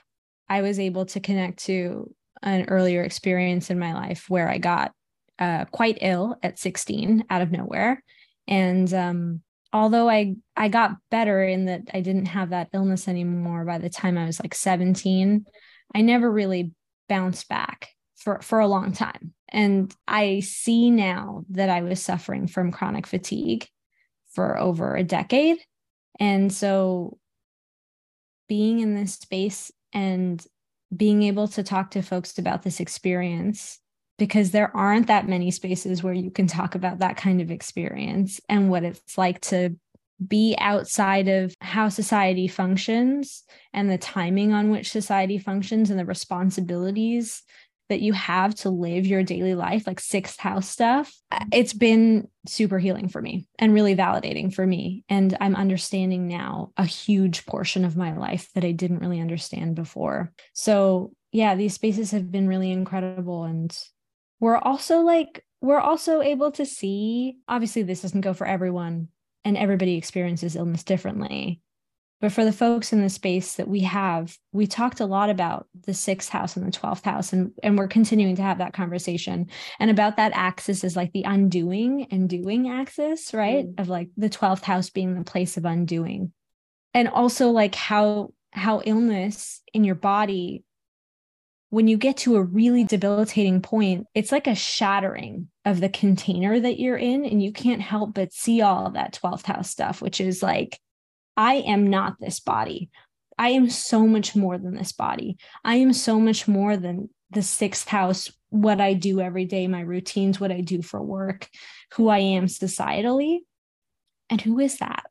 I 0.49 0.63
was 0.63 0.79
able 0.79 1.07
to 1.07 1.21
connect 1.21 1.61
to 1.67 2.13
an 2.43 2.67
earlier 2.69 3.03
experience 3.03 3.71
in 3.71 3.79
my 3.79 3.95
life 3.95 4.27
where 4.29 4.49
I 4.49 4.59
got 4.59 4.93
uh, 5.39 5.65
quite 5.67 5.99
ill 6.01 6.37
at 6.43 6.59
16 6.59 7.25
out 7.31 7.43
of 7.43 7.51
nowhere 7.51 8.03
and 8.51 8.93
um, 8.93 9.43
although 9.73 10.11
I 10.11 10.35
I 10.57 10.69
got 10.69 10.97
better 11.11 11.43
in 11.43 11.67
that 11.67 11.83
I 11.95 12.01
didn't 12.01 12.27
have 12.27 12.51
that 12.51 12.69
illness 12.75 13.09
anymore 13.09 13.65
by 13.65 13.79
the 13.79 13.89
time 13.89 14.19
I 14.19 14.27
was 14.27 14.41
like 14.41 14.55
17, 14.55 15.47
I 15.95 16.01
never 16.03 16.31
really 16.31 16.73
bounced 17.09 17.49
back 17.49 17.89
for 18.17 18.41
for 18.43 18.59
a 18.59 18.69
long 18.69 18.93
time. 18.93 19.33
And 19.49 19.95
I 20.07 20.41
see 20.41 20.91
now 20.91 21.45
that 21.51 21.71
I 21.71 21.83
was 21.83 22.03
suffering 22.03 22.47
from 22.47 22.73
chronic 22.73 23.07
fatigue 23.07 23.67
for 24.33 24.59
over 24.59 24.97
a 24.97 25.05
decade. 25.05 25.59
And 26.19 26.53
so 26.53 27.19
being 28.49 28.81
in 28.81 28.95
this 28.95 29.15
space 29.15 29.71
and 29.93 30.45
being 30.95 31.23
able 31.23 31.49
to 31.49 31.63
talk 31.63 31.93
to 31.93 32.03
folks 32.03 32.39
about 32.39 32.63
this 32.63 32.81
experience 32.81 33.80
because 34.21 34.51
there 34.51 34.71
aren't 34.77 35.07
that 35.07 35.27
many 35.27 35.51
spaces 35.51 36.03
where 36.03 36.13
you 36.13 36.31
can 36.31 36.47
talk 36.47 36.75
about 36.75 36.99
that 36.99 37.17
kind 37.17 37.41
of 37.41 37.51
experience 37.51 38.39
and 38.51 38.69
what 38.69 38.85
it's 38.85 39.17
like 39.17 39.41
to 39.41 39.75
be 40.29 40.55
outside 40.59 41.27
of 41.27 41.55
how 41.63 41.89
society 41.89 42.47
functions 42.47 43.45
and 43.73 43.91
the 43.91 43.97
timing 43.97 44.53
on 44.53 44.69
which 44.69 44.91
society 44.91 45.39
functions 45.39 45.89
and 45.89 45.99
the 45.99 46.05
responsibilities 46.05 47.43
that 47.89 48.03
you 48.03 48.13
have 48.13 48.55
to 48.55 48.69
live 48.69 49.07
your 49.07 49.23
daily 49.23 49.55
life, 49.55 49.87
like 49.87 49.99
sixth 49.99 50.39
house 50.39 50.69
stuff, 50.69 51.11
it's 51.51 51.73
been 51.73 52.29
super 52.47 52.79
healing 52.79 53.09
for 53.09 53.23
me 53.23 53.49
and 53.59 53.73
really 53.73 53.97
validating 53.97 54.53
for 54.53 54.67
me. 54.67 55.03
And 55.09 55.35
I'm 55.41 55.57
understanding 55.57 56.29
now 56.29 56.73
a 56.77 56.85
huge 56.85 57.47
portion 57.47 57.87
of 57.87 57.97
my 57.97 58.15
life 58.15 58.51
that 58.55 58.67
I 58.67 58.73
didn't 58.73 59.01
really 59.01 59.19
understand 59.19 59.77
before. 59.77 60.31
So, 60.53 61.13
yeah, 61.33 61.55
these 61.55 61.73
spaces 61.73 62.11
have 62.11 62.31
been 62.31 62.47
really 62.47 62.71
incredible. 62.71 63.45
And 63.45 63.75
we're 64.41 64.59
also 64.59 65.01
like 65.01 65.45
we're 65.61 65.79
also 65.79 66.23
able 66.23 66.51
to 66.53 66.65
see 66.65 67.37
obviously 67.47 67.83
this 67.83 68.03
doesn't 68.03 68.23
go 68.23 68.33
for 68.33 68.47
everyone 68.47 69.09
and 69.45 69.57
everybody 69.57 69.97
experiences 69.97 70.57
illness 70.57 70.83
differently. 70.83 71.61
But 72.23 72.33
for 72.33 72.45
the 72.45 72.53
folks 72.53 72.93
in 72.93 73.01
the 73.01 73.09
space 73.09 73.55
that 73.55 73.69
we 73.69 73.81
have 73.81 74.37
we 74.53 74.67
talked 74.67 75.01
a 75.01 75.07
lot 75.07 75.31
about 75.31 75.67
the 75.87 75.95
sixth 75.95 76.31
house 76.31 76.57
and 76.57 76.67
the 76.67 76.79
12th 76.79 77.05
house 77.05 77.33
and, 77.33 77.53
and 77.63 77.79
we're 77.79 77.89
continuing 77.89 78.37
to 78.37 78.43
have 78.43 78.59
that 78.59 78.73
conversation. 78.73 79.49
And 79.79 79.91
about 79.91 80.17
that 80.17 80.33
axis 80.35 80.85
is 80.85 80.97
like 80.97 81.13
the 81.13 81.25
undoing 81.25 82.09
and 82.11 82.29
doing 82.29 82.69
axis 82.69 83.33
right? 83.33 83.67
Mm. 83.67 83.81
of 83.81 83.89
like 83.89 84.09
the 84.17 84.31
12th 84.31 84.63
house 84.63 84.91
being 84.91 85.15
the 85.15 85.25
place 85.25 85.57
of 85.57 85.65
undoing. 85.65 86.33
And 86.93 87.09
also 87.09 87.51
like 87.51 87.75
how 87.75 88.33
how 88.53 88.83
illness 88.85 89.63
in 89.73 89.85
your 89.85 89.95
body 89.95 90.65
when 91.71 91.87
you 91.87 91.97
get 91.97 92.19
to 92.19 92.37
a 92.37 92.43
really 92.43 92.85
debilitating 92.85 93.63
point, 93.63 94.07
it's 94.15 94.33
like 94.33 94.49
a 94.49 94.55
shattering 94.55 95.49
of 95.65 95.81
the 95.81 95.89
container 95.89 96.59
that 96.59 96.81
you're 96.81 96.97
in. 96.97 97.25
And 97.25 97.43
you 97.43 97.53
can't 97.53 97.81
help 97.81 98.15
but 98.15 98.33
see 98.33 98.61
all 98.61 98.91
that 98.91 99.19
12th 99.23 99.47
house 99.47 99.71
stuff, 99.71 100.03
which 100.03 100.21
is 100.21 100.43
like, 100.43 100.79
I 101.37 101.55
am 101.55 101.87
not 101.87 102.17
this 102.19 102.41
body. 102.41 102.91
I 103.39 103.51
am 103.51 103.71
so 103.71 104.07
much 104.07 104.37
more 104.37 104.59
than 104.59 104.75
this 104.75 104.93
body. 104.93 105.39
I 105.65 105.77
am 105.77 105.93
so 105.93 106.19
much 106.19 106.47
more 106.47 106.77
than 106.77 107.09
the 107.31 107.43
sixth 107.43 107.89
house, 107.89 108.31
what 108.49 108.81
I 108.81 108.95
do 108.95 109.21
every 109.21 109.45
day, 109.45 109.69
my 109.69 109.81
routines, 109.81 110.41
what 110.41 110.51
I 110.51 110.61
do 110.61 110.83
for 110.83 111.01
work, 111.01 111.49
who 111.95 112.09
I 112.09 112.19
am 112.19 112.47
societally. 112.47 113.39
And 114.29 114.41
who 114.41 114.59
is 114.59 114.79
that? 114.79 115.05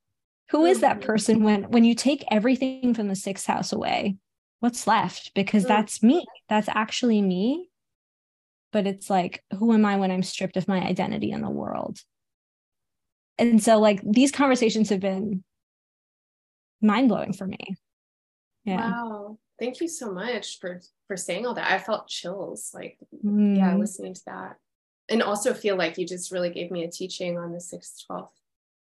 Who 0.49 0.65
is 0.65 0.81
that 0.81 0.97
mm-hmm. 0.97 1.05
person 1.05 1.43
when 1.43 1.63
when 1.71 1.83
you 1.83 1.95
take 1.95 2.25
everything 2.29 2.93
from 2.93 3.07
the 3.07 3.15
sixth 3.15 3.45
house 3.45 3.71
away? 3.71 4.17
What's 4.59 4.87
left? 4.87 5.31
Because 5.33 5.65
that's 5.65 6.03
me. 6.03 6.25
That's 6.47 6.69
actually 6.69 7.21
me. 7.21 7.69
But 8.71 8.85
it's 8.85 9.09
like 9.09 9.43
who 9.57 9.73
am 9.73 9.85
i 9.85 9.95
when 9.95 10.11
i'm 10.11 10.21
stripped 10.21 10.55
of 10.55 10.67
my 10.67 10.79
identity 10.79 11.31
in 11.31 11.41
the 11.41 11.49
world? 11.49 11.99
And 13.37 13.63
so 13.63 13.79
like 13.79 14.01
these 14.03 14.31
conversations 14.31 14.89
have 14.89 14.99
been 14.99 15.43
mind-blowing 16.81 17.33
for 17.33 17.47
me. 17.47 17.57
Yeah. 18.65 18.91
Wow. 18.91 19.37
Thank 19.59 19.81
you 19.81 19.87
so 19.87 20.11
much 20.11 20.59
for 20.59 20.81
for 21.07 21.17
saying 21.17 21.45
all 21.45 21.53
that. 21.55 21.71
I 21.71 21.79
felt 21.79 22.07
chills, 22.07 22.71
like 22.73 22.97
mm. 23.25 23.57
yeah, 23.57 23.75
listening 23.75 24.13
to 24.13 24.21
that, 24.27 24.55
and 25.09 25.21
also 25.21 25.53
feel 25.53 25.75
like 25.75 25.97
you 25.97 26.07
just 26.07 26.31
really 26.31 26.49
gave 26.49 26.71
me 26.71 26.83
a 26.83 26.91
teaching 26.91 27.37
on 27.37 27.51
the 27.51 27.59
sixth, 27.59 28.05
twelfth. 28.07 28.31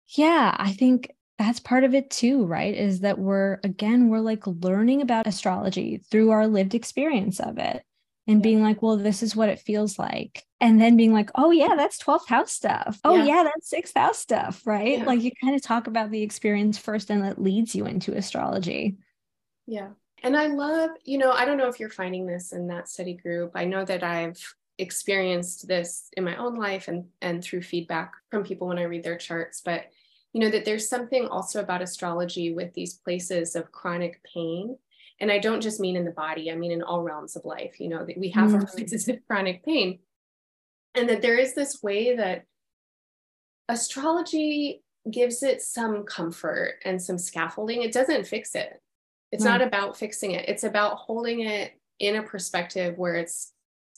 Yeah, 0.09 0.55
I 0.59 0.72
think 0.72 1.11
that's 1.39 1.61
part 1.61 1.84
of 1.84 1.95
it 1.95 2.11
too, 2.11 2.45
right? 2.47 2.74
Is 2.74 3.01
that 3.01 3.18
we're 3.18 3.59
again 3.62 4.09
we're 4.09 4.20
like 4.20 4.47
learning 4.47 5.03
about 5.03 5.26
astrology 5.26 5.99
through 6.11 6.30
our 6.30 6.47
lived 6.47 6.74
experience 6.74 7.41
of 7.41 7.59
it 7.59 7.84
and 8.26 8.41
yeah. 8.41 8.43
being 8.43 8.62
like, 8.62 8.82
well, 8.82 8.97
this 8.97 9.22
is 9.22 9.37
what 9.37 9.49
it 9.49 9.61
feels 9.61 9.99
like. 9.99 10.45
And 10.61 10.80
then 10.80 10.97
being 10.97 11.12
like, 11.12 11.30
oh, 11.34 11.51
yeah, 11.51 11.74
that's 11.76 12.03
12th 12.03 12.26
house 12.26 12.53
stuff. 12.53 12.99
Oh, 13.05 13.16
yeah, 13.16 13.24
yeah 13.24 13.43
that's 13.45 13.70
sixth 13.70 13.97
house 13.97 14.18
stuff, 14.18 14.66
right? 14.66 14.99
Yeah. 14.99 15.05
Like 15.05 15.22
you 15.22 15.30
kind 15.43 15.55
of 15.55 15.62
talk 15.62 15.87
about 15.87 16.11
the 16.11 16.22
experience 16.22 16.78
first 16.78 17.11
and 17.11 17.22
that 17.22 17.41
leads 17.41 17.74
you 17.74 17.87
into 17.87 18.16
astrology. 18.16 18.97
Yeah. 19.66 19.91
And 20.22 20.37
I 20.37 20.47
love, 20.47 20.91
you 21.05 21.18
know, 21.18 21.30
I 21.30 21.45
don't 21.45 21.59
know 21.59 21.68
if 21.68 21.78
you're 21.78 21.91
finding 21.91 22.26
this 22.26 22.53
in 22.53 22.68
that 22.68 22.89
study 22.89 23.14
group. 23.14 23.53
I 23.55 23.64
know 23.64 23.84
that 23.84 24.03
I've 24.03 24.43
experienced 24.78 25.68
this 25.68 26.09
in 26.16 26.24
my 26.24 26.37
own 26.37 26.55
life 26.57 26.89
and 26.89 27.07
and 27.22 27.43
through 27.43 27.62
feedback 27.62 28.12
from 28.30 28.45
people 28.45 28.68
when 28.68 28.78
I 28.78 28.82
read 28.82 29.05
their 29.05 29.16
charts, 29.16 29.62
but 29.64 29.87
you 30.37 30.43
know 30.43 30.51
that 30.51 30.66
there's 30.66 30.87
something 30.87 31.26
also 31.28 31.62
about 31.62 31.80
astrology 31.80 32.53
with 32.53 32.74
these 32.74 32.93
places 32.93 33.57
of 33.57 33.72
chronic 33.72 34.20
pain. 34.22 34.76
And 35.18 35.32
i 35.32 35.39
don't 35.39 35.62
just 35.62 35.80
mean 35.80 35.97
in 35.97 36.05
the 36.05 36.11
body 36.11 36.53
i 36.53 36.55
mean 36.55 36.72
in 36.72 36.82
all 36.82 37.03
realms 37.03 37.37
of 37.37 37.47
life 37.47 37.80
you 37.80 37.89
know 37.89 38.05
that 38.05 38.18
we 38.18 38.28
have 38.32 38.51
mm-hmm. 38.51 38.57
our 38.57 38.66
places 38.66 39.09
of 39.09 39.16
chronic 39.26 39.64
pain. 39.64 40.01
And 40.95 41.09
that 41.09 41.22
there 41.22 41.39
is 41.39 41.55
this 41.55 41.82
way 41.82 42.16
that 42.16 42.45
astrology 43.70 44.82
gives 45.11 45.43
it 45.43 45.62
some 45.62 46.05
comfort 46.05 46.80
and 46.84 47.01
some 47.01 47.16
scaffolding. 47.16 47.82
It 47.82 47.93
doesn't 47.93 48.26
fix 48.26 48.55
it. 48.55 48.82
It's 49.32 49.45
not 49.45 49.62
about 49.62 49.97
fixing 49.97 50.32
it. 50.32 50.49
It's 50.49 50.64
about 50.64 50.97
holding 50.97 51.41
it 51.41 51.72
in 51.99 52.16
a 52.16 52.22
perspective 52.22 52.97
where 52.97 53.14
it's 53.14 53.53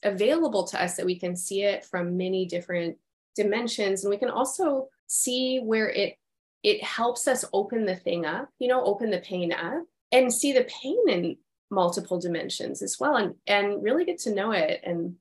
available 0.05 0.64
to 0.68 0.82
us 0.82 0.97
that 0.97 1.07
we 1.07 1.18
can 1.18 1.34
see 1.36 1.62
it 1.62 1.84
from 1.84 2.16
many 2.16 2.47
different 2.47 2.97
dimensions. 3.36 4.05
And 4.05 4.11
we 4.11 4.18
can 4.18 4.30
also 4.30 4.89
see 5.07 5.61
where 5.61 5.89
it 5.89 6.18
it 6.62 6.82
helps 6.82 7.28
us 7.28 7.44
open 7.52 7.84
the 7.84 7.96
thing 7.96 8.26
up 8.26 8.48
you 8.59 8.68
know 8.68 8.82
open 8.84 9.11
the 9.11 9.18
pain 9.18 9.52
up 9.52 9.84
and 10.12 10.32
see 10.32 10.52
the 10.52 10.64
pain 10.64 11.09
in 11.09 11.36
multiple 11.70 12.18
dimensions 12.18 12.82
as 12.82 12.96
well 12.98 13.16
and 13.16 13.34
and 13.46 13.82
really 13.82 14.04
get 14.04 14.18
to 14.18 14.34
know 14.34 14.52
it 14.52 14.80
and 14.84 15.14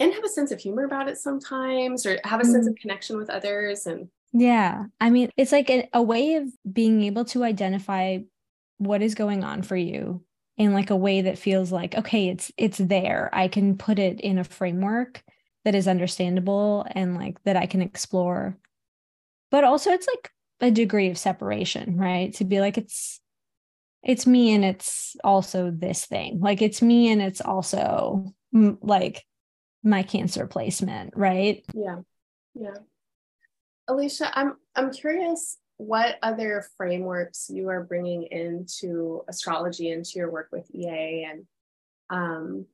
and 0.00 0.12
have 0.12 0.24
a 0.24 0.28
sense 0.28 0.52
of 0.52 0.60
humor 0.60 0.84
about 0.84 1.08
it 1.08 1.18
sometimes 1.18 2.06
or 2.06 2.18
have 2.24 2.40
a 2.40 2.44
mm. 2.44 2.52
sense 2.52 2.66
of 2.66 2.76
connection 2.76 3.16
with 3.16 3.30
others 3.30 3.86
and 3.86 4.08
yeah. 4.32 4.84
I 5.00 5.10
mean 5.10 5.30
it's 5.36 5.52
like 5.52 5.70
a, 5.70 5.88
a 5.92 6.02
way 6.02 6.34
of 6.34 6.48
being 6.70 7.02
able 7.02 7.24
to 7.26 7.44
identify 7.44 8.18
what 8.76 9.02
is 9.02 9.14
going 9.14 9.42
on 9.42 9.62
for 9.62 9.76
you 9.76 10.22
in 10.56 10.74
like 10.74 10.90
a 10.90 10.96
way 10.96 11.22
that 11.22 11.38
feels 11.38 11.72
like 11.72 11.94
okay 11.96 12.28
it's 12.28 12.52
it's 12.56 12.78
there. 12.78 13.30
I 13.32 13.48
can 13.48 13.76
put 13.76 13.98
it 13.98 14.20
in 14.20 14.38
a 14.38 14.44
framework 14.44 15.22
that 15.64 15.74
is 15.74 15.88
understandable 15.88 16.86
and 16.92 17.16
like 17.16 17.42
that 17.44 17.56
i 17.56 17.66
can 17.66 17.82
explore. 17.82 18.56
But 19.50 19.64
also 19.64 19.90
it's 19.90 20.06
like 20.06 20.30
a 20.60 20.70
degree 20.70 21.08
of 21.08 21.18
separation 21.18 21.96
right? 21.96 22.32
To 22.34 22.44
be 22.44 22.60
like 22.60 22.78
it's 22.78 23.20
it's 24.02 24.26
me 24.26 24.52
and 24.54 24.64
it's 24.64 25.16
also 25.24 25.70
this 25.70 26.06
thing. 26.06 26.40
Like 26.40 26.62
it's 26.62 26.82
me 26.82 27.10
and 27.10 27.20
it's 27.20 27.40
also 27.40 28.32
like 28.52 29.24
my 29.82 30.02
cancer 30.02 30.46
placement 30.46 31.14
right? 31.16 31.64
Yeah. 31.74 32.00
Yeah. 32.54 32.74
Alisha 33.88 34.30
i'm 34.34 34.54
i'm 34.76 34.92
curious 34.92 35.56
what 35.78 36.16
other 36.22 36.64
frameworks 36.76 37.48
you 37.48 37.68
are 37.68 37.84
bringing 37.84 38.24
into 38.24 39.22
astrology 39.28 39.90
into 39.90 40.12
your 40.16 40.30
work 40.30 40.48
with 40.52 40.68
ea 40.74 41.26
and 41.30 41.46
um 42.10 42.66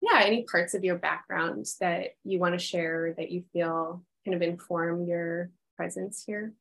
yeah 0.00 0.20
any 0.22 0.42
parts 0.44 0.74
of 0.74 0.82
your 0.82 0.96
background 0.96 1.66
that 1.80 2.08
you 2.24 2.38
want 2.38 2.58
to 2.58 2.64
share 2.64 3.14
that 3.16 3.30
you 3.30 3.44
feel 3.52 4.02
kind 4.24 4.34
of 4.34 4.42
inform 4.42 5.06
your 5.06 5.50
presence 5.76 6.24
here 6.26 6.52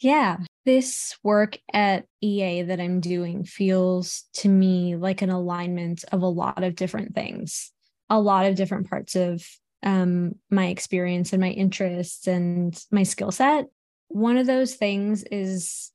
yeah 0.00 0.36
this 0.64 1.16
work 1.22 1.58
at 1.72 2.04
EA 2.20 2.62
that 2.62 2.80
I'm 2.80 3.00
doing 3.00 3.44
feels 3.44 4.24
to 4.34 4.48
me 4.48 4.96
like 4.96 5.22
an 5.22 5.30
alignment 5.30 6.04
of 6.12 6.22
a 6.22 6.26
lot 6.28 6.62
of 6.62 6.76
different 6.76 7.14
things, 7.14 7.72
a 8.08 8.20
lot 8.20 8.46
of 8.46 8.56
different 8.56 8.88
parts 8.88 9.16
of 9.16 9.46
um, 9.82 10.34
my 10.50 10.66
experience 10.66 11.32
and 11.32 11.40
my 11.40 11.50
interests 11.50 12.26
and 12.26 12.78
my 12.90 13.04
skill 13.04 13.30
set. 13.30 13.66
One 14.08 14.36
of 14.36 14.46
those 14.46 14.74
things 14.74 15.24
is, 15.24 15.90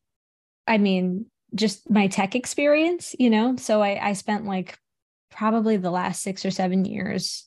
I 0.68 0.78
mean, 0.78 1.28
just 1.54 1.90
my 1.90 2.08
tech 2.08 2.36
experience, 2.36 3.16
you 3.20 3.30
know? 3.30 3.56
So 3.58 3.82
I, 3.82 4.10
I 4.10 4.14
spent 4.14 4.46
like 4.46 4.78
probably 5.30 5.78
the 5.78 5.92
last 5.92 6.24
six 6.24 6.44
or 6.44 6.52
seven 6.52 6.86
years 6.86 7.46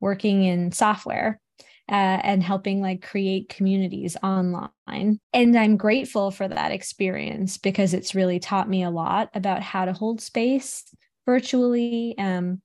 working 0.00 0.42
in 0.42 0.72
software 0.72 1.40
uh, 1.88 2.20
and 2.22 2.42
helping 2.42 2.80
like 2.80 3.02
create 3.02 3.48
communities 3.48 4.16
online. 4.22 5.18
And 5.32 5.56
I'm 5.56 5.76
grateful 5.76 6.30
for 6.30 6.46
that 6.46 6.72
experience 6.72 7.56
because 7.56 7.94
it's 7.94 8.14
really 8.14 8.38
taught 8.38 8.68
me 8.68 8.82
a 8.82 8.90
lot 8.90 9.30
about 9.34 9.62
how 9.62 9.84
to 9.84 9.92
hold 9.92 10.20
space 10.20 10.84
virtually 11.24 12.14
um, 12.18 12.60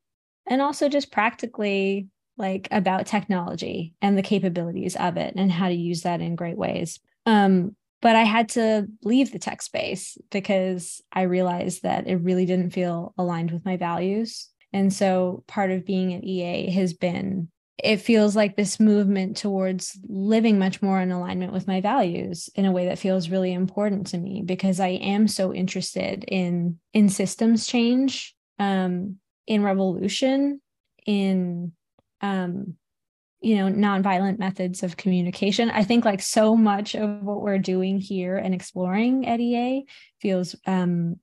and 0.48 0.62
also 0.62 0.90
just 0.90 1.12
practically 1.12 2.08
like 2.38 2.68
about 2.72 3.06
technology 3.06 3.94
and 4.02 4.18
the 4.18 4.24
capabilities 4.24 4.96
of 4.96 5.18
it 5.18 5.34
and 5.36 5.52
how 5.52 5.70
to 5.70 5.76
use 5.76 6.02
that 6.02 6.22
in 6.22 6.36
great 6.36 6.58
ways. 6.58 7.00
Um, 7.26 7.76
but 8.02 8.18
I 8.18 8.24
had 8.24 8.50
to 8.50 8.88
leave 9.04 9.32
the 9.32 9.40
tech 9.40 9.62
space 9.62 10.18
because 10.30 11.02
I 11.14 11.22
realized 11.22 11.84
that 11.84 12.08
it 12.08 12.18
really 12.18 12.46
didn't 12.46 12.72
feel 12.72 13.14
aligned 13.18 13.52
with 13.52 13.64
my 13.64 13.78
values. 13.78 14.50
And 14.74 14.92
so 14.92 15.44
part 15.48 15.72
of 15.72 15.86
being 15.86 16.14
at 16.14 16.26
EA 16.26 16.70
has 16.72 16.94
been 16.94 17.48
it 17.82 17.98
feels 17.98 18.36
like 18.36 18.56
this 18.56 18.80
movement 18.80 19.38
towards 19.38 19.98
living 20.08 20.60
much 20.60 20.82
more 20.82 21.02
in 21.02 21.12
alignment 21.12 21.52
with 21.52 21.68
my 21.68 21.82
values 21.82 22.50
in 22.56 22.66
a 22.66 22.72
way 22.72 22.86
that 22.86 23.00
feels 23.00 23.30
really 23.30 23.52
important 23.52 24.08
to 24.08 24.18
me 24.18 24.44
because 24.46 24.80
I 24.80 24.90
am 24.90 25.28
so 25.28 25.54
interested 25.54 26.24
in 26.28 26.80
in 26.94 27.10
systems 27.10 27.66
change, 27.66 28.36
um, 28.60 29.18
in 29.48 29.64
revolution, 29.64 30.62
in 31.08 31.72
um, 32.22 32.76
you 33.42 33.58
know 33.58 33.68
nonviolent 33.68 34.38
methods 34.38 34.84
of 34.84 34.96
communication. 34.96 35.72
I 35.72 35.84
think 35.84 36.06
like 36.06 36.22
so 36.22 36.56
much 36.56 36.96
of 36.96 37.24
what 37.24 37.42
we're 37.42 37.58
doing 37.58 38.00
here 38.00 38.38
and 38.38 38.54
exploring 38.54 39.28
at 39.28 39.40
EA 39.40 39.86
feels 40.22 40.56
um, 40.68 41.16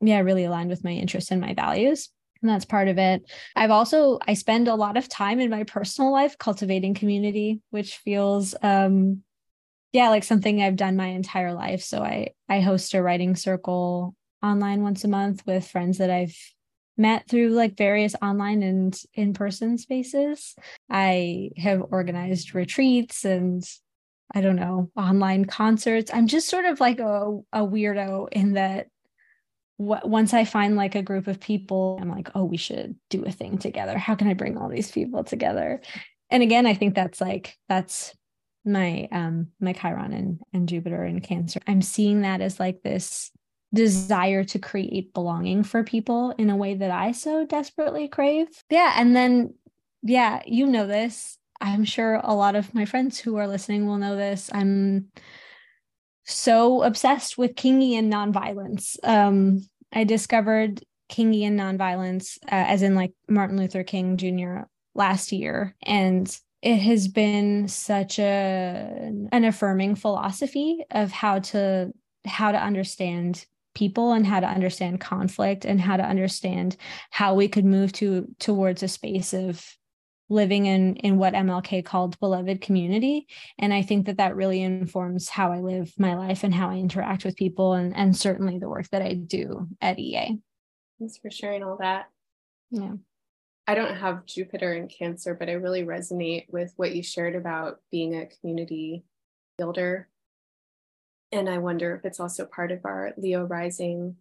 yeah 0.00 0.20
really 0.20 0.44
aligned 0.44 0.70
with 0.70 0.84
my 0.84 0.92
interests 0.92 1.30
and 1.30 1.40
my 1.40 1.52
values 1.52 2.08
and 2.42 2.50
that's 2.50 2.64
part 2.64 2.88
of 2.88 2.98
it. 2.98 3.22
I've 3.56 3.70
also 3.70 4.18
i 4.26 4.34
spend 4.34 4.68
a 4.68 4.74
lot 4.74 4.96
of 4.96 5.08
time 5.08 5.40
in 5.40 5.50
my 5.50 5.64
personal 5.64 6.12
life 6.12 6.36
cultivating 6.38 6.94
community 6.94 7.60
which 7.70 7.98
feels 7.98 8.54
um 8.62 9.22
yeah 9.92 10.08
like 10.08 10.24
something 10.24 10.62
i've 10.62 10.76
done 10.76 10.96
my 10.96 11.08
entire 11.08 11.52
life. 11.54 11.82
So 11.82 12.02
i 12.02 12.28
i 12.48 12.60
host 12.60 12.94
a 12.94 13.02
writing 13.02 13.36
circle 13.36 14.14
online 14.42 14.82
once 14.82 15.04
a 15.04 15.08
month 15.08 15.46
with 15.46 15.68
friends 15.68 15.98
that 15.98 16.10
i've 16.10 16.36
met 16.98 17.26
through 17.28 17.48
like 17.50 17.76
various 17.76 18.14
online 18.20 18.62
and 18.62 19.00
in-person 19.14 19.78
spaces. 19.78 20.54
I 20.90 21.50
have 21.56 21.82
organized 21.90 22.54
retreats 22.54 23.24
and 23.24 23.62
i 24.34 24.40
don't 24.40 24.56
know 24.56 24.90
online 24.96 25.44
concerts. 25.44 26.10
I'm 26.12 26.26
just 26.26 26.48
sort 26.48 26.64
of 26.64 26.80
like 26.80 27.00
a, 27.00 27.38
a 27.52 27.60
weirdo 27.60 28.28
in 28.32 28.54
that 28.54 28.88
once 29.82 30.34
I 30.34 30.44
find 30.44 30.76
like 30.76 30.94
a 30.94 31.02
group 31.02 31.26
of 31.26 31.40
people, 31.40 31.98
I'm 32.00 32.10
like, 32.10 32.30
oh, 32.34 32.44
we 32.44 32.56
should 32.56 32.96
do 33.10 33.24
a 33.24 33.32
thing 33.32 33.58
together. 33.58 33.98
How 33.98 34.14
can 34.14 34.28
I 34.28 34.34
bring 34.34 34.56
all 34.56 34.68
these 34.68 34.90
people 34.90 35.24
together? 35.24 35.80
And 36.30 36.42
again, 36.42 36.66
I 36.66 36.74
think 36.74 36.94
that's 36.94 37.20
like 37.20 37.56
that's 37.68 38.14
my 38.64 39.08
um 39.10 39.48
my 39.60 39.72
Chiron 39.72 40.12
and, 40.12 40.40
and 40.52 40.68
Jupiter 40.68 41.02
and 41.02 41.22
Cancer. 41.22 41.60
I'm 41.66 41.82
seeing 41.82 42.22
that 42.22 42.40
as 42.40 42.60
like 42.60 42.82
this 42.82 43.30
desire 43.74 44.44
to 44.44 44.58
create 44.58 45.14
belonging 45.14 45.64
for 45.64 45.82
people 45.82 46.34
in 46.38 46.50
a 46.50 46.56
way 46.56 46.74
that 46.74 46.90
I 46.90 47.12
so 47.12 47.44
desperately 47.46 48.08
crave. 48.08 48.48
Yeah. 48.70 48.94
And 48.96 49.16
then 49.16 49.54
yeah, 50.02 50.42
you 50.46 50.66
know 50.66 50.86
this. 50.86 51.38
I'm 51.60 51.84
sure 51.84 52.20
a 52.22 52.34
lot 52.34 52.56
of 52.56 52.74
my 52.74 52.84
friends 52.84 53.18
who 53.18 53.36
are 53.36 53.46
listening 53.46 53.86
will 53.86 53.98
know 53.98 54.16
this. 54.16 54.50
I'm 54.52 55.08
so 56.24 56.82
obsessed 56.82 57.38
with 57.38 57.54
Kingian 57.54 58.12
nonviolence. 58.12 58.96
Um, 59.04 59.64
I 59.92 60.04
discovered 60.04 60.82
Kingian 61.10 61.54
nonviolence, 61.54 62.38
uh, 62.44 62.64
as 62.68 62.82
in 62.82 62.94
like 62.94 63.12
Martin 63.28 63.58
Luther 63.58 63.84
King 63.84 64.16
Jr. 64.16 64.66
last 64.94 65.32
year, 65.32 65.74
and 65.82 66.34
it 66.62 66.78
has 66.78 67.08
been 67.08 67.68
such 67.68 68.18
a 68.18 69.10
an 69.32 69.44
affirming 69.44 69.96
philosophy 69.96 70.84
of 70.90 71.10
how 71.10 71.40
to 71.40 71.92
how 72.24 72.52
to 72.52 72.58
understand 72.58 73.44
people 73.74 74.12
and 74.12 74.26
how 74.26 74.38
to 74.38 74.46
understand 74.46 75.00
conflict 75.00 75.64
and 75.64 75.80
how 75.80 75.96
to 75.96 76.04
understand 76.04 76.76
how 77.10 77.34
we 77.34 77.48
could 77.48 77.64
move 77.64 77.92
to 77.92 78.28
towards 78.38 78.82
a 78.82 78.88
space 78.88 79.32
of 79.32 79.76
living 80.32 80.66
in 80.66 80.96
in 80.96 81.18
what 81.18 81.34
MLK 81.34 81.84
called 81.84 82.18
beloved 82.18 82.60
community 82.60 83.26
and 83.58 83.72
I 83.72 83.82
think 83.82 84.06
that 84.06 84.16
that 84.16 84.34
really 84.34 84.62
informs 84.62 85.28
how 85.28 85.52
I 85.52 85.60
live 85.60 85.92
my 85.98 86.14
life 86.14 86.42
and 86.42 86.54
how 86.54 86.70
I 86.70 86.76
interact 86.76 87.24
with 87.24 87.36
people 87.36 87.74
and 87.74 87.94
and 87.94 88.16
certainly 88.16 88.58
the 88.58 88.68
work 88.68 88.88
that 88.90 89.02
I 89.02 89.14
do 89.14 89.68
at 89.80 89.98
EA. 89.98 90.38
Thanks 90.98 91.18
for 91.18 91.30
sharing 91.30 91.62
all 91.62 91.76
that. 91.80 92.06
Yeah. 92.70 92.94
I 93.66 93.74
don't 93.74 93.96
have 93.96 94.26
Jupiter 94.26 94.72
in 94.72 94.88
Cancer, 94.88 95.34
but 95.34 95.48
I 95.48 95.52
really 95.52 95.84
resonate 95.84 96.46
with 96.50 96.72
what 96.76 96.94
you 96.94 97.02
shared 97.02 97.36
about 97.36 97.78
being 97.90 98.16
a 98.16 98.26
community 98.26 99.04
builder. 99.56 100.08
And 101.30 101.48
I 101.48 101.58
wonder 101.58 101.94
if 101.94 102.04
it's 102.04 102.20
also 102.20 102.44
part 102.44 102.72
of 102.72 102.80
our 102.84 103.12
Leo 103.16 103.44
rising 103.44 104.16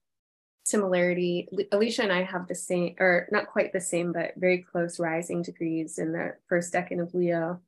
similarity. 0.71 1.47
Alisha 1.71 1.99
and 1.99 2.11
I 2.11 2.23
have 2.23 2.47
the 2.47 2.55
same, 2.55 2.95
or 2.99 3.27
not 3.31 3.47
quite 3.47 3.73
the 3.73 3.81
same, 3.81 4.11
but 4.11 4.33
very 4.37 4.59
close 4.59 4.99
rising 4.99 5.41
degrees 5.41 5.99
in 5.99 6.13
the 6.13 6.35
first 6.47 6.73
decan 6.73 7.01
of 7.01 7.13
Leo. 7.13 7.59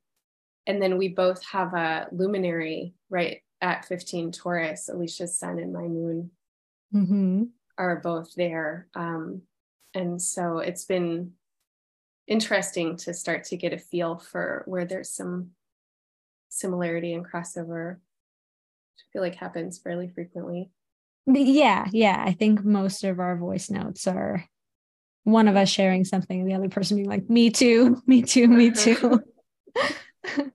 And 0.66 0.80
then 0.82 0.96
we 0.96 1.08
both 1.08 1.44
have 1.44 1.74
a 1.74 2.08
luminary 2.10 2.94
right 3.10 3.42
at 3.60 3.84
15 3.84 4.32
Taurus. 4.32 4.90
Alisha's 4.92 5.38
sun 5.38 5.58
and 5.58 5.72
my 5.72 5.82
moon 5.82 6.30
mm-hmm. 6.92 7.44
are 7.76 8.00
both 8.00 8.34
there. 8.34 8.88
Um, 8.94 9.42
and 9.94 10.20
so 10.20 10.58
it's 10.58 10.84
been 10.84 11.32
interesting 12.26 12.96
to 12.96 13.12
start 13.12 13.44
to 13.44 13.56
get 13.56 13.74
a 13.74 13.78
feel 13.78 14.16
for 14.16 14.62
where 14.66 14.86
there's 14.86 15.10
some 15.10 15.50
similarity 16.48 17.12
and 17.12 17.24
crossover. 17.24 17.96
Which 17.96 19.04
I 19.04 19.06
feel 19.12 19.22
like 19.22 19.36
happens 19.36 19.78
fairly 19.78 20.08
frequently. 20.08 20.70
Yeah, 21.26 21.86
yeah. 21.92 22.22
I 22.24 22.32
think 22.32 22.64
most 22.64 23.04
of 23.04 23.18
our 23.18 23.36
voice 23.36 23.70
notes 23.70 24.06
are 24.06 24.44
one 25.24 25.48
of 25.48 25.56
us 25.56 25.68
sharing 25.70 26.04
something 26.04 26.40
and 26.40 26.48
the 26.48 26.54
other 26.54 26.68
person 26.68 26.96
being 26.96 27.08
like, 27.08 27.28
me 27.30 27.50
too, 27.50 28.02
me 28.06 28.22
too, 28.22 28.46
me 28.48 28.70
too. 28.70 29.20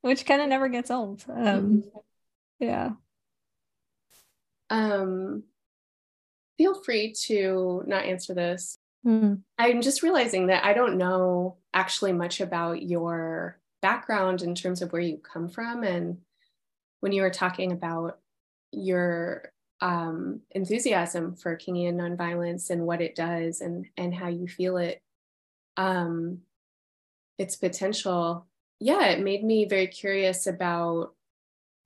Which 0.00 0.26
kind 0.26 0.42
of 0.42 0.48
never 0.48 0.68
gets 0.68 0.90
old. 0.90 1.24
Um, 1.28 1.36
mm-hmm. 1.36 1.98
yeah. 2.58 2.90
Um, 4.70 5.44
feel 6.56 6.74
free 6.82 7.14
to 7.26 7.84
not 7.86 8.04
answer 8.04 8.34
this 8.34 8.78
Mm. 9.06 9.42
I'm 9.58 9.82
just 9.82 10.02
realizing 10.02 10.46
that 10.46 10.64
I 10.64 10.74
don't 10.74 10.98
know 10.98 11.56
actually 11.74 12.12
much 12.12 12.40
about 12.40 12.82
your 12.82 13.58
background 13.80 14.42
in 14.42 14.54
terms 14.54 14.82
of 14.82 14.92
where 14.92 15.02
you 15.02 15.18
come 15.18 15.48
from. 15.48 15.82
And 15.82 16.18
when 17.00 17.12
you 17.12 17.22
were 17.22 17.30
talking 17.30 17.72
about 17.72 18.20
your 18.70 19.51
um, 19.82 20.40
enthusiasm 20.52 21.34
for 21.34 21.56
Kingian 21.56 21.96
nonviolence 21.96 22.70
and 22.70 22.86
what 22.86 23.02
it 23.02 23.16
does 23.16 23.60
and, 23.60 23.86
and 23.96 24.14
how 24.14 24.28
you 24.28 24.46
feel 24.46 24.76
it, 24.76 25.02
um, 25.76 26.38
its 27.36 27.56
potential, 27.56 28.46
yeah, 28.78 29.06
it 29.08 29.20
made 29.20 29.42
me 29.42 29.64
very 29.64 29.88
curious 29.88 30.46
about 30.46 31.14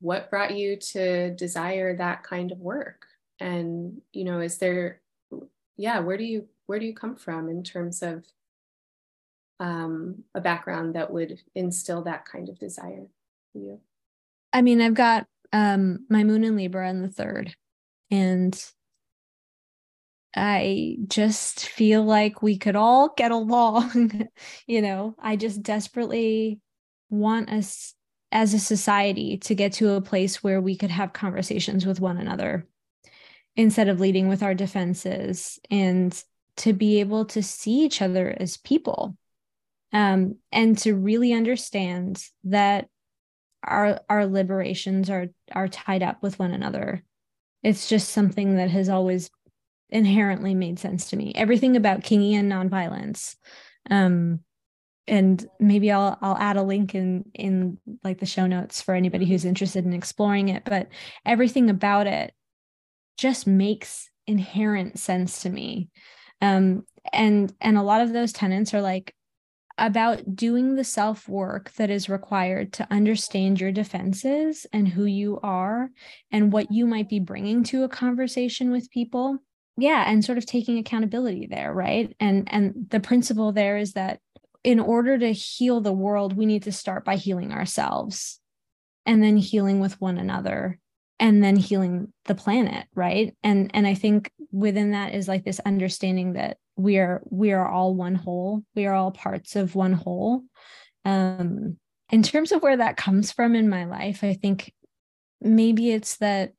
what 0.01 0.31
brought 0.31 0.55
you 0.55 0.77
to 0.77 1.35
desire 1.35 1.97
that 1.97 2.23
kind 2.23 2.53
of 2.53 2.59
work. 2.59 3.07
And, 3.41 4.03
you 4.13 4.25
know, 4.25 4.41
is 4.41 4.59
there, 4.59 5.01
yeah, 5.79 6.01
where 6.01 6.19
do 6.19 6.25
you 6.25 6.49
where 6.67 6.79
do 6.79 6.85
you 6.85 6.95
come 6.95 7.17
from 7.17 7.49
in 7.49 7.63
terms 7.63 8.03
of 8.03 8.25
um, 9.59 10.25
a 10.35 10.41
background 10.41 10.97
that 10.97 11.13
would 11.13 11.41
instill 11.55 12.03
that 12.03 12.27
kind 12.27 12.49
of 12.49 12.59
desire 12.59 13.07
for 13.53 13.59
you? 13.59 13.81
I 14.53 14.63
mean, 14.63 14.81
I've 14.81 14.95
got 14.95 15.27
um, 15.53 16.07
my 16.11 16.25
moon 16.25 16.45
in 16.45 16.57
Libra 16.57 16.91
in 16.91 17.03
the 17.03 17.09
third, 17.09 17.55
and 18.11 18.59
I 20.35 20.99
just 21.09 21.67
feel 21.67 22.05
like 22.05 22.43
we 22.43 22.59
could 22.59 22.77
all 22.77 23.15
get 23.17 23.31
along. 23.31 24.29
you 24.67 24.83
know, 24.83 25.17
I 25.19 25.37
just 25.37 25.63
desperately 25.63 26.61
want 27.09 27.51
us 27.51 27.95
as 28.33 28.53
a 28.53 28.59
society 28.59 29.39
to 29.39 29.55
get 29.55 29.73
to 29.75 29.93
a 29.93 30.01
place 30.01 30.43
where 30.43 30.61
we 30.61 30.77
could 30.77 30.91
have 30.91 31.13
conversations 31.13 31.87
with 31.87 32.01
one 32.01 32.19
another 32.19 32.67
instead 33.55 33.89
of 33.89 34.01
leading 34.01 34.29
with 34.29 34.43
our 34.43 34.55
defenses 34.55 35.59
and 35.71 36.23
to 36.59 36.73
be 36.73 37.01
able 37.01 37.25
to 37.25 37.43
see 37.43 37.85
each 37.85 38.03
other 38.03 38.35
as 38.39 38.57
people 38.59 39.17
um, 39.93 40.37
and 40.53 40.77
to 40.79 40.95
really 40.95 41.33
understand 41.33 42.23
that 42.45 42.89
our 43.63 44.01
our 44.09 44.27
liberations 44.27 45.09
are 45.11 45.29
are 45.53 45.69
tied 45.69 46.03
up 46.03 46.23
with 46.23 46.39
one 46.39 46.53
another 46.53 47.03
it's 47.67 47.89
just 47.89 48.11
something 48.11 48.57
that 48.57 48.71
has 48.71 48.89
always 48.89 49.29
inherently 49.91 50.55
made 50.55 50.79
sense 50.79 51.11
to 51.11 51.17
me. 51.17 51.33
Everything 51.35 51.77
about 51.77 52.01
kingian 52.01 52.47
nonviolence 52.47 53.37
um 53.91 54.41
and 55.09 55.47
maybe 55.61 55.93
I'll 55.93 56.19
I'll 56.21 56.37
add 56.39 56.57
a 56.57 56.63
link 56.63 56.95
in 56.95 57.25
in 57.35 57.79
like 58.03 58.19
the 58.19 58.27
show 58.27 58.47
notes 58.47 58.83
for 58.83 58.95
anybody 58.95 59.27
who's 59.27 59.45
interested 59.45 59.85
in 59.85 59.93
exploring 59.93 60.49
it 60.49 60.65
but 60.65 60.89
everything 61.25 61.71
about 61.71 62.07
it 62.07 62.33
just 63.17 63.47
makes 63.47 64.11
inherent 64.27 64.99
sense 64.99 65.43
to 65.43 65.51
me. 65.51 65.89
Um, 66.41 66.85
and 67.13 67.53
and 67.61 67.79
a 67.79 67.83
lot 67.83 68.01
of 68.01 68.13
those 68.13 68.33
tenants 68.33 68.75
are 68.75 68.83
like 68.83 69.15
about 69.79 70.35
doing 70.35 70.75
the 70.75 70.85
self 70.85 71.29
work 71.29 71.73
that 71.73 71.91
is 71.91 72.09
required 72.09 72.73
to 72.75 72.87
understand 72.91 73.61
your 73.61 73.73
defenses 73.73 74.67
and 74.73 74.89
who 74.89 75.05
you 75.05 75.39
are 75.43 75.91
and 76.31 76.53
what 76.53 76.73
you 76.73 76.87
might 76.87 77.09
be 77.09 77.21
bringing 77.21 77.63
to 77.65 77.85
a 77.85 77.89
conversation 77.89 78.71
with 78.71 78.91
people. 78.91 79.39
Yeah 79.77 80.05
and 80.11 80.25
sort 80.25 80.39
of 80.39 80.47
taking 80.47 80.79
accountability 80.79 81.47
there 81.47 81.73
right? 81.73 82.15
And 82.19 82.49
and 82.51 82.87
the 82.89 83.01
principle 83.01 83.53
there 83.53 83.77
is 83.77 83.93
that 83.93 84.21
in 84.65 84.81
order 84.81 85.19
to 85.19 85.33
heal 85.33 85.81
the 85.81 85.93
world 85.93 86.37
we 86.37 86.47
need 86.47 86.63
to 86.65 86.73
start 86.73 87.05
by 87.05 87.17
healing 87.17 87.53
ourselves 87.53 88.41
and 89.05 89.23
then 89.23 89.37
healing 89.37 89.79
with 89.81 90.01
one 90.01 90.19
another 90.19 90.79
and 91.21 91.45
then 91.45 91.57
healing 91.57 92.13
the 92.25 92.35
planet 92.35 92.87
right? 92.95 93.37
And 93.43 93.71
and 93.75 93.87
i 93.87 93.93
think 93.93 94.33
within 94.51 94.93
that 94.93 95.15
is 95.15 95.29
like 95.29 95.45
this 95.45 95.61
understanding 95.61 96.33
that 96.33 96.57
we 96.77 96.99
are 96.99 97.23
we 97.31 97.53
are 97.53 97.67
all 97.67 97.95
one 97.95 98.15
whole. 98.15 98.63
We 98.75 98.87
are 98.87 98.95
all 98.95 99.11
parts 99.11 99.57
of 99.57 99.75
one 99.75 99.93
whole. 99.93 100.45
Um 101.05 101.79
in 102.11 102.23
terms 102.23 102.53
of 102.53 102.63
where 102.63 102.77
that 102.77 102.97
comes 102.97 103.33
from 103.33 103.55
in 103.55 103.69
my 103.69 103.85
life 103.85 104.23
i 104.23 104.35
think 104.35 104.73
maybe 105.41 105.91
it's 105.91 106.17
that 106.19 106.53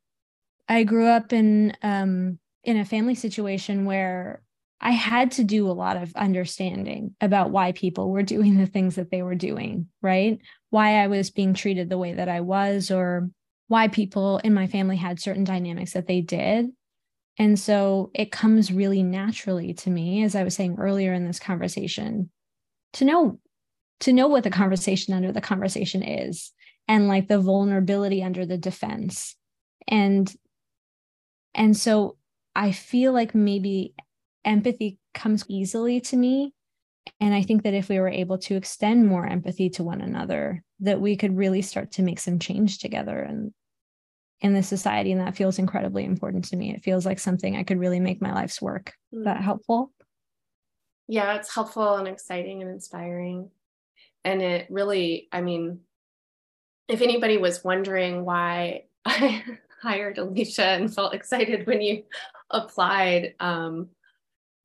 i 0.68 0.84
grew 0.84 1.08
up 1.08 1.34
in 1.34 1.74
um 1.84 2.40
in 2.64 2.78
a 2.78 2.86
family 2.86 3.16
situation 3.16 3.86
where 3.86 4.42
i 4.82 4.92
had 4.92 5.32
to 5.32 5.44
do 5.44 5.70
a 5.70 5.72
lot 5.72 5.98
of 5.98 6.14
understanding 6.16 7.16
about 7.22 7.52
why 7.52 7.72
people 7.72 8.12
were 8.12 8.24
doing 8.24 8.58
the 8.58 8.66
things 8.66 8.96
that 8.96 9.12
they 9.12 9.22
were 9.22 9.36
doing 9.36 9.88
right? 10.02 10.40
Why 10.70 11.02
i 11.02 11.08
was 11.08 11.32
being 11.32 11.54
treated 11.54 11.90
the 11.90 11.98
way 11.98 12.14
that 12.14 12.30
i 12.30 12.42
was 12.42 12.92
or 12.92 13.30
why 13.70 13.88
people 13.88 14.38
in 14.40 14.54
my 14.54 14.68
family 14.68 14.96
had 14.96 15.20
certain 15.20 15.44
dynamics 15.44 15.92
that 15.92 16.08
they 16.08 16.22
did. 16.22 16.68
And 17.38 17.60
so 17.60 18.10
it 18.14 18.32
comes 18.32 18.72
really 18.72 19.04
naturally 19.04 19.74
to 19.76 19.90
me, 19.90 20.24
as 20.24 20.36
I 20.36 20.44
was 20.44 20.56
saying 20.56 20.78
earlier 20.80 21.14
in 21.14 21.26
this 21.26 21.40
conversation, 21.40 22.32
to 22.94 23.06
know 23.06 23.40
to 24.02 24.14
know 24.14 24.28
what 24.28 24.44
the 24.44 24.50
conversation 24.52 25.14
under 25.14 25.32
the 25.32 25.42
conversation 25.42 26.04
is 26.04 26.52
and 26.88 27.08
like 27.08 27.28
the 27.28 27.40
vulnerability 27.40 28.24
under 28.24 28.46
the 28.46 28.58
defense. 28.58 29.36
And 29.88 30.32
and 31.54 31.76
so 31.76 32.18
I 32.56 32.72
feel 32.72 33.14
like 33.14 33.36
maybe 33.36 33.94
empathy 34.46 34.98
comes 35.14 35.46
easily 35.48 36.00
to 36.02 36.18
me. 36.18 36.54
And 37.20 37.34
I 37.34 37.42
think 37.42 37.64
that 37.64 37.74
if 37.74 37.90
we 37.90 38.00
were 38.00 38.10
able 38.10 38.38
to 38.40 38.56
extend 38.56 39.08
more 39.08 39.26
empathy 39.26 39.70
to 39.72 39.84
one 39.84 40.02
another, 40.02 40.64
that 40.82 41.02
we 41.02 41.16
could 41.16 41.36
really 41.36 41.62
start 41.62 41.92
to 41.94 42.04
make 42.04 42.20
some 42.20 42.40
change 42.40 42.80
together 42.80 43.18
and 43.18 43.54
in 44.42 44.54
this 44.54 44.68
society 44.68 45.12
and 45.12 45.22
that 45.22 45.36
feels 45.36 45.58
incredibly 45.58 46.06
important 46.06 46.46
to 46.46 46.56
me. 46.56 46.74
It 46.74 46.84
feels 46.84 47.06
like 47.06 47.20
something 47.20 47.56
i 47.56 47.64
could 47.64 47.80
really 47.80 48.00
make 48.00 48.22
my 48.22 48.34
life's 48.34 48.62
work. 48.62 48.94
Mm. 49.14 49.24
that 49.26 49.42
helpful? 49.42 49.92
Yeah 51.08 51.36
it's 51.36 51.54
helpful 51.54 51.96
and 51.96 52.08
exciting 52.08 52.62
and 52.62 52.72
inspiring. 52.72 53.50
And 54.24 54.42
it 54.42 54.68
really 54.70 55.28
i 55.32 55.42
mean 55.42 55.80
if 56.88 57.02
anybody 57.02 57.38
was 57.38 57.64
wondering 57.64 58.26
why 58.26 58.84
i 59.06 59.44
hired 59.82 60.18
alisha 60.18 60.78
and 60.78 60.94
felt 60.94 61.14
excited 61.14 61.68
when 61.68 61.82
you 61.82 62.04
applied 62.50 63.34
um 63.40 63.90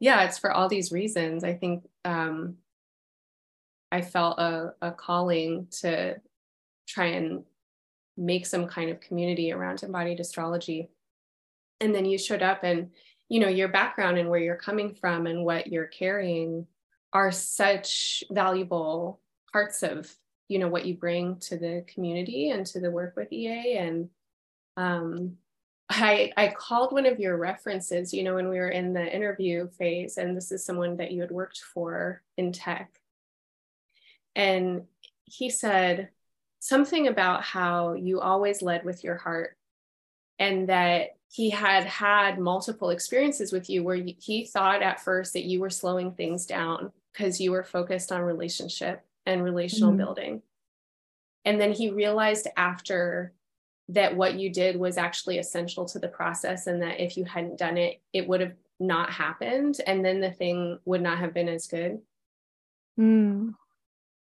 yeah 0.01 0.25
it's 0.25 0.39
for 0.39 0.53
all 0.53 0.69
these 0.69 0.93
reasons. 0.93 1.45
I 1.45 1.55
think 1.55 1.85
um 2.05 2.57
i 3.91 4.01
felt 4.01 4.39
a, 4.39 4.75
a 4.83 4.91
calling 4.93 5.69
to 5.81 6.17
try 6.87 7.07
and 7.07 7.45
make 8.17 8.47
some 8.47 8.67
kind 8.67 8.91
of 8.91 9.01
community 9.01 9.53
around 9.53 9.83
embodied 9.83 10.21
astrology 10.21 10.91
and 11.81 11.95
then 11.95 12.05
you 12.05 12.19
showed 12.19 12.43
up 12.43 12.63
and 12.63 12.91
you 13.29 13.41
know 13.41 13.49
your 13.49 13.69
background 13.69 14.19
and 14.19 14.29
where 14.29 14.41
you're 14.41 14.57
coming 14.57 14.95
from 14.95 15.27
and 15.27 15.45
what 15.45 15.67
you're 15.67 15.87
carrying 15.87 16.67
are 17.13 17.33
such 17.33 18.23
valuable 18.31 19.21
parts 19.53 19.83
of 19.83 20.15
you 20.49 20.59
know 20.59 20.69
what 20.69 20.87
you 20.87 20.95
bring 20.95 21.37
to 21.37 21.57
the 21.57 21.85
community 21.87 22.51
and 22.51 22.67
to 22.67 22.81
the 22.81 22.91
work 22.91 23.15
with 23.17 23.33
ea 23.33 23.77
and 23.77 24.09
um, 24.77 25.37
I, 25.91 26.33
I 26.37 26.49
called 26.49 26.93
one 26.93 27.05
of 27.05 27.21
your 27.21 27.37
references, 27.37 28.15
you 28.15 28.23
know, 28.23 28.35
when 28.35 28.49
we 28.49 28.59
were 28.59 28.71
in 28.71 28.95
the 28.95 29.15
interview 29.15 29.69
phase, 29.69 30.17
and 30.17 30.35
this 30.35 30.51
is 30.51 30.65
someone 30.65 30.97
that 30.97 31.13
you 31.13 31.21
had 31.21 31.31
worked 31.31 31.59
for 31.59 32.23
in 32.39 32.53
tech. 32.53 32.91
And 34.35 34.85
he 35.25 35.51
said, 35.51 36.09
something 36.63 37.09
about 37.09 37.43
how 37.43 37.95
you 37.95 38.21
always 38.21 38.63
led 38.63 38.85
with 38.85 39.03
your 39.03 39.17
heart 39.17 39.57
and 40.39 40.69
that 40.69 41.17
he 41.29 41.51
had 41.51 41.83
had 41.83 42.39
multiple 42.39 42.91
experiences 42.91 43.53
with 43.53 43.69
you 43.69 43.83
where 43.83 43.97
he 43.97 44.45
thought 44.45 44.81
at 44.81 45.01
first 45.01 45.33
that 45.33 45.43
you 45.45 45.59
were 45.59 45.71
slowing 45.71 46.13
things 46.13 46.47
down 46.47 46.93
because 47.13 47.41
you 47.41 47.51
were 47.51 47.65
focused 47.65 48.13
on 48.13 48.21
relationship 48.21 49.05
and 49.27 49.43
relational 49.43 49.91
mm-hmm. 49.91 49.99
building. 49.99 50.43
And 51.45 51.61
then 51.61 51.73
he 51.73 51.91
realized 51.91 52.47
after 52.57 53.33
that 53.89 54.17
what 54.17 54.39
you 54.39 54.49
did 54.49 54.77
was 54.77 54.97
actually 54.97 55.39
essential 55.39 55.85
to 55.87 55.99
the 55.99 56.07
process 56.07 56.69
and 56.69 56.81
that 56.81 57.03
if 57.03 57.17
you 57.17 57.25
hadn't 57.25 57.59
done 57.59 57.77
it, 57.77 58.01
it 58.13 58.29
would 58.29 58.41
have 58.41 58.55
not 58.79 59.11
happened. 59.11 59.79
And 59.85 60.05
then 60.05 60.21
the 60.21 60.31
thing 60.31 60.79
would 60.85 61.03
not 61.03 61.19
have 61.19 61.35
been 61.35 61.49
as 61.49 61.67
good. 61.67 61.99
Mm. 63.01 63.55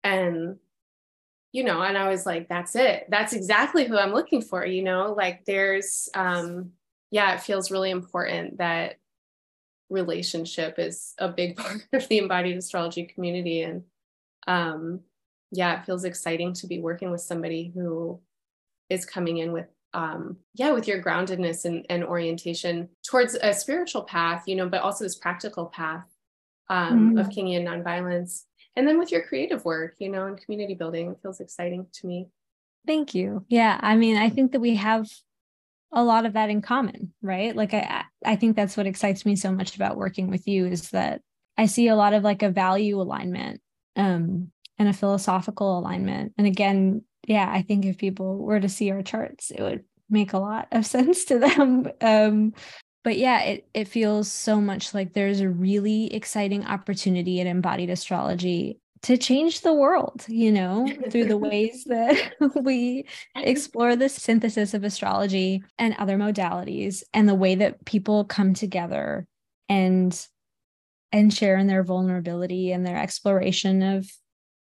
And, 0.04 0.58
you 1.56 1.64
know, 1.64 1.80
and 1.80 1.96
I 1.96 2.10
was 2.10 2.26
like, 2.26 2.50
that's 2.50 2.76
it. 2.76 3.06
That's 3.08 3.32
exactly 3.32 3.86
who 3.86 3.96
I'm 3.96 4.12
looking 4.12 4.42
for, 4.42 4.66
you 4.66 4.82
know, 4.82 5.14
like 5.16 5.46
there's, 5.46 6.06
um, 6.12 6.72
yeah, 7.10 7.32
it 7.32 7.40
feels 7.40 7.70
really 7.70 7.90
important 7.90 8.58
that 8.58 8.96
relationship 9.88 10.78
is 10.78 11.14
a 11.16 11.28
big 11.28 11.56
part 11.56 11.86
of 11.94 12.06
the 12.08 12.18
embodied 12.18 12.58
astrology 12.58 13.04
community. 13.04 13.62
And, 13.62 13.84
um, 14.46 15.00
yeah, 15.50 15.80
it 15.80 15.86
feels 15.86 16.04
exciting 16.04 16.52
to 16.52 16.66
be 16.66 16.78
working 16.78 17.10
with 17.10 17.22
somebody 17.22 17.72
who 17.74 18.20
is 18.90 19.06
coming 19.06 19.38
in 19.38 19.52
with 19.52 19.68
um, 19.94 20.36
yeah, 20.52 20.72
with 20.72 20.86
your 20.86 21.02
groundedness 21.02 21.64
and, 21.64 21.86
and 21.88 22.04
orientation 22.04 22.90
towards 23.08 23.34
a 23.34 23.54
spiritual 23.54 24.02
path, 24.02 24.42
you 24.46 24.56
know, 24.56 24.68
but 24.68 24.82
also 24.82 25.04
this 25.04 25.16
practical 25.16 25.66
path 25.66 26.04
um, 26.68 27.12
mm-hmm. 27.12 27.18
of 27.18 27.30
Kingian 27.30 27.64
nonviolence. 27.64 28.42
And 28.76 28.86
then 28.86 28.98
with 28.98 29.10
your 29.10 29.22
creative 29.22 29.64
work, 29.64 29.94
you 29.98 30.10
know, 30.10 30.26
and 30.26 30.38
community 30.38 30.74
building, 30.74 31.10
it 31.10 31.18
feels 31.22 31.40
exciting 31.40 31.86
to 31.94 32.06
me. 32.06 32.28
Thank 32.86 33.14
you. 33.14 33.44
Yeah. 33.48 33.78
I 33.80 33.96
mean, 33.96 34.16
I 34.16 34.28
think 34.28 34.52
that 34.52 34.60
we 34.60 34.76
have 34.76 35.08
a 35.92 36.04
lot 36.04 36.26
of 36.26 36.34
that 36.34 36.50
in 36.50 36.62
common, 36.62 37.12
right? 37.22 37.54
Like 37.56 37.74
I 37.74 38.04
I 38.24 38.36
think 38.36 38.54
that's 38.54 38.76
what 38.76 38.86
excites 38.86 39.24
me 39.24 39.34
so 39.36 39.52
much 39.52 39.76
about 39.76 39.96
working 39.96 40.30
with 40.30 40.46
you 40.46 40.66
is 40.66 40.90
that 40.90 41.22
I 41.56 41.66
see 41.66 41.88
a 41.88 41.96
lot 41.96 42.12
of 42.12 42.22
like 42.22 42.42
a 42.42 42.50
value 42.50 43.00
alignment 43.00 43.60
um 43.96 44.52
and 44.78 44.88
a 44.88 44.92
philosophical 44.92 45.78
alignment. 45.78 46.34
And 46.36 46.46
again, 46.46 47.02
yeah, 47.26 47.50
I 47.50 47.62
think 47.62 47.86
if 47.86 47.98
people 47.98 48.38
were 48.38 48.60
to 48.60 48.68
see 48.68 48.90
our 48.90 49.02
charts, 49.02 49.50
it 49.50 49.62
would 49.62 49.84
make 50.10 50.32
a 50.32 50.38
lot 50.38 50.68
of 50.70 50.86
sense 50.96 51.24
to 51.26 51.38
them. 51.38 51.88
Um, 52.00 52.52
but 53.06 53.18
yeah, 53.18 53.40
it 53.42 53.68
it 53.72 53.86
feels 53.86 54.28
so 54.30 54.60
much 54.60 54.92
like 54.92 55.12
there's 55.12 55.38
a 55.38 55.48
really 55.48 56.12
exciting 56.12 56.64
opportunity 56.66 57.38
in 57.38 57.46
embodied 57.46 57.88
astrology 57.88 58.80
to 59.02 59.16
change 59.16 59.60
the 59.60 59.72
world, 59.72 60.24
you 60.26 60.50
know, 60.50 60.92
through 61.08 61.26
the 61.26 61.36
ways 61.50 61.84
that 61.84 62.34
we 62.64 63.06
explore 63.36 63.94
the 63.94 64.08
synthesis 64.08 64.74
of 64.74 64.82
astrology 64.82 65.62
and 65.78 65.94
other 66.00 66.16
modalities 66.18 67.04
and 67.14 67.28
the 67.28 67.36
way 67.36 67.54
that 67.54 67.84
people 67.84 68.24
come 68.24 68.54
together 68.54 69.24
and 69.68 70.26
and 71.12 71.32
share 71.32 71.56
in 71.58 71.68
their 71.68 71.84
vulnerability 71.84 72.72
and 72.72 72.84
their 72.84 72.98
exploration 72.98 73.84
of 73.84 74.10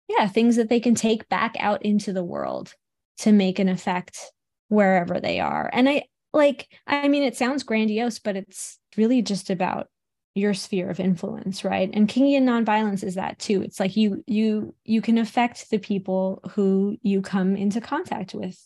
yeah, 0.09 0.27
things 0.27 0.57
that 0.57 0.71
they 0.71 0.81
can 0.81 0.95
take 0.95 1.29
back 1.29 1.55
out 1.61 1.85
into 1.85 2.15
the 2.15 2.25
world 2.25 2.73
to 3.19 3.31
make 3.31 3.59
an 3.59 3.69
effect 3.69 4.33
wherever 4.69 5.21
they 5.21 5.39
are. 5.39 5.69
And 5.75 5.87
I 5.87 6.05
like, 6.33 6.69
I 6.87 7.09
mean, 7.09 7.23
it 7.23 7.37
sounds 7.37 7.63
grandiose, 7.63 8.19
but 8.19 8.37
it's 8.37 8.79
really 8.97 9.23
just 9.23 9.51
about 9.51 9.89
your 10.35 10.55
sphere 10.55 10.89
of 10.89 10.99
influence, 10.99 11.65
right? 11.65 11.91
And 11.93 12.09
Kingian 12.09 12.45
nonviolence 12.45 13.05
is 13.05 13.17
that 13.17 13.39
too. 13.39 13.63
It's 13.63 13.79
like 13.79 13.97
you 13.97 14.25
you 14.27 14.75
you 14.85 15.03
can 15.03 15.19
affect 15.19 15.69
the 15.71 15.79
people 15.79 16.41
who 16.53 16.97
you 17.03 17.21
come 17.21 17.55
into 17.55 17.81
contact 17.81 18.33
with. 18.33 18.59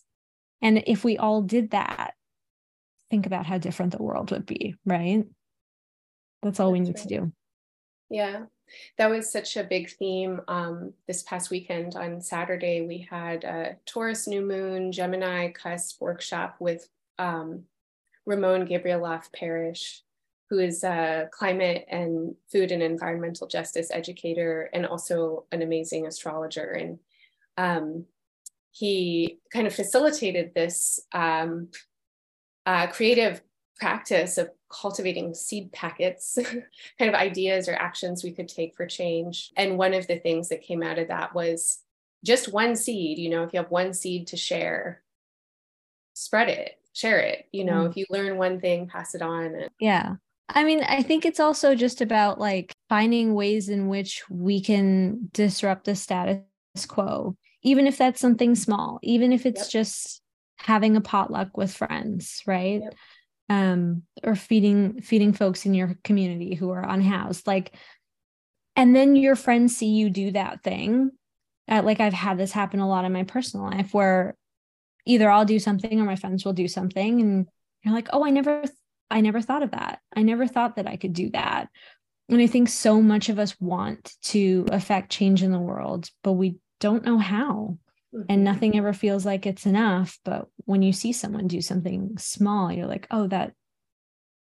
And 0.62 0.84
if 0.86 1.02
we 1.02 1.18
all 1.18 1.42
did 1.42 1.70
that, 1.70 2.12
think 3.10 3.26
about 3.26 3.46
how 3.46 3.58
different 3.58 3.92
the 3.92 4.02
world 4.02 4.30
would 4.30 4.46
be, 4.46 4.76
right? 4.84 5.24
That's 6.42 6.60
all 6.60 6.70
That's 6.70 6.80
we 6.80 6.80
need 6.80 6.96
right. 6.96 7.02
to 7.02 7.08
do. 7.08 7.32
Yeah 8.10 8.42
that 8.98 9.10
was 9.10 9.30
such 9.30 9.56
a 9.56 9.64
big 9.64 9.90
theme 9.90 10.40
um, 10.48 10.92
this 11.06 11.22
past 11.22 11.50
weekend 11.50 11.96
on 11.96 12.20
Saturday. 12.20 12.82
We 12.82 13.06
had 13.08 13.44
a 13.44 13.76
Taurus 13.86 14.26
new 14.26 14.42
moon, 14.42 14.92
Gemini 14.92 15.50
cusp 15.50 16.00
workshop 16.00 16.56
with 16.58 16.88
um, 17.18 17.64
Ramon 18.26 18.66
Gabrieloff 18.66 19.32
Parish, 19.32 20.02
who 20.50 20.58
is 20.58 20.84
a 20.84 21.28
climate 21.32 21.86
and 21.88 22.34
food 22.50 22.72
and 22.72 22.82
environmental 22.82 23.46
justice 23.46 23.90
educator 23.90 24.70
and 24.72 24.86
also 24.86 25.44
an 25.52 25.62
amazing 25.62 26.06
astrologer. 26.06 26.70
And 26.70 26.98
um, 27.56 28.04
he 28.70 29.38
kind 29.52 29.66
of 29.66 29.74
facilitated 29.74 30.54
this 30.54 31.00
um, 31.12 31.68
uh, 32.64 32.88
creative 32.88 33.40
practice 33.78 34.38
of 34.38 34.50
cultivating 34.70 35.34
seed 35.34 35.72
packets, 35.72 36.38
kind 36.98 37.08
of 37.08 37.14
ideas 37.14 37.68
or 37.68 37.74
actions 37.74 38.24
we 38.24 38.32
could 38.32 38.48
take 38.48 38.74
for 38.76 38.86
change. 38.86 39.52
And 39.56 39.78
one 39.78 39.94
of 39.94 40.06
the 40.06 40.18
things 40.18 40.48
that 40.48 40.62
came 40.62 40.82
out 40.82 40.98
of 40.98 41.08
that 41.08 41.34
was 41.34 41.80
just 42.24 42.52
one 42.52 42.76
seed, 42.76 43.18
you 43.18 43.30
know, 43.30 43.44
if 43.44 43.52
you 43.52 43.60
have 43.60 43.70
one 43.70 43.92
seed 43.92 44.28
to 44.28 44.36
share, 44.36 45.02
spread 46.14 46.48
it, 46.48 46.78
share 46.96 47.20
it. 47.20 47.46
You 47.52 47.64
know, 47.64 47.84
mm. 47.84 47.90
if 47.90 47.96
you 47.96 48.06
learn 48.10 48.36
one 48.36 48.60
thing, 48.60 48.88
pass 48.88 49.14
it 49.14 49.22
on. 49.22 49.46
And- 49.46 49.70
yeah. 49.80 50.14
I 50.48 50.64
mean, 50.64 50.82
I 50.84 51.02
think 51.02 51.24
it's 51.24 51.40
also 51.40 51.74
just 51.74 52.00
about 52.00 52.38
like 52.38 52.72
finding 52.88 53.34
ways 53.34 53.68
in 53.68 53.88
which 53.88 54.22
we 54.30 54.60
can 54.60 55.28
disrupt 55.32 55.84
the 55.84 55.96
status 55.96 56.44
quo, 56.86 57.36
even 57.62 57.86
if 57.86 57.98
that's 57.98 58.20
something 58.20 58.54
small, 58.54 59.00
even 59.02 59.32
if 59.32 59.44
it's 59.44 59.62
yep. 59.62 59.70
just 59.70 60.22
having 60.58 60.96
a 60.96 61.00
potluck 61.00 61.56
with 61.56 61.74
friends, 61.74 62.42
right? 62.46 62.80
Yep 62.82 62.94
um, 63.48 64.02
or 64.24 64.34
feeding 64.34 65.00
feeding 65.00 65.32
folks 65.32 65.66
in 65.66 65.74
your 65.74 65.96
community 66.04 66.54
who 66.54 66.70
are 66.70 66.88
unhoused 66.88 67.46
like 67.46 67.74
and 68.74 68.94
then 68.94 69.16
your 69.16 69.36
friends 69.36 69.76
see 69.76 69.86
you 69.86 70.10
do 70.10 70.32
that 70.32 70.62
thing 70.62 71.10
uh, 71.68 71.82
like 71.84 72.00
i've 72.00 72.12
had 72.12 72.38
this 72.38 72.52
happen 72.52 72.80
a 72.80 72.88
lot 72.88 73.04
in 73.04 73.12
my 73.12 73.22
personal 73.22 73.66
life 73.66 73.94
where 73.94 74.34
either 75.06 75.30
i'll 75.30 75.44
do 75.44 75.58
something 75.58 76.00
or 76.00 76.04
my 76.04 76.16
friends 76.16 76.44
will 76.44 76.52
do 76.52 76.68
something. 76.68 77.20
And 77.20 77.46
you're 77.82 77.94
like 77.94 78.08
oh 78.12 78.24
i 78.24 78.30
never 78.30 78.64
i 79.10 79.20
never 79.20 79.40
thought 79.40 79.62
of 79.62 79.70
that. 79.70 80.00
I 80.14 80.22
never 80.22 80.46
thought 80.46 80.76
that 80.76 80.86
i 80.86 80.96
could 80.96 81.12
do 81.12 81.30
that. 81.30 81.68
And 82.28 82.40
i 82.40 82.46
think 82.46 82.68
so 82.68 83.00
much 83.00 83.28
of 83.28 83.38
us 83.38 83.58
want 83.60 84.12
to 84.24 84.66
affect 84.70 85.12
change 85.12 85.42
in 85.42 85.52
the 85.52 85.58
world 85.58 86.10
but 86.22 86.32
we 86.32 86.56
don't 86.80 87.04
know 87.04 87.18
how. 87.18 87.78
Mm-hmm. 88.14 88.26
and 88.28 88.44
nothing 88.44 88.78
ever 88.78 88.92
feels 88.92 89.26
like 89.26 89.46
it's 89.46 89.66
enough. 89.66 90.18
But 90.24 90.46
when 90.64 90.82
you 90.82 90.92
see 90.92 91.12
someone 91.12 91.48
do 91.48 91.60
something 91.60 92.16
small 92.18 92.70
you're 92.72 92.86
like 92.86 93.06
oh 93.10 93.26
that 93.28 93.52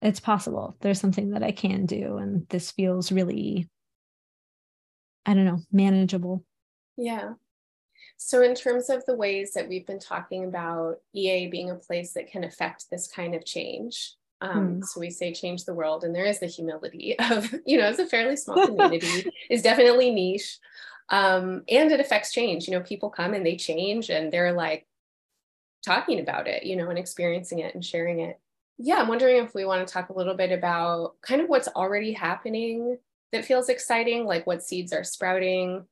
it's 0.02 0.20
possible. 0.20 0.76
There's 0.80 1.00
something 1.00 1.30
that 1.30 1.42
i 1.42 1.52
can 1.52 1.86
do. 1.86 2.16
And 2.16 2.48
this 2.48 2.70
feels 2.70 3.12
really 3.12 3.68
i 5.26 5.34
don't 5.34 5.44
know 5.44 5.60
manageable. 5.72 6.44
Yeah 6.96 7.34
so 8.16 8.42
in 8.42 8.54
terms 8.54 8.90
of 8.90 9.04
the 9.06 9.16
ways 9.16 9.52
that 9.52 9.68
we've 9.68 9.86
been 9.86 9.98
talking 9.98 10.44
about 10.44 10.96
ea 11.14 11.48
being 11.48 11.70
a 11.70 11.74
place 11.74 12.12
that 12.12 12.30
can 12.30 12.44
affect 12.44 12.86
this 12.90 13.06
kind 13.06 13.34
of 13.34 13.44
change 13.44 14.14
um, 14.40 14.76
mm. 14.76 14.84
so 14.84 15.00
we 15.00 15.10
say 15.10 15.32
change 15.32 15.64
the 15.64 15.74
world 15.74 16.04
and 16.04 16.14
there 16.14 16.24
is 16.24 16.40
the 16.40 16.46
humility 16.46 17.18
of 17.30 17.52
you 17.66 17.78
know 17.78 17.88
it's 17.88 17.98
a 17.98 18.06
fairly 18.06 18.36
small 18.36 18.66
community 18.66 19.30
is 19.50 19.62
definitely 19.62 20.10
niche 20.10 20.58
um, 21.10 21.62
and 21.68 21.92
it 21.92 22.00
affects 22.00 22.32
change 22.32 22.66
you 22.66 22.72
know 22.72 22.80
people 22.80 23.10
come 23.10 23.34
and 23.34 23.44
they 23.44 23.56
change 23.56 24.10
and 24.10 24.32
they're 24.32 24.52
like 24.52 24.86
talking 25.84 26.20
about 26.20 26.48
it 26.48 26.64
you 26.64 26.76
know 26.76 26.88
and 26.88 26.98
experiencing 26.98 27.58
it 27.58 27.74
and 27.74 27.84
sharing 27.84 28.20
it 28.20 28.40
yeah 28.78 28.96
i'm 28.96 29.08
wondering 29.08 29.44
if 29.44 29.54
we 29.54 29.64
want 29.64 29.86
to 29.86 29.92
talk 29.92 30.08
a 30.08 30.16
little 30.16 30.34
bit 30.34 30.50
about 30.50 31.14
kind 31.20 31.40
of 31.40 31.48
what's 31.48 31.68
already 31.68 32.12
happening 32.12 32.96
that 33.32 33.44
feels 33.44 33.68
exciting 33.68 34.24
like 34.24 34.46
what 34.46 34.62
seeds 34.62 34.92
are 34.92 35.04
sprouting 35.04 35.84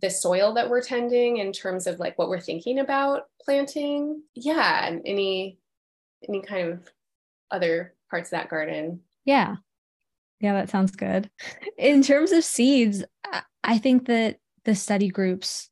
the 0.00 0.10
soil 0.10 0.54
that 0.54 0.68
we're 0.68 0.82
tending 0.82 1.38
in 1.38 1.52
terms 1.52 1.86
of 1.86 1.98
like 1.98 2.18
what 2.18 2.28
we're 2.28 2.40
thinking 2.40 2.78
about 2.78 3.24
planting. 3.42 4.22
Yeah 4.34 4.86
and 4.86 5.02
any 5.04 5.58
any 6.28 6.42
kind 6.42 6.68
of 6.68 6.90
other 7.50 7.94
parts 8.10 8.28
of 8.28 8.32
that 8.32 8.48
garden. 8.48 9.00
Yeah. 9.24 9.56
Yeah 10.40 10.52
that 10.54 10.70
sounds 10.70 10.92
good. 10.92 11.30
In 11.78 12.02
terms 12.02 12.32
of 12.32 12.44
seeds 12.44 13.04
I 13.64 13.78
think 13.78 14.06
that 14.06 14.36
the 14.64 14.74
study 14.74 15.08
groups 15.08 15.70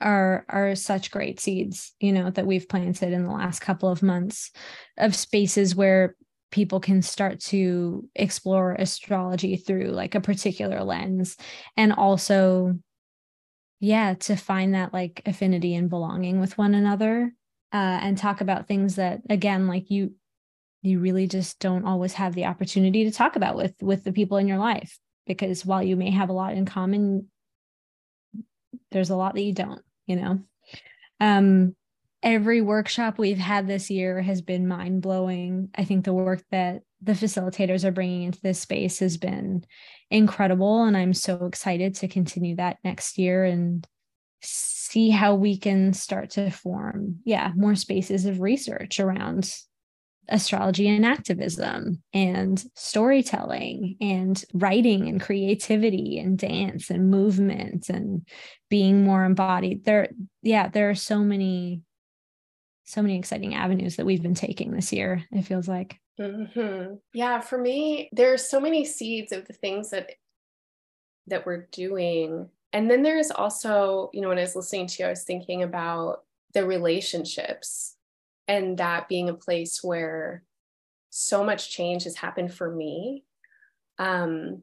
are 0.00 0.44
are 0.48 0.74
such 0.74 1.10
great 1.10 1.40
seeds, 1.40 1.94
you 2.00 2.12
know, 2.12 2.30
that 2.30 2.46
we've 2.46 2.68
planted 2.68 3.12
in 3.12 3.24
the 3.24 3.30
last 3.30 3.60
couple 3.60 3.88
of 3.88 4.02
months 4.02 4.50
of 4.98 5.14
spaces 5.14 5.74
where 5.74 6.16
people 6.50 6.80
can 6.80 7.02
start 7.02 7.40
to 7.40 8.08
explore 8.14 8.72
astrology 8.72 9.56
through 9.56 9.88
like 9.88 10.14
a 10.14 10.20
particular 10.20 10.82
lens 10.82 11.36
and 11.76 11.92
also 11.92 12.78
yeah 13.80 14.14
to 14.14 14.36
find 14.36 14.74
that 14.74 14.92
like 14.92 15.22
affinity 15.26 15.74
and 15.74 15.90
belonging 15.90 16.40
with 16.40 16.56
one 16.56 16.74
another 16.74 17.32
uh, 17.72 17.98
and 18.02 18.16
talk 18.16 18.40
about 18.40 18.66
things 18.66 18.96
that 18.96 19.20
again 19.28 19.66
like 19.66 19.90
you 19.90 20.14
you 20.82 21.00
really 21.00 21.26
just 21.26 21.58
don't 21.58 21.84
always 21.84 22.12
have 22.14 22.34
the 22.34 22.44
opportunity 22.44 23.04
to 23.04 23.10
talk 23.10 23.36
about 23.36 23.56
with 23.56 23.74
with 23.80 24.04
the 24.04 24.12
people 24.12 24.36
in 24.36 24.48
your 24.48 24.58
life 24.58 24.98
because 25.26 25.66
while 25.66 25.82
you 25.82 25.96
may 25.96 26.10
have 26.10 26.28
a 26.28 26.34
lot 26.34 26.54
in 26.54 26.64
common 26.64 27.26
there's 28.92 29.10
a 29.10 29.16
lot 29.16 29.34
that 29.34 29.42
you 29.42 29.52
don't 29.52 29.82
you 30.06 30.16
know? 30.16 30.40
Um 31.20 31.74
every 32.26 32.60
workshop 32.60 33.18
we've 33.18 33.38
had 33.38 33.68
this 33.68 33.88
year 33.88 34.20
has 34.20 34.42
been 34.42 34.66
mind 34.66 35.00
blowing. 35.00 35.68
I 35.76 35.84
think 35.84 36.04
the 36.04 36.12
work 36.12 36.42
that 36.50 36.82
the 37.00 37.12
facilitators 37.12 37.84
are 37.84 37.92
bringing 37.92 38.24
into 38.24 38.40
this 38.42 38.58
space 38.58 38.98
has 38.98 39.16
been 39.16 39.64
incredible. 40.10 40.82
And 40.82 40.96
I'm 40.96 41.14
so 41.14 41.46
excited 41.46 41.94
to 41.96 42.08
continue 42.08 42.56
that 42.56 42.78
next 42.82 43.16
year 43.16 43.44
and 43.44 43.86
see 44.42 45.10
how 45.10 45.36
we 45.36 45.56
can 45.56 45.92
start 45.92 46.30
to 46.30 46.50
form, 46.50 47.20
yeah, 47.24 47.52
more 47.54 47.76
spaces 47.76 48.26
of 48.26 48.40
research 48.40 48.98
around 48.98 49.48
astrology 50.28 50.88
and 50.88 51.06
activism 51.06 52.02
and 52.12 52.64
storytelling 52.74 53.96
and 54.00 54.44
writing 54.52 55.08
and 55.08 55.20
creativity 55.20 56.18
and 56.18 56.36
dance 56.38 56.90
and 56.90 57.08
movement 57.08 57.88
and 57.88 58.26
being 58.68 59.04
more 59.04 59.24
embodied 59.24 59.84
there 59.84 60.08
yeah 60.42 60.66
there 60.66 60.90
are 60.90 60.96
so 60.96 61.20
many 61.20 61.80
so 62.86 63.02
many 63.02 63.18
exciting 63.18 63.54
avenues 63.54 63.96
that 63.96 64.06
we've 64.06 64.22
been 64.22 64.34
taking 64.34 64.70
this 64.70 64.92
year 64.92 65.24
it 65.32 65.42
feels 65.42 65.68
like 65.68 66.00
mm-hmm. 66.18 66.94
yeah 67.12 67.40
for 67.40 67.58
me 67.58 68.08
there's 68.12 68.48
so 68.48 68.58
many 68.58 68.84
seeds 68.84 69.32
of 69.32 69.46
the 69.46 69.52
things 69.52 69.90
that 69.90 70.10
that 71.26 71.44
we're 71.44 71.68
doing 71.72 72.48
and 72.76 72.90
then 72.90 73.02
there's 73.02 73.30
also, 73.30 74.10
you 74.12 74.20
know, 74.20 74.28
when 74.28 74.36
I 74.36 74.42
was 74.42 74.54
listening 74.54 74.86
to 74.86 75.02
you, 75.02 75.06
I 75.06 75.10
was 75.10 75.24
thinking 75.24 75.62
about 75.62 76.24
the 76.52 76.66
relationships 76.66 77.96
and 78.48 78.76
that 78.76 79.08
being 79.08 79.30
a 79.30 79.34
place 79.34 79.82
where 79.82 80.42
so 81.08 81.42
much 81.42 81.70
change 81.70 82.04
has 82.04 82.16
happened 82.16 82.52
for 82.52 82.70
me. 82.70 83.24
Um, 83.98 84.62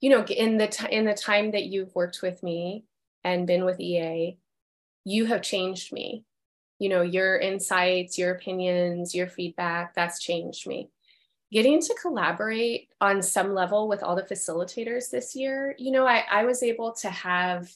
you 0.00 0.10
know, 0.10 0.24
in 0.24 0.58
the 0.58 0.68
t- 0.68 0.92
in 0.92 1.04
the 1.04 1.14
time 1.14 1.50
that 1.50 1.64
you've 1.64 1.92
worked 1.96 2.22
with 2.22 2.44
me 2.44 2.84
and 3.24 3.44
been 3.44 3.64
with 3.64 3.80
EA, 3.80 4.38
you 5.04 5.24
have 5.24 5.42
changed 5.42 5.92
me. 5.92 6.24
You 6.78 6.88
know, 6.88 7.02
your 7.02 7.38
insights, 7.38 8.18
your 8.18 8.32
opinions, 8.32 9.14
your 9.14 9.26
feedback, 9.26 9.94
that's 9.94 10.20
changed 10.20 10.66
me 10.66 10.90
getting 11.50 11.80
to 11.80 11.94
collaborate 12.00 12.88
on 13.00 13.22
some 13.22 13.54
level 13.54 13.88
with 13.88 14.02
all 14.02 14.14
the 14.14 14.22
facilitators 14.22 15.10
this 15.10 15.34
year, 15.34 15.74
you 15.78 15.90
know, 15.90 16.06
I, 16.06 16.24
I 16.30 16.44
was 16.44 16.62
able 16.62 16.92
to 16.94 17.08
have 17.08 17.70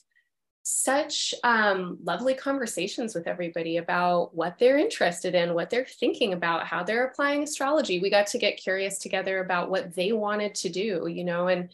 such 0.61 1.35
um, 1.43 1.97
lovely 2.03 2.35
conversations 2.35 3.13
with 3.13 3.27
everybody 3.27 3.77
about 3.77 4.33
what 4.33 4.57
they're 4.59 4.77
interested 4.77 5.35
in, 5.35 5.53
what 5.53 5.69
they're 5.69 5.85
thinking 5.85 6.33
about, 6.33 6.67
how 6.67 6.83
they're 6.83 7.05
applying 7.05 7.43
astrology. 7.43 7.99
We 7.99 8.09
got 8.09 8.27
to 8.27 8.37
get 8.37 8.57
curious 8.57 8.97
together 8.97 9.39
about 9.39 9.69
what 9.69 9.93
they 9.93 10.13
wanted 10.13 10.55
to 10.55 10.69
do, 10.69 11.07
you 11.07 11.23
know, 11.23 11.47
and 11.47 11.69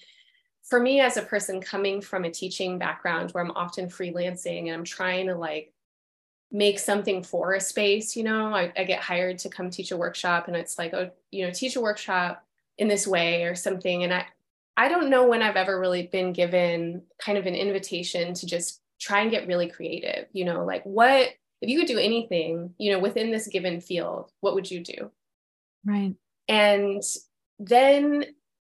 for 0.63 0.79
me 0.79 1.01
as 1.01 1.17
a 1.17 1.21
person 1.21 1.61
coming 1.61 2.01
from 2.01 2.23
a 2.25 2.31
teaching 2.31 2.79
background 2.79 3.31
where 3.31 3.43
I'm 3.43 3.51
often 3.51 3.87
freelancing 3.87 4.67
and 4.67 4.71
I'm 4.71 4.83
trying 4.83 5.27
to 5.27 5.35
like 5.35 5.73
make 6.51 6.79
something 6.79 7.23
for 7.23 7.53
a 7.53 7.61
space 7.61 8.15
you 8.15 8.23
know 8.23 8.53
I, 8.53 8.73
I, 8.75 8.83
get 8.83 9.01
hired 9.01 9.37
to 9.39 9.49
come 9.49 9.69
teach 9.69 9.91
a 9.91 9.97
workshop 9.97 10.47
and 10.47 10.57
it's 10.57 10.79
like 10.79 10.93
oh 10.93 11.11
you 11.29 11.45
know 11.45 11.51
teach 11.51 11.75
a 11.75 11.81
workshop 11.81 12.43
in 12.77 12.87
this 12.87 13.05
way 13.05 13.43
or 13.43 13.53
something. 13.55 14.03
And 14.03 14.13
i 14.13 14.25
i 14.75 14.87
don't 14.87 15.09
know 15.09 15.27
when 15.27 15.43
i've 15.43 15.55
ever 15.55 15.79
really 15.79 16.07
been 16.07 16.33
given 16.33 17.03
kind 17.19 17.37
of 17.37 17.45
an 17.45 17.55
invitation 17.55 18.33
to 18.33 18.45
just 18.47 18.81
try 18.99 19.21
and 19.21 19.31
get 19.31 19.47
really 19.47 19.67
creative 19.69 20.25
you 20.33 20.43
know 20.43 20.65
like 20.65 20.83
what 20.83 21.29
if 21.61 21.69
you 21.69 21.77
could 21.77 21.87
do 21.87 21.99
anything 21.99 22.73
you 22.77 22.91
know 22.91 22.99
within 22.99 23.31
this 23.31 23.47
given 23.47 23.79
field 23.79 24.31
what 24.41 24.55
would 24.55 24.69
you 24.69 24.83
do? 24.83 25.11
Right. 25.85 26.15
And 26.47 27.03
then 27.59 28.25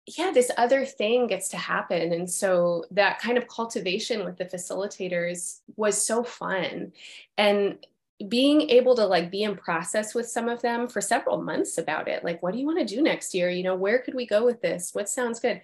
yeah, 0.07 0.33
this 0.33 0.51
other 0.57 0.85
thing 0.85 1.29
gets 1.29 1.49
to 1.51 1.57
happen. 1.57 2.13
And 2.13 2.29
so 2.29 2.85
that 2.91 3.21
kind 3.21 3.39
of 3.39 3.47
cultivation 3.47 4.25
with 4.25 4.37
the 4.37 4.45
facilitators 4.45 5.61
was 5.77 6.05
so 6.05 6.25
fun. 6.25 6.93
And 7.39 7.79
being 8.29 8.69
able 8.71 8.95
to 8.97 9.07
like 9.07 9.31
be 9.31 9.43
in 9.43 9.57
process 9.57 10.15
with 10.15 10.29
some 10.29 10.49
of 10.49 10.63
them 10.63 10.89
for 10.89 11.01
several 11.01 11.43
months 11.43 11.77
about 11.77 12.07
it 12.07 12.23
like 12.23 12.41
what 12.41 12.53
do 12.53 12.61
you 12.61 12.67
want 12.67 12.79
to 12.79 12.85
do 12.85 13.03
next 13.03 13.35
year? 13.35 13.51
You 13.51 13.65
know 13.65 13.75
where 13.75 13.99
could 13.99 14.15
we 14.15 14.27
go 14.27 14.45
with 14.45 14.61
this? 14.61 14.91
What 14.93 15.09
sounds 15.09 15.41
good? 15.41 15.61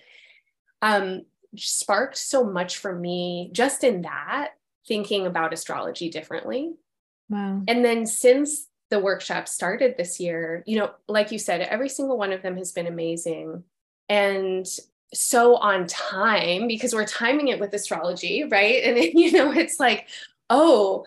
Um 0.82 1.22
sparked 1.56 2.16
so 2.16 2.44
much 2.44 2.76
for 2.76 2.94
me 2.94 3.50
just 3.52 3.84
in 3.84 4.02
that 4.02 4.54
thinking 4.86 5.26
about 5.26 5.52
astrology 5.52 6.10
differently. 6.10 6.74
Wow. 7.28 7.62
And 7.68 7.84
then 7.84 8.06
since 8.06 8.66
the 8.90 8.98
workshop 8.98 9.46
started 9.48 9.96
this 9.96 10.18
year 10.18 10.64
you 10.66 10.78
know 10.78 10.90
like 11.06 11.30
you 11.30 11.38
said 11.38 11.60
every 11.60 11.88
single 11.88 12.18
one 12.18 12.32
of 12.32 12.42
them 12.42 12.56
has 12.56 12.72
been 12.72 12.86
amazing 12.86 13.62
and 14.08 14.66
so 15.14 15.56
on 15.56 15.86
time 15.86 16.68
because 16.68 16.94
we're 16.94 17.06
timing 17.06 17.48
it 17.48 17.60
with 17.60 17.72
astrology, 17.72 18.44
right? 18.44 18.82
And 18.84 18.98
you 18.98 19.32
know, 19.32 19.52
it's 19.52 19.80
like, 19.80 20.08
oh, 20.50 21.06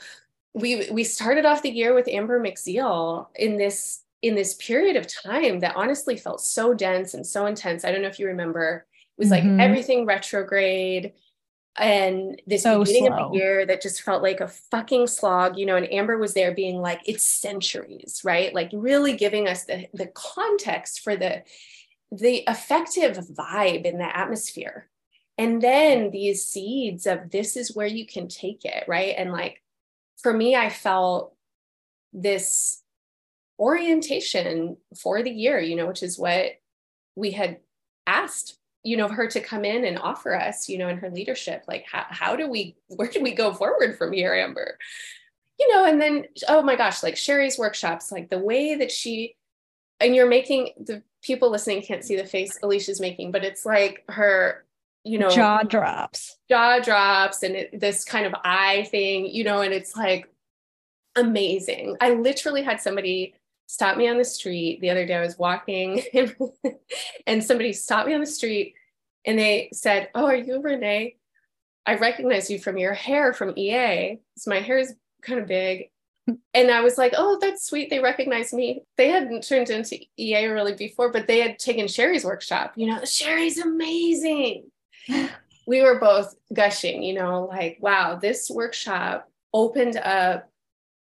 we 0.54 0.89
we 0.91 1.04
started 1.04 1.45
off 1.45 1.62
the 1.62 1.70
year 1.70 1.93
with 1.93 2.08
Amber 2.08 2.39
McZeal 2.39 3.28
in 3.36 3.58
this 3.58 4.04
in 4.22 4.36
this 4.36 4.54
period 4.56 4.95
of 4.95 5.08
time 5.08 5.60
that 5.60 5.76
honestly 5.76 6.16
felt 6.16 6.41
so 6.41 6.74
dense 6.74 7.14
and 7.14 7.26
so 7.26 7.45
intense. 7.47 7.84
I 7.84 7.91
don't 7.91 8.02
know 8.02 8.08
if 8.08 8.20
you 8.20 8.28
remember. 8.28 8.86
It 9.18 9.22
was 9.22 9.32
mm-hmm. 9.32 9.58
like 9.58 9.66
everything 9.68 10.06
retrograde 10.06 11.14
and 11.78 12.41
this 12.45 12.64
so 12.64 12.84
beginning 12.84 13.08
slow. 13.08 13.18
of 13.18 13.32
the 13.32 13.38
year 13.38 13.66
that 13.66 13.82
just 13.82 14.02
felt 14.02 14.22
like 14.22 14.41
a 14.41 14.47
fucking 14.47 15.08
slog, 15.08 15.58
you 15.58 15.66
know, 15.66 15.78
and 15.78 15.91
Amber 15.91 16.18
was 16.18 16.34
there 16.34 16.54
being 16.54 16.82
like, 16.82 16.99
it's 17.06 17.24
centuries, 17.24 18.22
right? 18.24 18.54
Like 18.54 18.70
really 18.74 19.16
giving 19.16 19.47
us 19.47 19.64
the 19.66 19.88
the 19.93 20.08
context 20.08 20.99
for 21.02 21.16
the 21.16 21.43
the 22.12 22.43
effective 22.47 23.18
vibe 23.18 23.86
in 23.86 23.97
the 23.97 24.18
atmosphere. 24.18 24.89
And 25.38 25.62
then 25.62 26.12
these 26.12 26.45
seeds 26.45 27.07
of 27.07 27.32
this 27.32 27.55
is 27.55 27.76
where 27.76 27.88
you 27.88 28.05
can 28.05 28.28
take 28.28 28.66
it, 28.66 28.84
right? 28.88 29.16
And 29.18 29.32
like 29.32 29.62
for 30.22 30.34
me, 30.34 30.55
I 30.55 30.70
felt 30.70 31.34
this 32.14 32.82
orientation 33.57 34.78
for 34.99 35.24
the 35.24 35.32
year, 35.32 35.59
you 35.59 35.76
know, 35.76 35.88
which 35.88 36.03
is 36.03 36.20
what 36.20 36.51
we 37.16 37.32
had 37.32 37.59
asked 38.07 38.57
you 38.84 38.97
know 38.97 39.07
her 39.07 39.28
to 39.28 39.39
come 39.39 39.64
in 39.64 39.86
and 39.86 39.99
offer 39.99 40.36
us 40.36 40.68
you 40.68 40.78
know 40.78 40.88
in 40.88 40.97
her 40.97 41.09
leadership 41.09 41.64
like 41.68 41.86
how, 41.89 42.05
how 42.09 42.36
do 42.36 42.49
we 42.49 42.76
where 42.88 43.07
do 43.07 43.22
we 43.22 43.32
go 43.32 43.53
forward 43.53 43.97
from 43.97 44.12
here 44.12 44.34
amber 44.34 44.78
you 45.59 45.72
know 45.72 45.86
and 45.86 46.01
then 46.01 46.26
oh 46.47 46.62
my 46.62 46.76
gosh 46.76 47.03
like 47.03 47.18
sherri's 47.18 47.57
workshops 47.57 48.12
like 48.12 48.30
the 48.30 48.39
way 48.39 48.76
that 48.76 48.91
she 48.91 49.36
and 50.02 50.16
you're 50.16 50.28
making 50.28 50.72
the 50.78 51.04
people 51.22 51.49
listening 51.52 51.82
can't 51.82 52.04
see 52.04 52.16
the 52.16 52.26
face 52.26 52.58
Alisha's 52.64 52.99
making, 52.99 53.32
but 53.32 53.43
it's 53.43 53.66
like 53.66 54.04
her, 54.10 54.66
you 55.04 55.20
know, 55.20 55.30
jaw 55.30 55.64
drops, 55.64 56.38
jaw 56.49 56.80
drops, 56.80 57.43
and 57.43 57.56
it, 57.56 57.80
this 57.80 58.04
kind 58.04 58.26
of 58.26 58.34
eye 58.43 58.88
thing, 58.89 59.28
you 59.28 59.43
know, 59.43 59.62
and 59.62 59.74
it's 59.74 59.95
like 59.95 60.30
amazing. 61.16 61.97
I 62.02 62.12
literally 62.12 62.64
had 62.64 62.82
somebody 62.82 63.36
stop 63.68 63.97
me 63.97 64.08
on 64.08 64.18
the 64.18 64.26
street 64.26 64.82
the 64.82 64.89
other 64.89 65.06
day. 65.06 65.16
I 65.16 65.22
was 65.22 65.38
walking, 65.38 66.04
and 67.28 67.43
somebody 67.43 67.74
stopped 67.74 68.08
me 68.08 68.14
on 68.14 68.22
the 68.22 68.28
street, 68.28 68.76
and 69.26 69.38
they 69.38 69.70
said, 69.74 70.10
"Oh, 70.16 70.26
are 70.26 70.36
you 70.36 70.62
Renee? 70.62 71.18
I 71.86 71.95
recognize 71.95 72.49
you 72.49 72.60
from 72.60 72.78
your 72.78 72.93
hair 72.93 73.34
from 73.34 73.58
EA. 73.58 74.20
So 74.38 74.52
my 74.52 74.60
hair 74.60 74.78
is 74.78 74.93
kind 75.22 75.39
of 75.39 75.47
big 75.47 75.89
and 76.28 76.72
I 76.72 76.82
was 76.82 76.98
like, 76.98 77.14
oh, 77.18 77.38
that's 77.42 77.66
sweet. 77.66 77.90
They 77.90 78.00
recognize 78.00 78.54
me. 78.54 78.84
They 78.98 79.10
hadn't 79.10 79.48
turned 79.48 79.70
into 79.70 80.00
EA 80.18 80.46
really 80.48 80.74
before, 80.74 81.12
but 81.12 81.28
they 81.28 81.40
had 81.40 81.60
taken 81.60 81.88
Sherri's 81.88 82.24
workshop. 82.24 82.74
You 82.76 82.88
know, 82.88 83.04
Sherri's 83.04 83.58
amazing. 83.58 84.70
we 85.68 85.82
were 85.82 86.00
both 86.00 86.36
gushing, 86.54 87.04
you 87.04 87.14
know, 87.14 87.46
like, 87.46 87.78
wow, 87.82 88.16
this 88.16 88.50
workshop 88.50 89.30
opened 89.54 89.98
up 89.98 90.50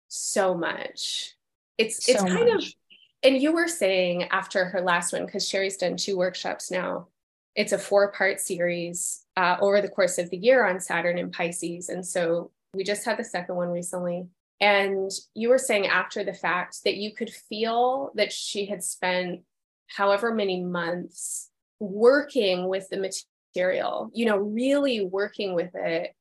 so 0.08 0.54
much. 0.54 1.34
It's 1.78 2.06
so 2.06 2.12
it's 2.12 2.22
kind 2.22 2.48
much. 2.50 2.68
of 2.68 2.74
and 3.22 3.40
you 3.40 3.52
were 3.52 3.68
saying 3.68 4.24
after 4.24 4.64
her 4.64 4.80
last 4.80 5.12
one, 5.12 5.26
because 5.26 5.48
Sherri's 5.48 5.76
done 5.76 5.96
two 5.96 6.16
workshops 6.16 6.70
now. 6.70 7.06
It's 7.54 7.72
a 7.72 7.78
four-part 7.78 8.40
series 8.40 9.24
uh, 9.36 9.56
over 9.60 9.80
the 9.80 9.88
course 9.88 10.18
of 10.18 10.28
the 10.30 10.36
year 10.36 10.66
on 10.66 10.80
Saturn 10.80 11.18
and 11.18 11.32
Pisces. 11.32 11.88
And 11.88 12.04
so 12.04 12.50
we 12.74 12.82
just 12.82 13.04
had 13.04 13.18
the 13.18 13.24
second 13.24 13.54
one 13.54 13.68
recently 13.68 14.26
and 14.62 15.10
you 15.34 15.48
were 15.48 15.58
saying 15.58 15.88
after 15.88 16.22
the 16.22 16.32
fact 16.32 16.84
that 16.84 16.94
you 16.94 17.12
could 17.12 17.30
feel 17.30 18.12
that 18.14 18.32
she 18.32 18.66
had 18.66 18.84
spent 18.84 19.40
however 19.88 20.32
many 20.32 20.62
months 20.62 21.50
working 21.80 22.68
with 22.68 22.88
the 22.88 23.12
material, 23.54 24.08
you 24.14 24.24
know, 24.24 24.36
really 24.36 25.04
working 25.04 25.54
with 25.54 25.74
it 25.74 26.14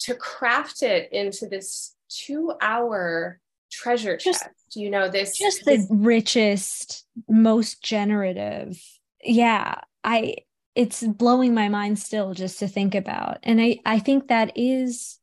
to 0.00 0.16
craft 0.16 0.82
it 0.82 1.12
into 1.12 1.46
this 1.46 1.94
two 2.08 2.52
hour 2.60 3.38
treasure 3.70 4.16
just, 4.16 4.42
chest, 4.42 4.50
you 4.74 4.90
know, 4.90 5.08
this 5.08 5.38
just 5.38 5.64
this, 5.64 5.86
the 5.86 5.94
richest, 5.94 7.06
most 7.28 7.84
generative. 7.84 8.82
Yeah. 9.22 9.76
I, 10.02 10.38
it's 10.74 11.04
blowing 11.04 11.54
my 11.54 11.68
mind 11.68 12.00
still 12.00 12.34
just 12.34 12.58
to 12.58 12.66
think 12.66 12.96
about. 12.96 13.38
And 13.44 13.60
I, 13.60 13.78
I 13.86 14.00
think 14.00 14.26
that 14.26 14.50
is 14.56 15.20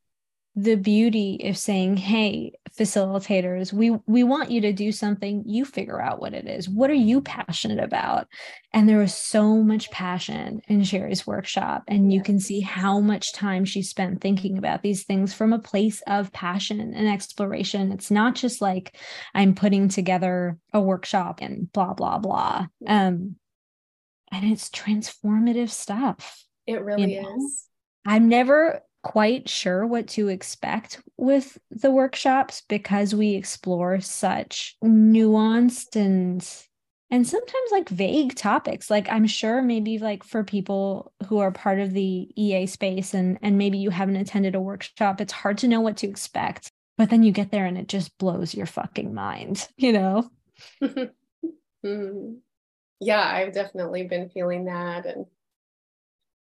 the 0.56 0.76
beauty 0.76 1.40
of 1.46 1.58
saying 1.58 1.98
hey 1.98 2.54
facilitators 2.78 3.72
we 3.72 3.92
we 4.08 4.24
want 4.24 4.50
you 4.50 4.62
to 4.62 4.74
do 4.74 4.92
something. 4.92 5.44
You 5.46 5.64
figure 5.64 6.02
out 6.02 6.20
what 6.20 6.34
it 6.34 6.48
is. 6.48 6.68
What 6.68 6.90
are 6.90 6.96
you 6.96 7.22
passionate 7.22 7.84
about? 7.84 8.28
And 8.72 8.90
there 8.90 8.98
was 8.98 9.14
so 9.14 9.62
much 9.62 9.92
passion 9.92 10.62
in 10.68 10.84
sherri's 10.84 11.28
workshop 11.28 11.84
and 11.88 12.12
you 12.12 12.24
can 12.24 12.40
see 12.40 12.62
how 12.62 13.00
much 13.00 13.34
time 13.34 13.64
she 13.66 13.84
spent 13.84 14.22
thinking 14.22 14.58
about 14.58 14.82
these 14.82 15.04
things 15.04 15.34
from 15.34 15.54
a 15.54 15.60
place 15.60 16.02
of 16.08 16.34
passion 16.34 16.80
and 16.80 17.08
exploration. 17.08 17.92
It's 17.92 18.12
not 18.12 18.36
just 18.36 18.62
like 18.62 18.98
i'm 19.36 19.54
putting 19.54 19.88
together 19.88 20.58
a 20.74 20.82
workshop 20.82 21.40
and 21.42 21.72
blah 21.72 21.94
blah 21.94 22.18
blah. 22.18 22.68
Um 22.88 23.36
and 24.32 24.52
it's 24.52 24.70
transformative 24.70 25.70
stuff 25.70 26.44
it 26.66 26.82
really 26.84 27.16
you 27.16 27.22
know? 27.22 27.36
is. 27.38 27.68
I'm 28.06 28.30
never 28.30 28.82
quite 29.04 29.50
sure 29.50 29.86
what 29.86 30.08
to 30.08 30.30
expect 30.30 31.02
with 31.18 31.58
the 31.70 31.92
workshops 31.92 32.64
because 32.70 33.14
we 33.14 33.36
explore 33.36 34.00
such 34.00 34.78
nuanced 34.84 35.96
and 35.96 36.48
and 37.12 37.28
sometimes 37.28 37.72
like 37.72 37.90
vague 37.90 38.34
topics 38.34 38.90
like 38.90 39.10
i'm 39.12 39.28
sure 39.28 39.62
maybe 39.62 40.00
like 40.00 40.24
for 40.24 40.44
people 40.44 41.12
who 41.28 41.40
are 41.40 41.52
part 41.52 41.80
of 41.80 41.92
the 41.92 42.30
ea 42.36 42.66
space 42.66 43.14
and 43.14 43.38
and 43.42 43.58
maybe 43.58 43.78
you 43.78 43.90
haven't 43.90 44.16
attended 44.16 44.56
a 44.56 44.62
workshop 44.62 45.20
it's 45.20 45.34
hard 45.34 45.58
to 45.58 45.68
know 45.68 45.82
what 45.82 45.98
to 45.98 46.08
expect 46.08 46.72
but 46.98 47.10
then 47.10 47.24
you 47.24 47.32
get 47.34 47.52
there 47.52 47.66
and 47.66 47.78
it 47.78 47.90
just 47.90 48.18
blows 48.18 48.56
your 48.56 48.66
fucking 48.66 49.14
mind 49.14 49.68
you 49.76 49.92
know 49.92 50.30
mm. 51.86 52.38
yeah 53.02 53.22
i've 53.22 53.54
definitely 53.54 54.04
been 54.04 54.30
feeling 54.30 54.66
that 54.66 55.06
and 55.06 55.26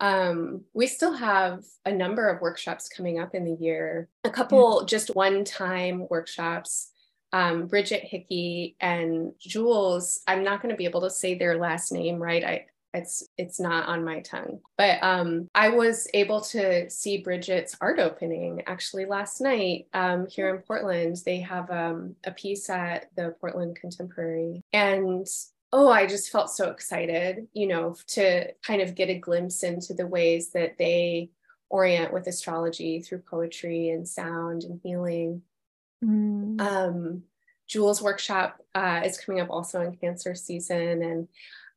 um, 0.04 0.66
we 0.74 0.86
still 0.88 1.14
have 1.14 1.64
a 1.86 1.91
number 1.91 2.28
of 2.28 2.41
workshops 2.41 2.89
coming 2.89 3.20
up 3.20 3.34
in 3.34 3.45
the 3.45 3.56
year, 3.64 4.10
a 4.26 4.30
couple 4.30 4.82
yeah. 4.82 4.86
just 4.86 5.16
one 5.16 5.45
time 5.45 6.08
workshops. 6.10 6.91
Um, 7.32 7.70
Bridgette 7.70 8.04
Hickey 8.04 8.76
and 8.82 9.32
Jules, 9.39 10.20
I'm 10.28 10.43
not 10.43 10.62
going 10.62 10.72
to 10.74 10.78
be 10.78 10.84
able 10.84 11.01
to 11.01 11.10
say 11.10 11.36
their 11.36 11.58
last 11.58 11.93
name 11.93 12.22
right. 12.22 12.43
I, 12.43 12.66
it's 12.93 13.28
it's 13.39 13.60
not 13.60 13.88
on 13.88 14.06
my 14.06 14.20
tongue 14.20 14.60
but 14.78 15.01
um, 15.01 15.49
i 15.56 15.68
was 15.68 16.08
able 16.14 16.39
to 16.39 16.88
see 16.91 17.24
bridgette's 17.24 17.76
art 17.82 17.99
opening 17.99 18.62
actually 18.68 19.06
last 19.06 19.41
night 19.41 19.88
um, 19.95 20.28
here 20.28 20.54
in 20.54 20.62
portland 20.62 21.18
they 21.26 21.39
have 21.39 21.72
um, 21.72 22.16
a 22.26 22.32
piece 22.32 22.70
at 22.70 23.10
the 23.16 23.34
portland 23.41 23.76
contemporary 23.76 24.62
and 24.74 25.26
oh, 25.74 25.90
I 25.90 26.06
just 26.06 26.30
felt 26.30 26.52
so 26.52 26.70
excited, 26.70 27.48
you 27.52 27.66
know, 27.66 27.98
to 28.10 28.54
kind 28.62 28.82
of 28.82 28.94
get 28.94 29.10
a 29.10 29.18
glimpse 29.18 29.64
into 29.64 29.96
the 29.96 30.06
ways 30.06 30.52
that 30.52 30.78
they 30.78 31.32
orient 31.68 32.14
with 32.14 32.28
astrology 32.28 33.02
through 33.02 33.24
poetry 33.28 33.90
and 33.90 34.08
sound 34.08 34.64
and 34.64 34.80
healing. 34.84 35.42
Mm. 36.06 36.62
Um, 36.62 37.24
Jules' 37.68 38.04
workshop 38.04 38.62
uh, 38.76 39.02
is 39.04 39.18
coming 39.18 39.42
up 39.42 39.50
also 39.50 39.82
in 39.82 39.96
Cancer 39.96 40.36
season, 40.36 41.02
and 41.02 41.28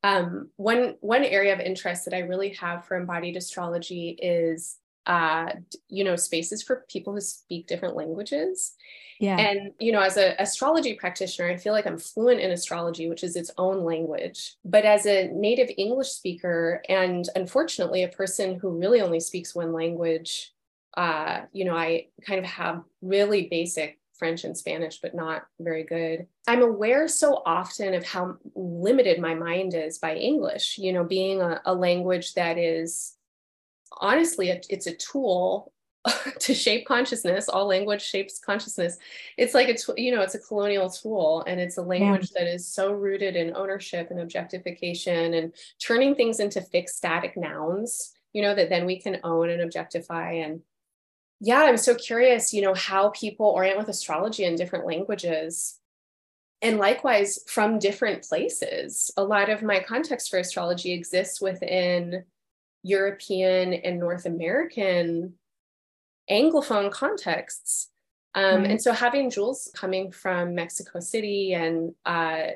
um, 0.04 0.50
one 0.56 0.96
one 1.00 1.24
area 1.24 1.54
of 1.54 1.60
interest 1.60 2.04
that 2.04 2.14
I 2.14 2.20
really 2.20 2.50
have 2.50 2.84
for 2.84 2.98
embodied 2.98 3.36
astrology 3.36 4.10
is 4.10 4.76
uh, 5.06 5.50
you 5.88 6.04
know 6.04 6.16
spaces 6.16 6.62
for 6.62 6.84
people 6.88 7.12
who 7.12 7.20
speak 7.20 7.66
different 7.66 7.96
languages 7.96 8.74
yeah. 9.18 9.38
And, 9.38 9.72
you 9.78 9.92
know, 9.92 10.00
as 10.00 10.16
an 10.16 10.34
astrology 10.38 10.94
practitioner, 10.94 11.48
I 11.48 11.56
feel 11.56 11.72
like 11.72 11.86
I'm 11.86 11.98
fluent 11.98 12.40
in 12.40 12.50
astrology, 12.50 13.08
which 13.08 13.24
is 13.24 13.36
its 13.36 13.50
own 13.56 13.84
language. 13.84 14.54
But 14.64 14.84
as 14.84 15.06
a 15.06 15.28
native 15.28 15.70
English 15.76 16.08
speaker, 16.08 16.82
and 16.88 17.26
unfortunately, 17.34 18.02
a 18.02 18.08
person 18.08 18.58
who 18.58 18.78
really 18.78 19.00
only 19.00 19.20
speaks 19.20 19.54
one 19.54 19.72
language, 19.72 20.52
uh, 20.96 21.42
you 21.52 21.64
know, 21.64 21.76
I 21.76 22.08
kind 22.26 22.38
of 22.38 22.44
have 22.44 22.82
really 23.02 23.48
basic 23.48 23.98
French 24.18 24.44
and 24.44 24.56
Spanish, 24.56 25.00
but 25.00 25.14
not 25.14 25.42
very 25.60 25.84
good. 25.84 26.26
I'm 26.46 26.62
aware 26.62 27.06
so 27.06 27.42
often 27.44 27.92
of 27.94 28.04
how 28.04 28.36
limited 28.54 29.20
my 29.20 29.34
mind 29.34 29.74
is 29.74 29.98
by 29.98 30.16
English, 30.16 30.78
you 30.78 30.92
know, 30.92 31.04
being 31.04 31.42
a, 31.42 31.60
a 31.66 31.74
language 31.74 32.32
that 32.34 32.56
is 32.56 33.15
honestly, 33.92 34.50
it's 34.68 34.86
a 34.86 34.94
tool 34.94 35.72
to 36.40 36.54
shape 36.54 36.86
consciousness. 36.86 37.48
All 37.48 37.66
language 37.66 38.02
shapes 38.02 38.38
consciousness. 38.38 38.98
It's 39.36 39.54
like 39.54 39.68
it's 39.68 39.88
you 39.96 40.14
know 40.14 40.22
it's 40.22 40.34
a 40.34 40.40
colonial 40.40 40.90
tool 40.90 41.44
and 41.46 41.60
it's 41.60 41.78
a 41.78 41.82
language 41.82 42.30
yeah. 42.34 42.44
that 42.44 42.52
is 42.52 42.66
so 42.66 42.92
rooted 42.92 43.36
in 43.36 43.56
ownership 43.56 44.10
and 44.10 44.20
objectification 44.20 45.34
and 45.34 45.52
turning 45.80 46.14
things 46.14 46.40
into 46.40 46.60
fixed 46.60 46.96
static 46.96 47.36
nouns 47.36 48.12
you 48.32 48.42
know 48.42 48.54
that 48.54 48.68
then 48.68 48.86
we 48.86 49.00
can 49.00 49.18
own 49.24 49.50
and 49.50 49.62
objectify. 49.62 50.32
And 50.32 50.60
yeah 51.38 51.64
i'm 51.64 51.76
so 51.76 51.94
curious 51.94 52.54
you 52.54 52.62
know 52.62 52.72
how 52.72 53.10
people 53.10 53.44
orient 53.44 53.76
with 53.76 53.88
astrology 53.88 54.44
in 54.44 54.56
different 54.56 54.86
languages. 54.86 55.78
And 56.62 56.78
likewise 56.78 57.38
from 57.46 57.78
different 57.78 58.22
places. 58.24 59.10
A 59.18 59.22
lot 59.22 59.50
of 59.50 59.62
my 59.62 59.80
context 59.80 60.30
for 60.30 60.38
astrology 60.38 60.92
exists 60.92 61.38
within 61.38 62.24
european 62.86 63.74
and 63.74 63.98
north 63.98 64.26
american 64.26 65.34
Anglophone 66.30 66.90
contexts. 66.90 67.90
Um, 68.34 68.64
And 68.64 68.82
so 68.82 68.92
having 68.92 69.30
Jules 69.30 69.70
coming 69.74 70.10
from 70.10 70.54
Mexico 70.54 71.00
City 71.00 71.54
and 71.54 71.94
uh, 72.04 72.48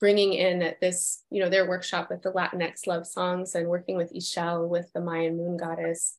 bringing 0.00 0.32
in 0.32 0.74
this, 0.80 1.22
you 1.30 1.42
know, 1.42 1.50
their 1.50 1.68
workshop 1.68 2.10
with 2.10 2.22
the 2.22 2.32
Latinx 2.32 2.86
love 2.86 3.06
songs 3.06 3.54
and 3.54 3.68
working 3.68 3.96
with 3.96 4.12
Ixchel 4.14 4.68
with 4.68 4.92
the 4.92 5.00
Mayan 5.00 5.36
moon 5.36 5.56
goddess, 5.56 6.16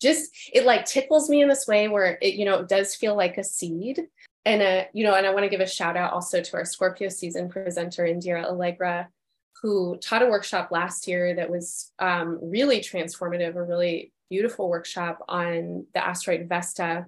just 0.00 0.30
it 0.52 0.64
like 0.64 0.84
tickles 0.84 1.28
me 1.28 1.42
in 1.42 1.48
this 1.48 1.66
way 1.66 1.88
where 1.88 2.18
it, 2.22 2.34
you 2.34 2.44
know, 2.44 2.60
it 2.60 2.68
does 2.68 2.94
feel 2.94 3.16
like 3.16 3.38
a 3.38 3.44
seed. 3.44 4.06
And 4.44 4.60
a, 4.60 4.88
you 4.92 5.04
know, 5.04 5.14
and 5.14 5.26
I 5.26 5.32
want 5.32 5.44
to 5.44 5.48
give 5.48 5.60
a 5.60 5.66
shout 5.66 5.96
out 5.96 6.12
also 6.12 6.42
to 6.42 6.56
our 6.56 6.64
Scorpio 6.64 7.08
season 7.08 7.48
presenter, 7.48 8.04
Indira 8.04 8.44
Allegra, 8.44 9.08
who 9.62 9.96
taught 9.98 10.22
a 10.22 10.26
workshop 10.26 10.70
last 10.72 11.06
year 11.06 11.34
that 11.36 11.48
was 11.48 11.92
um, 12.00 12.38
really 12.42 12.80
transformative, 12.80 13.54
a 13.54 13.62
really 13.62 14.12
beautiful 14.28 14.68
workshop 14.68 15.24
on 15.28 15.86
the 15.94 16.04
asteroid 16.04 16.48
Vesta 16.48 17.06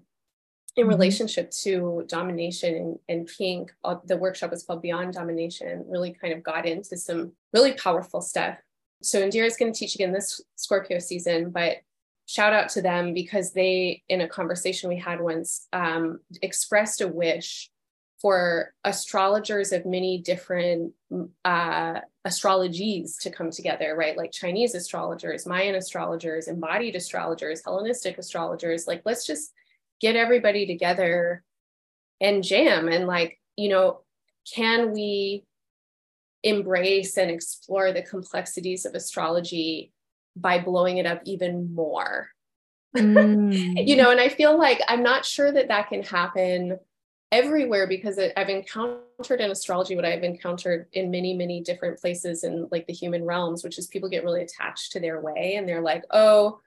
in 0.76 0.82
mm-hmm. 0.82 0.90
relationship 0.90 1.50
to 1.50 2.05
domination 2.07 2.98
and, 3.09 3.28
kink. 3.28 3.72
Uh, 3.82 3.96
the 4.05 4.16
workshop 4.16 4.52
was 4.52 4.62
called 4.62 4.82
Beyond 4.82 5.14
Domination, 5.14 5.84
really 5.88 6.12
kind 6.12 6.32
of 6.32 6.42
got 6.42 6.64
into 6.64 6.96
some 6.96 7.32
really 7.52 7.72
powerful 7.72 8.20
stuff. 8.20 8.57
So 9.02 9.20
Indira 9.20 9.46
is 9.46 9.57
going 9.57 9.72
to 9.72 9.78
teach 9.78 9.96
again 9.96 10.12
this 10.12 10.40
Scorpio 10.55 10.98
season, 11.00 11.50
but 11.50 11.78
shout 12.26 12.52
out 12.52 12.68
to 12.70 12.82
them 12.82 13.14
because 13.14 13.52
they, 13.52 14.02
in 14.09 14.20
a 14.20 14.28
conversation 14.28 14.88
we 14.88 14.96
had 14.96 15.20
once, 15.20 15.66
um, 15.72 16.20
expressed 16.40 17.00
a 17.00 17.09
wish 17.09 17.70
for 18.20 18.72
astrologers 18.84 19.72
of 19.72 19.84
many 19.84 20.18
different 20.18 20.92
uh, 21.44 22.00
astrologies 22.26 23.18
to 23.20 23.30
come 23.30 23.50
together, 23.50 23.94
right? 23.96 24.16
Like 24.16 24.32
Chinese 24.32 24.74
astrologers, 24.74 25.46
Mayan 25.46 25.74
astrologers, 25.74 26.48
embodied 26.48 26.96
astrologers, 26.96 27.62
Hellenistic 27.64 28.16
astrologers. 28.18 28.86
Like, 28.86 29.02
let's 29.04 29.26
just 29.26 29.52
get 30.00 30.16
everybody 30.16 30.66
together 30.66 31.42
and 32.20 32.42
jam. 32.42 32.88
And, 32.88 33.06
like, 33.06 33.38
you 33.56 33.68
know, 33.68 34.00
can 34.54 34.92
we 34.92 35.44
embrace 36.42 37.16
and 37.18 37.30
explore 37.30 37.92
the 37.92 38.02
complexities 38.02 38.86
of 38.86 38.94
astrology 38.94 39.92
by 40.36 40.58
blowing 40.60 40.98
it 40.98 41.06
up 41.06 41.22
even 41.24 41.74
more? 41.74 42.28
Mm. 42.94 43.88
you 43.88 43.96
know, 43.96 44.12
and 44.12 44.20
I 44.20 44.28
feel 44.28 44.56
like 44.56 44.80
I'm 44.86 45.02
not 45.02 45.24
sure 45.24 45.50
that 45.50 45.66
that 45.66 45.88
can 45.88 46.04
happen 46.04 46.78
everywhere 47.35 47.89
because 47.89 48.18
I've 48.37 48.49
encountered 48.49 49.41
in 49.41 49.51
astrology 49.51 49.97
what 49.97 50.05
I've 50.05 50.22
encountered 50.22 50.87
in 50.93 51.11
many, 51.11 51.35
many 51.35 51.61
different 51.61 52.01
places 52.01 52.45
in 52.45 52.68
like 52.70 52.87
the 52.87 52.93
human 52.93 53.24
realms, 53.24 53.64
which 53.64 53.76
is 53.76 53.89
people 53.89 54.09
get 54.09 54.22
really 54.22 54.43
attached 54.43 54.93
to 54.93 55.01
their 55.01 55.20
way 55.20 55.57
and 55.57 55.68
they're 55.68 55.82
like, 55.82 56.05
oh, 56.12 56.61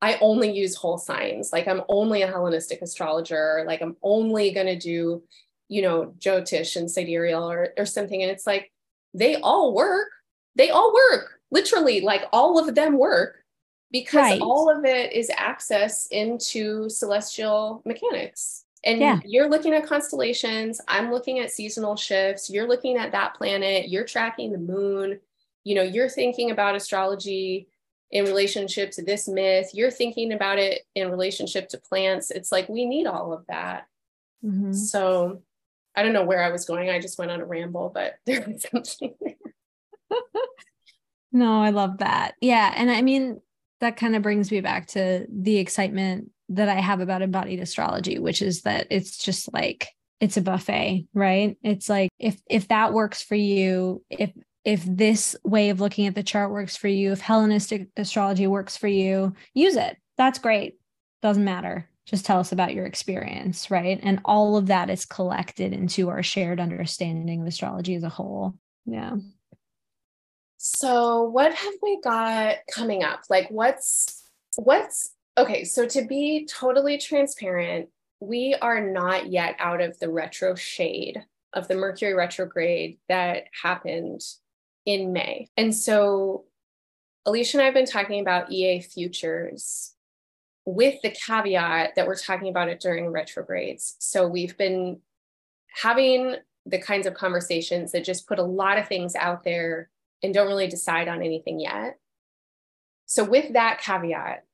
I 0.00 0.16
only 0.22 0.50
use 0.50 0.74
whole 0.74 0.96
signs. 0.96 1.52
Like 1.52 1.68
I'm 1.68 1.82
only 1.88 2.22
a 2.22 2.26
Hellenistic 2.28 2.80
astrologer. 2.80 3.62
Like 3.66 3.82
I'm 3.82 3.96
only 4.02 4.52
going 4.52 4.66
to 4.66 4.78
do, 4.78 5.22
you 5.68 5.82
know, 5.82 6.14
Jyotish 6.18 6.76
and 6.76 6.90
sidereal 6.90 7.50
or, 7.50 7.68
or 7.76 7.84
something. 7.84 8.22
And 8.22 8.30
it's 8.30 8.46
like, 8.46 8.72
they 9.12 9.36
all 9.36 9.74
work. 9.74 10.08
They 10.54 10.70
all 10.70 10.94
work. 10.94 11.40
Literally, 11.50 12.00
like 12.00 12.24
all 12.32 12.58
of 12.58 12.74
them 12.74 12.98
work 12.98 13.44
because 13.92 14.30
right. 14.30 14.40
all 14.40 14.70
of 14.70 14.84
it 14.84 15.12
is 15.12 15.30
access 15.36 16.06
into 16.06 16.88
celestial 16.88 17.82
mechanics. 17.84 18.65
And 18.84 19.00
yeah. 19.00 19.20
you're 19.24 19.48
looking 19.48 19.74
at 19.74 19.86
constellations, 19.86 20.80
I'm 20.86 21.10
looking 21.10 21.38
at 21.40 21.50
seasonal 21.50 21.96
shifts, 21.96 22.50
you're 22.50 22.68
looking 22.68 22.96
at 22.96 23.12
that 23.12 23.34
planet, 23.34 23.88
you're 23.88 24.04
tracking 24.04 24.52
the 24.52 24.58
moon, 24.58 25.18
you 25.64 25.74
know, 25.74 25.82
you're 25.82 26.08
thinking 26.08 26.50
about 26.50 26.76
astrology 26.76 27.68
in 28.12 28.24
relationship 28.24 28.92
to 28.92 29.02
this 29.02 29.26
myth, 29.26 29.70
you're 29.72 29.90
thinking 29.90 30.32
about 30.32 30.58
it 30.58 30.82
in 30.94 31.10
relationship 31.10 31.68
to 31.70 31.78
plants. 31.78 32.30
It's 32.30 32.52
like 32.52 32.68
we 32.68 32.86
need 32.86 33.06
all 33.06 33.32
of 33.32 33.44
that. 33.48 33.86
Mm-hmm. 34.44 34.72
So 34.72 35.42
I 35.96 36.02
don't 36.02 36.12
know 36.12 36.24
where 36.24 36.42
I 36.42 36.50
was 36.50 36.64
going. 36.64 36.88
I 36.88 37.00
just 37.00 37.18
went 37.18 37.30
on 37.30 37.40
a 37.40 37.44
ramble, 37.44 37.90
but 37.92 38.14
there 38.26 38.44
was 38.46 38.64
something 38.70 39.14
there. 39.20 39.34
no, 41.32 41.60
I 41.60 41.70
love 41.70 41.98
that. 41.98 42.34
Yeah. 42.40 42.72
And 42.76 42.90
I 42.90 43.02
mean, 43.02 43.40
that 43.80 43.96
kind 43.96 44.14
of 44.14 44.22
brings 44.22 44.50
me 44.50 44.60
back 44.60 44.86
to 44.88 45.26
the 45.28 45.58
excitement 45.58 46.30
that 46.50 46.68
I 46.68 46.80
have 46.80 47.00
about 47.00 47.22
embodied 47.22 47.60
astrology, 47.60 48.18
which 48.18 48.42
is 48.42 48.62
that 48.62 48.86
it's 48.90 49.18
just 49.18 49.52
like 49.52 49.88
it's 50.20 50.36
a 50.36 50.42
buffet, 50.42 51.06
right? 51.14 51.56
It's 51.62 51.88
like 51.88 52.10
if 52.18 52.40
if 52.48 52.68
that 52.68 52.92
works 52.92 53.22
for 53.22 53.34
you, 53.34 54.02
if 54.10 54.32
if 54.64 54.84
this 54.84 55.36
way 55.44 55.70
of 55.70 55.80
looking 55.80 56.06
at 56.06 56.14
the 56.14 56.22
chart 56.22 56.50
works 56.50 56.76
for 56.76 56.88
you, 56.88 57.12
if 57.12 57.20
Hellenistic 57.20 57.88
astrology 57.96 58.46
works 58.46 58.76
for 58.76 58.88
you, 58.88 59.34
use 59.54 59.76
it. 59.76 59.96
That's 60.16 60.38
great. 60.38 60.74
Doesn't 61.22 61.44
matter. 61.44 61.88
Just 62.06 62.24
tell 62.24 62.38
us 62.38 62.52
about 62.52 62.74
your 62.74 62.86
experience, 62.86 63.70
right? 63.70 63.98
And 64.02 64.20
all 64.24 64.56
of 64.56 64.66
that 64.66 64.90
is 64.90 65.04
collected 65.04 65.72
into 65.72 66.08
our 66.08 66.22
shared 66.22 66.60
understanding 66.60 67.42
of 67.42 67.46
astrology 67.46 67.94
as 67.94 68.04
a 68.04 68.08
whole. 68.08 68.54
Yeah. 68.86 69.16
So, 70.56 71.24
what 71.24 71.52
have 71.52 71.74
we 71.82 72.00
got 72.00 72.56
coming 72.72 73.04
up? 73.04 73.22
Like 73.28 73.48
what's 73.50 74.24
what's 74.56 75.10
okay, 75.38 75.64
so 75.64 75.86
to 75.86 76.04
be 76.04 76.46
totally 76.50 76.98
transparent, 76.98 77.88
we 78.20 78.56
are 78.60 78.80
not 78.80 79.30
yet 79.30 79.56
out 79.58 79.80
of 79.80 79.98
the 79.98 80.10
retro 80.10 80.54
shade 80.54 81.22
of 81.52 81.68
the 81.68 81.74
Mercury 81.74 82.14
retrograde 82.14 82.98
that 83.08 83.44
happened 83.62 84.20
in 84.84 85.12
May. 85.12 85.48
And 85.56 85.74
so 85.74 86.44
Alisha 87.26 87.54
and 87.54 87.62
I 87.62 87.66
have 87.66 87.74
been 87.74 87.86
talking 87.86 88.20
about 88.20 88.52
EA 88.52 88.80
futures 88.80 89.94
with 90.64 91.00
the 91.02 91.10
caveat 91.10 91.94
that 91.96 92.06
we're 92.06 92.16
talking 92.16 92.48
about 92.48 92.68
it 92.68 92.80
during 92.80 93.10
retrogrades. 93.10 93.96
So 93.98 94.26
we've 94.26 94.56
been 94.56 95.00
having 95.82 96.36
the 96.64 96.78
kinds 96.78 97.06
of 97.06 97.14
conversations 97.14 97.92
that 97.92 98.04
just 98.04 98.26
put 98.26 98.38
a 98.38 98.44
lot 98.44 98.78
of 98.78 98.88
things 98.88 99.14
out 99.14 99.44
there 99.44 99.90
and 100.22 100.32
don't 100.32 100.48
really 100.48 100.66
decide 100.66 101.08
on 101.08 101.22
anything 101.22 101.60
yet. 101.60 101.98
So, 103.06 103.22
with 103.22 103.52
that 103.52 103.80
caveat, 103.80 104.45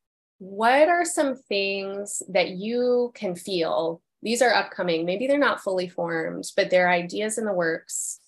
what 0.42 0.88
are 0.88 1.04
some 1.04 1.36
things 1.36 2.20
that 2.28 2.48
you 2.48 3.12
can 3.14 3.36
feel? 3.36 4.02
These 4.22 4.42
are 4.42 4.52
upcoming, 4.52 5.04
maybe 5.06 5.28
they're 5.28 5.38
not 5.38 5.62
fully 5.62 5.86
formed, 5.86 6.50
but 6.56 6.68
they're 6.68 6.90
ideas 6.90 7.38
in 7.38 7.44
the 7.44 7.52
works 7.52 8.18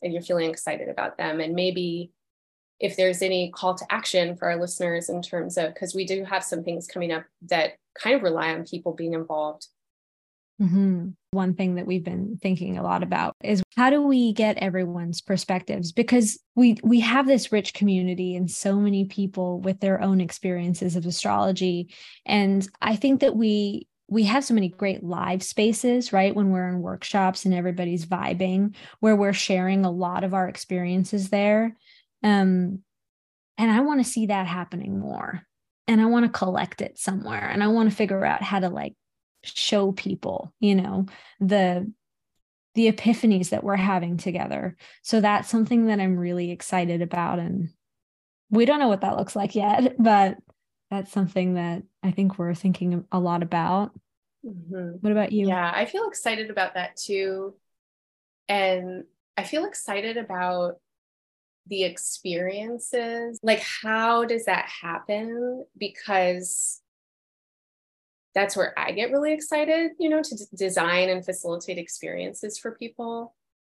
and 0.00 0.12
you're 0.12 0.22
feeling 0.22 0.48
excited 0.48 0.88
about 0.88 1.18
them. 1.18 1.40
And 1.40 1.56
maybe 1.56 2.12
if 2.78 2.96
there's 2.96 3.22
any 3.22 3.50
call 3.50 3.74
to 3.74 3.84
action 3.90 4.36
for 4.36 4.48
our 4.48 4.60
listeners 4.60 5.08
in 5.08 5.20
terms 5.20 5.58
of, 5.58 5.74
because 5.74 5.96
we 5.96 6.06
do 6.06 6.22
have 6.22 6.44
some 6.44 6.62
things 6.62 6.86
coming 6.86 7.10
up 7.10 7.24
that 7.48 7.72
kind 8.00 8.14
of 8.14 8.22
rely 8.22 8.54
on 8.54 8.64
people 8.64 8.92
being 8.92 9.14
involved. 9.14 9.66
Mm-hmm. 10.60 11.10
One 11.30 11.54
thing 11.54 11.76
that 11.76 11.86
we've 11.86 12.02
been 12.02 12.38
thinking 12.42 12.78
a 12.78 12.82
lot 12.82 13.02
about 13.02 13.36
is 13.44 13.62
how 13.76 13.90
do 13.90 14.02
we 14.02 14.32
get 14.32 14.58
everyone's 14.58 15.20
perspectives 15.20 15.92
because 15.92 16.38
we 16.56 16.78
we 16.82 17.00
have 17.00 17.26
this 17.26 17.52
rich 17.52 17.74
community 17.74 18.34
and 18.34 18.50
so 18.50 18.76
many 18.76 19.04
people 19.04 19.60
with 19.60 19.78
their 19.78 20.00
own 20.00 20.20
experiences 20.20 20.96
of 20.96 21.06
astrology 21.06 21.94
and 22.26 22.68
I 22.82 22.96
think 22.96 23.20
that 23.20 23.36
we 23.36 23.86
we 24.08 24.24
have 24.24 24.44
so 24.44 24.54
many 24.54 24.70
great 24.70 25.04
live 25.04 25.42
spaces, 25.42 26.12
right? 26.12 26.34
When 26.34 26.50
we're 26.50 26.68
in 26.68 26.80
workshops 26.80 27.44
and 27.44 27.52
everybody's 27.52 28.06
vibing, 28.06 28.74
where 29.00 29.14
we're 29.14 29.34
sharing 29.34 29.84
a 29.84 29.90
lot 29.90 30.24
of 30.24 30.32
our 30.32 30.48
experiences 30.48 31.28
there. 31.28 31.76
Um, 32.24 32.80
and 33.58 33.70
I 33.70 33.80
want 33.80 34.02
to 34.02 34.10
see 34.10 34.26
that 34.26 34.46
happening 34.46 34.98
more. 34.98 35.42
And 35.86 36.00
I 36.00 36.06
want 36.06 36.24
to 36.24 36.38
collect 36.38 36.80
it 36.80 36.98
somewhere. 36.98 37.48
And 37.50 37.62
I 37.62 37.68
want 37.68 37.90
to 37.90 37.96
figure 37.96 38.24
out 38.24 38.42
how 38.42 38.60
to 38.60 38.70
like 38.70 38.94
show 39.56 39.92
people 39.92 40.52
you 40.60 40.74
know 40.74 41.06
the 41.40 41.90
the 42.74 42.92
epiphanies 42.92 43.48
that 43.48 43.64
we're 43.64 43.74
having 43.74 44.16
together. 44.16 44.76
So 45.02 45.20
that's 45.20 45.48
something 45.48 45.86
that 45.86 45.98
i'm 45.98 46.16
really 46.16 46.52
excited 46.52 47.02
about 47.02 47.40
and 47.40 47.70
we 48.50 48.64
don't 48.64 48.78
know 48.78 48.86
what 48.86 49.00
that 49.00 49.16
looks 49.16 49.34
like 49.34 49.54
yet 49.56 49.96
but 50.02 50.38
that's 50.90 51.10
something 51.10 51.54
that 51.54 51.82
i 52.02 52.12
think 52.12 52.38
we're 52.38 52.54
thinking 52.54 53.04
a 53.10 53.18
lot 53.18 53.42
about. 53.42 53.90
Mm-hmm. 54.46 54.98
what 55.00 55.10
about 55.10 55.32
you? 55.32 55.48
Yeah 55.48 55.72
i 55.74 55.84
feel 55.86 56.06
excited 56.06 56.50
about 56.50 56.74
that 56.74 56.96
too. 56.96 57.54
And 58.48 59.04
i 59.36 59.42
feel 59.42 59.64
excited 59.64 60.16
about 60.16 60.74
the 61.66 61.84
experiences. 61.84 63.38
Like 63.42 63.60
how 63.60 64.24
does 64.24 64.44
that 64.44 64.68
happen? 64.68 65.64
Because 65.76 66.80
that's 68.38 68.56
where 68.56 68.72
I 68.78 68.92
get 68.92 69.10
really 69.10 69.32
excited, 69.32 69.92
you 69.98 70.08
know, 70.08 70.22
to 70.22 70.36
d- 70.36 70.44
design 70.54 71.08
and 71.08 71.24
facilitate 71.24 71.76
experiences 71.76 72.56
for 72.56 72.70
people 72.70 73.34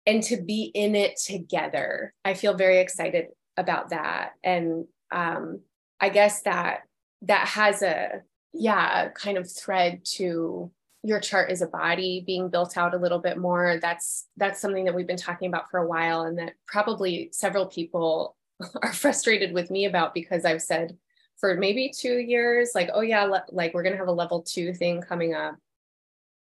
and 0.06 0.22
to 0.24 0.36
be 0.36 0.64
in 0.74 0.94
it 0.94 1.16
together. 1.16 2.12
I 2.26 2.34
feel 2.34 2.52
very 2.52 2.78
excited 2.78 3.28
about 3.56 3.88
that. 3.88 4.32
And 4.44 4.84
um, 5.10 5.60
I 5.98 6.10
guess 6.10 6.42
that 6.42 6.82
that 7.22 7.48
has 7.48 7.80
a, 7.80 8.20
yeah, 8.52 9.08
kind 9.08 9.38
of 9.38 9.50
thread 9.50 10.02
to 10.16 10.70
your 11.02 11.20
chart 11.20 11.50
as 11.50 11.62
a 11.62 11.66
body 11.66 12.22
being 12.26 12.50
built 12.50 12.76
out 12.76 12.92
a 12.92 12.98
little 12.98 13.18
bit 13.18 13.38
more. 13.38 13.78
That's 13.80 14.26
that's 14.36 14.60
something 14.60 14.84
that 14.84 14.94
we've 14.94 15.06
been 15.06 15.16
talking 15.16 15.48
about 15.48 15.70
for 15.70 15.78
a 15.78 15.88
while 15.88 16.22
and 16.22 16.38
that 16.38 16.52
probably 16.66 17.30
several 17.32 17.64
people 17.64 18.36
are 18.82 18.92
frustrated 18.92 19.54
with 19.54 19.70
me 19.70 19.86
about 19.86 20.12
because 20.12 20.44
I've 20.44 20.62
said, 20.62 20.98
for 21.40 21.54
maybe 21.56 21.90
two 21.94 22.18
years, 22.18 22.72
like, 22.74 22.90
oh 22.92 23.00
yeah, 23.00 23.24
le- 23.24 23.44
like 23.50 23.74
we're 23.74 23.82
gonna 23.82 23.96
have 23.96 24.08
a 24.08 24.12
level 24.12 24.42
two 24.42 24.72
thing 24.74 25.00
coming 25.00 25.34
up 25.34 25.56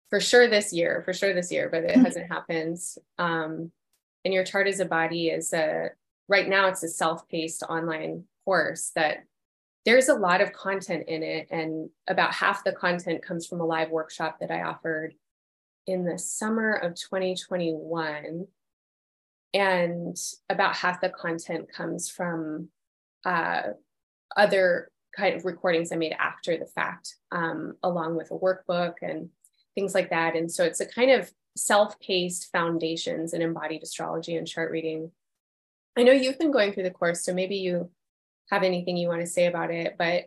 for 0.10 0.20
sure 0.20 0.47
this 0.47 0.74
year, 0.74 1.02
for 1.06 1.14
sure 1.14 1.34
this 1.34 1.52
year, 1.52 1.70
but 1.70 1.84
it 1.84 1.91
mm-hmm. 1.91 2.04
hasn't 2.04 2.32
happened. 2.32 2.78
Um, 3.18 3.72
and 4.26 4.34
your 4.34 4.43
chart 4.43 4.68
as 4.68 4.80
a 4.80 4.86
body 4.86 5.30
is 5.30 5.54
a 5.54 5.89
right 6.28 6.47
now 6.47 6.68
it's 6.68 6.84
a 6.84 6.88
self-paced 6.88 7.64
online 7.64 8.24
course 8.45 8.91
that 8.95 9.24
there's 9.86 10.10
a 10.10 10.14
lot 10.14 10.41
of 10.41 10.54
content 10.54 11.06
in 11.08 11.24
it 11.24 11.47
and 11.52 11.89
about 12.08 12.34
half 12.34 12.64
the 12.64 12.72
content 12.72 13.24
comes 13.24 13.47
from 13.47 13.62
a 13.62 13.66
live 13.66 13.89
workshop 13.89 14.38
that 14.39 14.52
i 14.52 14.62
offered 14.62 15.14
in 15.88 16.04
the 16.04 16.18
summer 16.18 16.74
of 16.74 16.93
2021 16.95 18.45
and 19.54 20.18
about 20.50 20.76
half 20.76 21.02
the 21.02 21.10
content 21.10 21.72
comes 21.72 22.10
from 22.10 22.70
uh, 23.26 23.62
other 24.36 24.91
kind 25.15 25.36
of 25.36 25.45
recordings 25.45 25.91
I 25.91 25.95
made 25.95 26.15
after 26.19 26.57
the 26.57 26.65
fact, 26.65 27.15
um, 27.32 27.75
along 27.84 28.15
with 28.15 28.32
a 28.32 28.38
workbook 28.38 28.95
and 29.01 29.30
things 29.75 29.93
like 29.93 30.09
that. 30.11 30.36
And 30.36 30.51
so 30.51 30.63
it's 30.63 30.80
a 30.80 30.86
kind 30.86 31.11
of 31.11 31.32
self-paced 31.57 32.51
foundations 32.51 33.34
in 33.34 33.41
embodied 33.41 33.84
astrology 33.84 34.36
and 34.36 34.47
chart 34.47 34.71
reading. 34.71 35.11
I 35.97 36.03
know 36.03 36.11
you've 36.11 36.39
been 36.39 36.51
going 36.51 36.73
through 36.73 36.84
the 36.84 36.91
course, 36.91 37.23
so 37.23 37.34
maybe 37.34 37.57
you 37.57 37.89
have 38.49 38.63
anything 38.63 38.97
you 38.97 39.07
want 39.07 39.21
to 39.21 39.27
say 39.27 39.47
about 39.47 39.71
it. 39.71 39.95
But 39.97 40.25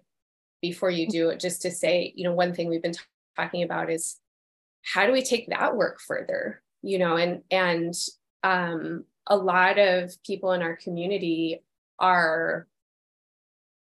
before 0.60 0.90
you 0.90 1.08
do 1.08 1.34
just 1.36 1.62
to 1.62 1.70
say, 1.70 2.12
you 2.14 2.24
know, 2.24 2.34
one 2.34 2.54
thing 2.54 2.68
we've 2.68 2.82
been 2.82 2.92
t- 2.92 3.00
talking 3.36 3.62
about 3.62 3.90
is 3.90 4.18
how 4.82 5.06
do 5.06 5.12
we 5.12 5.22
take 5.22 5.48
that 5.48 5.76
work 5.76 6.00
further? 6.00 6.62
You 6.82 6.98
know, 6.98 7.16
and 7.16 7.42
and 7.50 7.94
um, 8.42 9.04
a 9.26 9.36
lot 9.36 9.78
of 9.78 10.12
people 10.24 10.52
in 10.52 10.62
our 10.62 10.76
community 10.76 11.62
are 11.98 12.66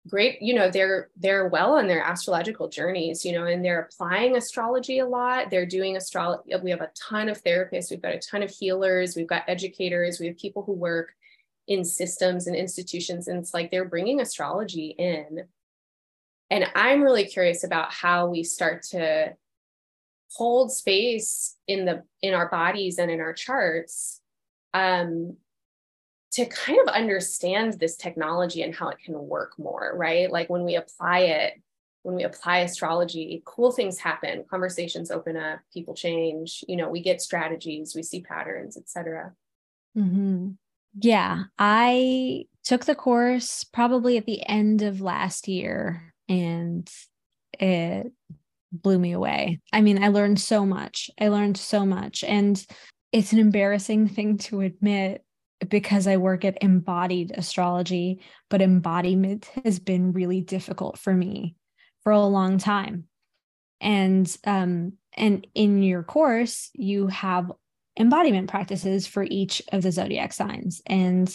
great 0.07 0.41
you 0.41 0.53
know 0.53 0.71
they're 0.71 1.09
they're 1.17 1.47
well 1.49 1.73
on 1.73 1.87
their 1.87 2.01
astrological 2.01 2.69
journeys 2.69 3.25
you 3.25 3.33
know 3.33 3.45
and 3.45 3.63
they're 3.63 3.81
applying 3.81 4.35
astrology 4.35 4.99
a 4.99 5.05
lot. 5.05 5.49
They're 5.49 5.65
doing 5.65 5.97
astrology 5.97 6.55
we 6.63 6.71
have 6.71 6.81
a 6.81 6.91
ton 6.95 7.27
of 7.27 7.43
therapists 7.43 7.91
we've 7.91 8.01
got 8.01 8.13
a 8.13 8.19
ton 8.19 8.41
of 8.41 8.49
healers 8.49 9.15
we've 9.15 9.27
got 9.27 9.43
educators 9.47 10.19
we 10.19 10.27
have 10.27 10.37
people 10.37 10.63
who 10.63 10.73
work 10.73 11.13
in 11.67 11.83
systems 11.83 12.47
and 12.47 12.55
institutions 12.55 13.27
and 13.27 13.39
it's 13.39 13.53
like 13.53 13.69
they're 13.71 13.85
bringing 13.85 14.21
astrology 14.21 14.95
in. 14.97 15.43
And 16.49 16.65
i'm 16.75 17.01
really 17.01 17.25
curious 17.25 17.63
about 17.63 17.91
how 17.91 18.27
we 18.27 18.43
start 18.43 18.83
to 18.91 19.35
hold 20.33 20.71
space 20.71 21.57
in 21.67 21.85
the 21.85 22.03
in 22.21 22.33
our 22.33 22.49
bodies 22.49 22.99
and 22.99 23.11
in 23.11 23.19
our 23.19 23.33
charts 23.33 24.21
um 24.73 25.35
to 26.31 26.45
kind 26.45 26.79
of 26.79 26.87
understand 26.93 27.73
this 27.73 27.95
technology 27.95 28.61
and 28.61 28.75
how 28.75 28.89
it 28.89 28.99
can 29.03 29.15
work 29.27 29.57
more, 29.57 29.93
right? 29.95 30.31
Like 30.31 30.49
when 30.49 30.63
we 30.63 30.75
apply 30.75 31.19
it, 31.19 31.53
when 32.03 32.15
we 32.15 32.23
apply 32.23 32.59
astrology, 32.59 33.41
cool 33.45 33.71
things 33.71 33.97
happen, 33.97 34.45
conversations 34.49 35.11
open 35.11 35.35
up, 35.35 35.59
people 35.73 35.93
change, 35.93 36.63
you 36.67 36.75
know, 36.75 36.89
we 36.89 37.01
get 37.01 37.21
strategies, 37.21 37.95
we 37.95 38.03
see 38.03 38.21
patterns, 38.21 38.77
etc. 38.77 39.33
Mm-hmm. 39.97 40.51
Yeah, 41.01 41.43
I 41.57 42.45
took 42.63 42.85
the 42.85 42.95
course 42.95 43.63
probably 43.63 44.17
at 44.17 44.25
the 44.25 44.47
end 44.47 44.81
of 44.81 45.01
last 45.01 45.47
year 45.47 46.13
and 46.27 46.89
it 47.59 48.11
blew 48.71 48.99
me 48.99 49.11
away. 49.11 49.59
I 49.73 49.81
mean, 49.81 50.03
I 50.03 50.09
learned 50.09 50.39
so 50.39 50.65
much. 50.65 51.09
I 51.19 51.27
learned 51.29 51.57
so 51.57 51.85
much. 51.85 52.23
And 52.23 52.63
it's 53.11 53.33
an 53.33 53.39
embarrassing 53.39 54.07
thing 54.09 54.37
to 54.37 54.61
admit 54.61 55.23
because 55.67 56.07
I 56.07 56.17
work 56.17 56.45
at 56.45 56.61
embodied 56.61 57.31
astrology, 57.35 58.21
but 58.49 58.61
embodiment 58.61 59.49
has 59.65 59.79
been 59.79 60.13
really 60.13 60.41
difficult 60.41 60.97
for 60.97 61.13
me 61.13 61.55
for 62.03 62.11
a 62.11 62.25
long 62.25 62.57
time. 62.57 63.05
And 63.81 64.37
um, 64.45 64.93
and 65.13 65.45
in 65.53 65.83
your 65.83 66.03
course, 66.03 66.69
you 66.73 67.07
have 67.07 67.51
embodiment 67.97 68.49
practices 68.49 69.07
for 69.07 69.23
each 69.23 69.61
of 69.71 69.81
the 69.81 69.91
zodiac 69.91 70.33
signs. 70.33 70.81
And 70.85 71.33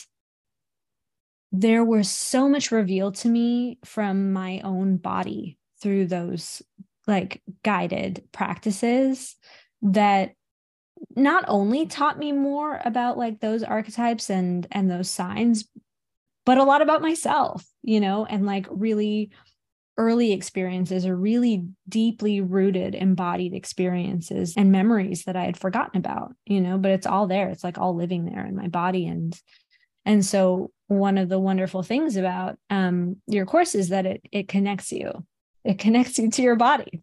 there 1.52 1.84
was 1.84 2.10
so 2.10 2.48
much 2.48 2.72
revealed 2.72 3.16
to 3.16 3.28
me 3.28 3.78
from 3.84 4.32
my 4.32 4.60
own 4.64 4.96
body 4.96 5.58
through 5.80 6.06
those 6.06 6.62
like 7.06 7.42
guided 7.62 8.24
practices 8.32 9.36
that 9.82 10.32
not 11.16 11.44
only 11.48 11.86
taught 11.86 12.18
me 12.18 12.32
more 12.32 12.80
about 12.84 13.16
like 13.18 13.40
those 13.40 13.62
archetypes 13.62 14.30
and 14.30 14.66
and 14.70 14.90
those 14.90 15.10
signs 15.10 15.68
but 16.44 16.58
a 16.58 16.64
lot 16.64 16.82
about 16.82 17.02
myself 17.02 17.64
you 17.82 18.00
know 18.00 18.24
and 18.24 18.46
like 18.46 18.66
really 18.70 19.30
early 19.96 20.32
experiences 20.32 21.06
are 21.06 21.14
really 21.14 21.64
deeply 21.88 22.40
rooted 22.40 22.94
embodied 22.94 23.54
experiences 23.54 24.54
and 24.56 24.72
memories 24.72 25.24
that 25.24 25.36
i 25.36 25.44
had 25.44 25.56
forgotten 25.56 25.96
about 25.96 26.34
you 26.46 26.60
know 26.60 26.78
but 26.78 26.90
it's 26.90 27.06
all 27.06 27.26
there. 27.26 27.48
It's 27.48 27.64
like 27.64 27.78
all 27.78 27.94
living 27.94 28.24
there 28.24 28.44
in 28.44 28.56
my 28.56 28.68
body. 28.68 29.06
And 29.06 29.38
and 30.04 30.24
so 30.24 30.70
one 30.88 31.16
of 31.16 31.28
the 31.28 31.38
wonderful 31.38 31.82
things 31.82 32.16
about 32.16 32.58
um, 32.68 33.16
your 33.26 33.46
course 33.46 33.74
is 33.74 33.88
that 33.88 34.06
it 34.06 34.22
it 34.32 34.48
connects 34.48 34.92
you. 34.92 35.24
It 35.64 35.78
connects 35.78 36.18
you 36.18 36.30
to 36.30 36.42
your 36.42 36.56
body 36.56 37.02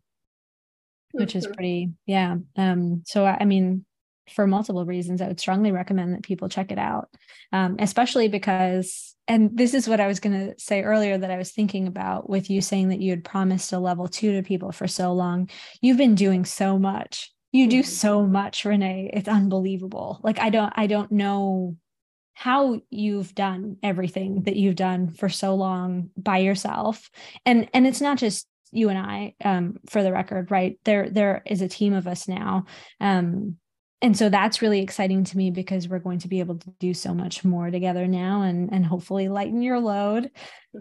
which 1.13 1.29
mm-hmm. 1.31 1.39
is 1.39 1.47
pretty 1.47 1.89
yeah 2.05 2.37
um 2.55 3.03
so 3.05 3.25
i 3.25 3.43
mean 3.43 3.85
for 4.29 4.47
multiple 4.47 4.85
reasons, 4.85 5.21
I 5.21 5.27
would 5.27 5.39
strongly 5.39 5.71
recommend 5.71 6.13
that 6.13 6.23
people 6.23 6.49
check 6.49 6.71
it 6.71 6.77
out, 6.77 7.09
um, 7.51 7.75
especially 7.79 8.27
because, 8.27 9.15
and 9.27 9.55
this 9.57 9.73
is 9.73 9.87
what 9.87 9.99
I 9.99 10.07
was 10.07 10.19
going 10.19 10.39
to 10.39 10.59
say 10.59 10.83
earlier 10.83 11.17
that 11.17 11.31
I 11.31 11.37
was 11.37 11.51
thinking 11.51 11.87
about 11.87 12.29
with 12.29 12.49
you 12.49 12.61
saying 12.61 12.89
that 12.89 13.01
you 13.01 13.11
had 13.11 13.23
promised 13.23 13.73
a 13.73 13.79
level 13.79 14.07
two 14.07 14.33
to 14.33 14.43
people 14.43 14.71
for 14.71 14.87
so 14.87 15.13
long. 15.13 15.49
You've 15.81 15.97
been 15.97 16.15
doing 16.15 16.45
so 16.45 16.77
much. 16.77 17.31
You 17.51 17.67
do 17.67 17.79
mm-hmm. 17.79 17.89
so 17.89 18.25
much, 18.25 18.63
Renee. 18.63 19.11
It's 19.13 19.27
unbelievable. 19.27 20.19
Like 20.23 20.39
I 20.39 20.49
don't, 20.49 20.73
I 20.75 20.87
don't 20.87 21.11
know 21.11 21.75
how 22.33 22.79
you've 22.89 23.35
done 23.35 23.77
everything 23.83 24.43
that 24.43 24.55
you've 24.55 24.75
done 24.75 25.11
for 25.11 25.29
so 25.29 25.53
long 25.55 26.09
by 26.15 26.39
yourself, 26.39 27.09
and 27.45 27.69
and 27.73 27.85
it's 27.85 28.01
not 28.01 28.17
just 28.17 28.47
you 28.71 28.89
and 28.89 28.97
I, 28.97 29.35
um, 29.43 29.77
for 29.89 30.01
the 30.01 30.11
record, 30.11 30.49
right? 30.49 30.79
There, 30.85 31.09
there 31.09 31.43
is 31.45 31.61
a 31.61 31.67
team 31.67 31.93
of 31.93 32.07
us 32.07 32.27
now. 32.27 32.65
Um, 32.99 33.57
and 34.01 34.17
so 34.17 34.29
that's 34.29 34.61
really 34.61 34.81
exciting 34.81 35.23
to 35.25 35.37
me 35.37 35.51
because 35.51 35.87
we're 35.87 35.99
going 35.99 36.19
to 36.19 36.27
be 36.27 36.39
able 36.39 36.57
to 36.57 36.69
do 36.79 36.93
so 36.93 37.13
much 37.13 37.43
more 37.43 37.69
together 37.69 38.07
now 38.07 38.41
and 38.41 38.71
and 38.71 38.85
hopefully 38.85 39.29
lighten 39.29 39.61
your 39.61 39.79
load. 39.79 40.31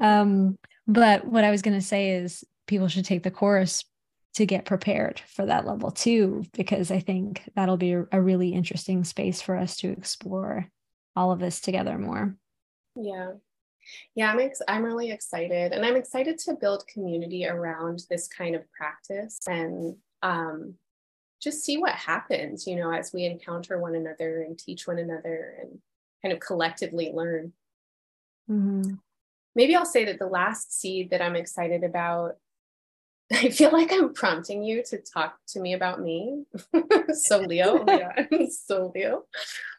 Um, 0.00 0.58
but 0.86 1.24
what 1.24 1.44
i 1.44 1.50
was 1.50 1.62
going 1.62 1.78
to 1.78 1.84
say 1.84 2.10
is 2.10 2.44
people 2.66 2.88
should 2.88 3.04
take 3.04 3.22
the 3.22 3.30
course 3.30 3.84
to 4.34 4.46
get 4.46 4.64
prepared 4.64 5.20
for 5.26 5.46
that 5.46 5.66
level 5.66 5.90
too 5.90 6.44
because 6.52 6.90
i 6.90 7.00
think 7.00 7.42
that'll 7.54 7.76
be 7.76 7.92
a, 7.92 8.06
a 8.12 8.20
really 8.20 8.50
interesting 8.50 9.04
space 9.04 9.40
for 9.40 9.56
us 9.56 9.76
to 9.76 9.90
explore 9.90 10.68
all 11.16 11.32
of 11.32 11.40
this 11.40 11.60
together 11.60 11.98
more. 11.98 12.36
Yeah. 12.96 13.32
Yeah, 14.14 14.30
I'm 14.30 14.38
ex- 14.38 14.62
I'm 14.68 14.84
really 14.84 15.10
excited, 15.10 15.72
and 15.72 15.84
I'm 15.84 15.96
excited 15.96 16.38
to 16.40 16.54
build 16.54 16.86
community 16.86 17.46
around 17.46 18.02
this 18.08 18.28
kind 18.28 18.54
of 18.54 18.62
practice 18.72 19.40
and 19.48 19.96
um, 20.22 20.74
just 21.40 21.64
see 21.64 21.78
what 21.78 21.94
happens, 21.94 22.66
you 22.66 22.76
know, 22.76 22.92
as 22.92 23.12
we 23.12 23.24
encounter 23.24 23.78
one 23.78 23.94
another 23.94 24.42
and 24.42 24.58
teach 24.58 24.86
one 24.86 24.98
another 24.98 25.54
and 25.60 25.78
kind 26.22 26.32
of 26.32 26.40
collectively 26.40 27.10
learn. 27.12 27.52
Mm-hmm. 28.50 28.94
Maybe 29.54 29.74
I'll 29.74 29.86
say 29.86 30.04
that 30.04 30.18
the 30.18 30.26
last 30.26 30.78
seed 30.78 31.10
that 31.10 31.22
I'm 31.22 31.36
excited 31.36 31.82
about, 31.82 32.36
I 33.32 33.50
feel 33.50 33.72
like 33.72 33.92
I'm 33.92 34.12
prompting 34.12 34.62
you 34.62 34.82
to 34.84 34.98
talk 34.98 35.36
to 35.48 35.60
me 35.60 35.74
about 35.74 36.00
me. 36.00 36.44
so 37.12 37.38
Leo, 37.38 37.84
yeah, 37.86 38.26
so 38.50 38.90
Leo 38.94 39.24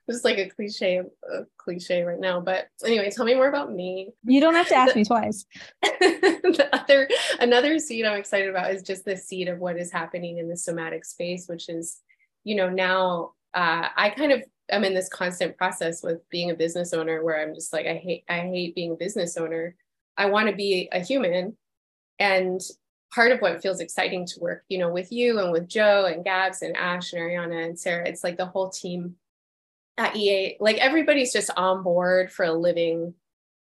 just 0.09 0.25
like 0.25 0.37
a 0.37 0.49
cliche, 0.49 0.97
a 0.97 1.43
cliche 1.57 2.03
right 2.03 2.19
now. 2.19 2.39
But 2.39 2.67
anyway, 2.85 3.09
tell 3.11 3.25
me 3.25 3.35
more 3.35 3.47
about 3.47 3.71
me. 3.71 4.11
You 4.23 4.41
don't 4.41 4.55
have 4.55 4.67
to 4.67 4.75
ask 4.75 4.95
me 4.95 5.03
twice. 5.03 5.45
the 5.81 6.69
other 6.73 7.07
another 7.39 7.79
seed 7.79 8.05
I'm 8.05 8.17
excited 8.17 8.49
about 8.49 8.71
is 8.71 8.83
just 8.83 9.05
the 9.05 9.15
seed 9.15 9.47
of 9.47 9.59
what 9.59 9.77
is 9.77 9.91
happening 9.91 10.37
in 10.37 10.49
the 10.49 10.57
somatic 10.57 11.05
space, 11.05 11.47
which 11.47 11.69
is, 11.69 11.99
you 12.43 12.55
know, 12.55 12.69
now 12.69 13.33
uh, 13.53 13.87
I 13.95 14.09
kind 14.09 14.31
of 14.31 14.43
am 14.69 14.83
in 14.83 14.93
this 14.93 15.09
constant 15.09 15.57
process 15.57 16.03
with 16.03 16.27
being 16.29 16.51
a 16.51 16.55
business 16.55 16.93
owner 16.93 17.23
where 17.23 17.41
I'm 17.41 17.53
just 17.53 17.73
like, 17.73 17.85
I 17.85 17.95
hate, 17.95 18.23
I 18.29 18.39
hate 18.39 18.75
being 18.75 18.93
a 18.93 18.95
business 18.95 19.37
owner. 19.37 19.75
I 20.17 20.27
want 20.27 20.49
to 20.49 20.55
be 20.55 20.89
a 20.91 20.99
human. 20.99 21.57
And 22.19 22.61
part 23.13 23.31
of 23.31 23.39
what 23.41 23.61
feels 23.61 23.79
exciting 23.79 24.25
to 24.25 24.39
work, 24.39 24.63
you 24.69 24.77
know, 24.77 24.89
with 24.89 25.11
you 25.11 25.39
and 25.39 25.51
with 25.51 25.67
Joe 25.67 26.05
and 26.05 26.25
Gabz 26.25 26.61
and 26.61 26.75
Ash 26.77 27.13
and 27.13 27.21
Ariana 27.21 27.65
and 27.65 27.79
Sarah, 27.79 28.07
it's 28.07 28.23
like 28.23 28.37
the 28.37 28.45
whole 28.45 28.69
team 28.69 29.15
at 29.97 30.15
EA, 30.15 30.57
like 30.59 30.77
everybody's 30.77 31.33
just 31.33 31.51
on 31.57 31.83
board 31.83 32.31
for 32.31 32.45
a 32.45 32.53
living 32.53 33.13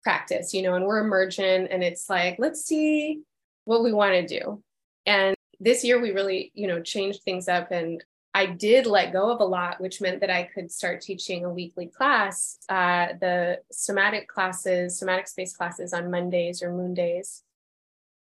practice, 0.03 0.55
you 0.55 0.63
know, 0.63 0.75
and 0.75 0.87
we're 0.87 1.05
emergent 1.05 1.69
and 1.71 1.85
it's 1.85 2.09
like, 2.09 2.37
let's 2.39 2.65
see 2.65 3.23
what 3.65 3.85
we 3.85 3.93
want 3.93 4.15
to 4.15 4.27
do. 4.27 4.63
And 5.05 5.37
this 5.61 5.85
year 5.85 6.01
we 6.01 6.13
really, 6.13 6.51
you 6.55 6.67
know, 6.67 6.81
changed 6.81 7.23
things 7.23 7.49
up 7.49 7.71
and 7.71 8.03
I 8.33 8.47
did 8.47 8.87
let 8.87 9.13
go 9.13 9.31
of 9.31 9.41
a 9.41 9.45
lot, 9.45 9.81
which 9.81 10.01
meant 10.01 10.21
that 10.21 10.31
I 10.31 10.45
could 10.45 10.71
start 10.71 11.01
teaching 11.01 11.45
a 11.45 11.51
weekly 11.51 11.87
class, 11.87 12.59
uh, 12.69 13.09
the 13.19 13.61
somatic 13.73 14.29
classes, 14.29 14.99
somatic 14.99 15.27
space 15.27 15.57
classes 15.57 15.95
on 15.95 16.11
Mondays 16.11 16.63
or 16.63 16.71
moon 16.71 16.93
days 16.93 17.43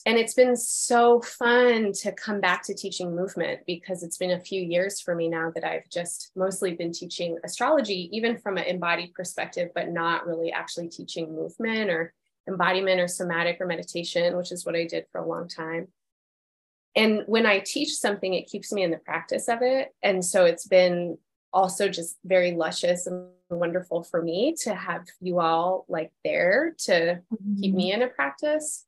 and 0.06 0.18
it's 0.18 0.34
been 0.34 0.54
so 0.54 1.20
fun 1.20 1.92
to 1.92 2.12
come 2.12 2.40
back 2.40 2.62
to 2.64 2.74
teaching 2.74 3.16
movement 3.16 3.60
because 3.66 4.02
it's 4.02 4.18
been 4.18 4.32
a 4.32 4.40
few 4.40 4.60
years 4.60 5.00
for 5.00 5.14
me 5.14 5.28
now 5.28 5.50
that 5.54 5.64
I've 5.64 5.88
just 5.88 6.30
mostly 6.36 6.74
been 6.74 6.92
teaching 6.92 7.38
astrology, 7.42 8.10
even 8.12 8.36
from 8.36 8.58
an 8.58 8.64
embodied 8.64 9.14
perspective, 9.14 9.70
but 9.74 9.88
not 9.88 10.26
really 10.26 10.52
actually 10.52 10.88
teaching 10.88 11.34
movement 11.34 11.90
or 11.90 12.12
embodiment 12.46 13.00
or 13.00 13.08
somatic 13.08 13.58
or 13.60 13.66
meditation, 13.66 14.36
which 14.36 14.52
is 14.52 14.66
what 14.66 14.76
I 14.76 14.84
did 14.84 15.06
for 15.10 15.22
a 15.22 15.26
long 15.26 15.48
time. 15.48 15.88
And 16.94 17.22
when 17.26 17.46
I 17.46 17.60
teach 17.60 17.94
something, 17.94 18.34
it 18.34 18.46
keeps 18.46 18.72
me 18.72 18.82
in 18.82 18.90
the 18.90 18.98
practice 18.98 19.48
of 19.48 19.60
it. 19.62 19.94
And 20.02 20.22
so 20.22 20.44
it's 20.44 20.66
been 20.66 21.16
also 21.50 21.88
just 21.88 22.18
very 22.24 22.52
luscious 22.52 23.06
and 23.06 23.28
wonderful 23.48 24.02
for 24.02 24.20
me 24.20 24.54
to 24.64 24.74
have 24.74 25.06
you 25.20 25.40
all 25.40 25.86
like 25.88 26.12
there 26.24 26.74
to 26.80 26.92
mm-hmm. 26.92 27.60
keep 27.60 27.74
me 27.74 27.92
in 27.92 28.02
a 28.02 28.08
practice 28.08 28.84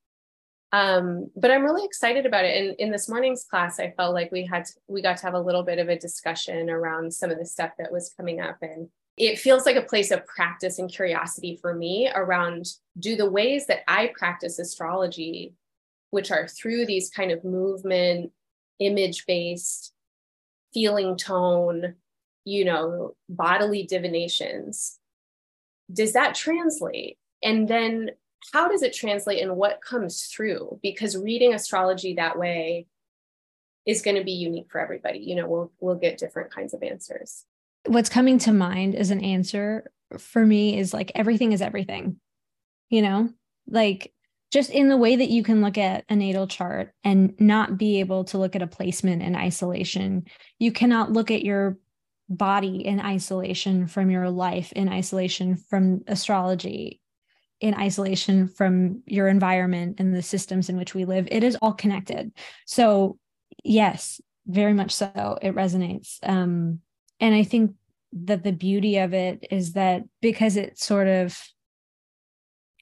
um, 0.73 1.31
but 1.37 1.51
I'm 1.51 1.63
really 1.63 1.85
excited 1.85 2.27
about 2.27 2.45
it. 2.45 2.57
And 2.57 2.77
in 2.79 2.91
this 2.91 3.09
morning's 3.09 3.45
class, 3.45 3.79
I 3.79 3.93
felt 3.97 4.15
like 4.15 4.33
we 4.33 4.45
had 4.45 4.65
to, 4.65 4.73
we 4.89 5.03
got 5.03 5.17
to 5.19 5.27
have 5.27 5.35
a 5.35 5.41
little 5.41 5.63
bit 5.63 5.79
of 5.79 5.89
a 5.89 5.99
discussion 5.99 6.69
around 6.69 7.15
some 7.15 7.31
of 7.31 7.39
the 7.39 7.47
stuff 7.47 7.71
that 7.79 7.93
was 7.93 8.13
coming 8.17 8.41
up, 8.41 8.59
and 8.63 8.89
it 9.17 9.39
feels 9.39 9.65
like 9.65 9.77
a 9.77 9.83
place 9.83 10.11
of 10.11 10.27
practice 10.27 10.79
and 10.79 10.93
curiosity 10.93 11.59
for 11.61 11.75
me 11.75 12.11
around 12.15 12.67
do 12.99 13.17
the 13.17 13.31
ways 13.31 13.67
that 13.67 13.81
I 13.89 14.13
practice 14.19 14.59
astrology, 14.59 15.55
which 16.11 16.31
are 16.31 16.47
through 16.47 16.85
these 16.87 17.09
kind 17.11 17.31
of 17.31 17.45
movement, 17.45 18.33
image 18.79 19.25
based, 19.27 19.93
feeling 20.75 21.17
tone, 21.17 21.95
you 22.45 22.65
know, 22.65 23.17
bodily 23.29 23.85
divinations. 23.85 24.99
Does 25.91 26.13
that 26.13 26.35
translate? 26.35 27.17
And 27.43 27.69
then 27.69 28.11
how 28.53 28.69
does 28.69 28.83
it 28.83 28.95
translate 28.95 29.43
and 29.43 29.57
what 29.57 29.81
comes 29.81 30.25
through? 30.25 30.79
Because 30.83 31.17
reading 31.17 31.55
astrology 31.55 32.15
that 32.15 32.39
way 32.39 32.87
is 33.85 34.03
going 34.03 34.17
to 34.17 34.25
be 34.25 34.33
unique 34.33 34.71
for 34.71 34.81
everybody. 34.81 35.21
You 35.21 35.37
know, 35.37 35.49
we'll 35.49 35.73
we'll 35.81 35.97
get 35.97 36.19
different 36.19 36.53
kinds 36.53 36.75
of 36.75 36.83
answers. 36.83 37.45
What's 37.87 38.09
coming 38.09 38.39
to 38.41 38.53
mind 38.53 38.95
as 38.95 39.11
an 39.11 39.23
answer 39.23 39.91
for 40.19 40.45
me 40.45 40.79
is 40.79 40.93
like 40.93 41.13
everything 41.15 41.53
is 41.53 41.63
everything. 41.63 42.21
You 42.91 43.03
know, 43.03 43.31
like 43.69 44.13
just 44.53 44.71
in 44.71 44.89
the 44.89 44.97
way 44.97 45.17
that 45.17 45.29
you 45.29 45.43
can 45.43 45.61
look 45.61 45.77
at 45.77 46.05
a 46.09 46.17
natal 46.17 46.47
chart 46.47 46.93
and 47.05 47.35
not 47.41 47.79
be 47.79 48.01
able 48.01 48.25
to 48.25 48.39
look 48.39 48.55
at 48.55 48.63
a 48.63 48.67
placement 48.67 49.23
in 49.23 49.35
isolation. 49.35 50.27
You 50.59 50.73
cannot 50.73 51.13
look 51.13 51.31
at 51.31 51.45
your 51.45 51.79
body 52.29 52.85
in 52.85 53.01
isolation 53.01 53.87
from 53.87 54.11
your 54.11 54.31
life 54.31 54.73
in 54.73 54.89
isolation 54.89 55.57
from 55.57 56.03
astrology 56.09 57.01
in 57.61 57.75
isolation 57.75 58.49
from 58.49 59.03
your 59.07 59.29
environment 59.29 59.97
and 59.99 60.15
the 60.15 60.23
systems 60.23 60.69
in 60.69 60.77
which 60.77 60.95
we 60.95 61.05
live. 61.05 61.27
It 61.31 61.43
is 61.43 61.57
all 61.57 61.73
connected. 61.73 62.33
So, 62.67 63.19
yes, 63.65 64.21
very 64.47 64.75
much 64.75 64.93
so. 64.93 65.39
It 65.41 65.55
resonates. 65.55 66.19
Um, 66.23 66.81
and 67.21 67.35
I 67.35 67.43
think 67.45 67.75
that 68.13 68.45
the 68.45 68.53
beauty 68.53 68.99
of 68.99 69.15
it 69.15 69.47
is 69.51 69.73
that 69.73 70.05
because 70.21 70.57
it 70.57 70.79
sort 70.79 71.09
of 71.09 71.39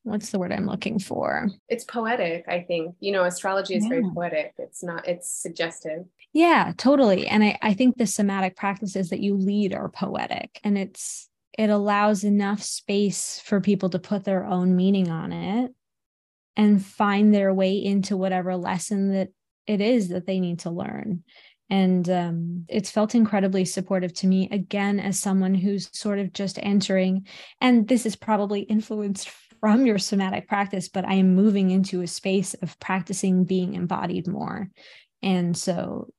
what's 0.05 0.31
the 0.31 0.39
word 0.39 0.53
I'm 0.53 0.67
looking 0.67 0.99
for? 0.99 1.49
It's 1.69 1.85
poetic, 1.85 2.45
I 2.47 2.61
think. 2.61 2.95
You 3.01 3.13
know, 3.13 3.25
astrology 3.25 3.75
is 3.75 3.85
yeah. 3.85 3.89
very 3.89 4.05
poetic. 4.15 4.55
It's 4.59 4.85
not, 4.85 5.09
it's 5.09 5.31
suggestive. 5.31 6.05
Yeah, 6.33 6.73
totally. 6.77 7.27
And 7.27 7.43
I, 7.43 7.59
I 7.63 7.75
think 7.75 7.97
the 7.97 8.07
somatic 8.07 8.55
practices 8.55 9.09
that 9.11 9.21
you 9.21 9.35
lead 9.35 9.75
are 9.75 9.89
poetic. 9.89 10.61
And 10.63 10.77
it's 10.77 11.29
it 11.57 11.71
allows 11.71 12.25
enough 12.25 12.63
space 12.63 13.41
for 13.45 13.61
people 13.61 13.91
to 13.91 13.99
put 13.99 14.25
their 14.25 14.45
own 14.45 14.75
meaning 14.75 15.11
on 15.11 15.33
it 15.33 15.73
and 16.57 16.85
find 16.85 17.33
their 17.35 17.53
way 17.53 17.77
into 17.77 18.17
whatever 18.17 18.57
lesson 18.57 19.13
that 19.13 19.29
it 19.67 19.81
is 19.81 20.09
that 20.09 20.27
they 20.27 20.41
need 20.41 20.61
to 20.61 20.71
learn. 20.71 21.23
And 21.71 22.09
um, 22.11 22.67
it's 22.69 22.91
felt 22.91 23.15
incredibly 23.15 23.65
supportive 23.65 24.13
to 24.15 24.27
me 24.27 24.49
again 24.53 25.01
as 25.01 25.19
someone 25.19 25.55
who's 25.55 25.89
sort 25.99 26.19
of 26.19 26.33
just 26.33 26.59
entering 26.63 27.27
and 27.61 27.89
this 27.89 28.05
is 28.05 28.17
probably 28.17 28.61
influenced 28.61 29.31
from 29.61 29.87
your 29.87 29.97
somatic 29.97 30.47
practice 30.47 30.91
but 30.91 31.07
i 31.07 31.15
am 31.15 31.35
moving 31.35 31.71
into 31.71 32.03
a 32.03 32.07
space 32.07 32.53
of 32.55 32.79
practicing 32.81 33.45
being 33.45 33.75
embodied 33.75 34.27
more. 34.29 34.69
And 35.23 35.57
so 35.57 36.13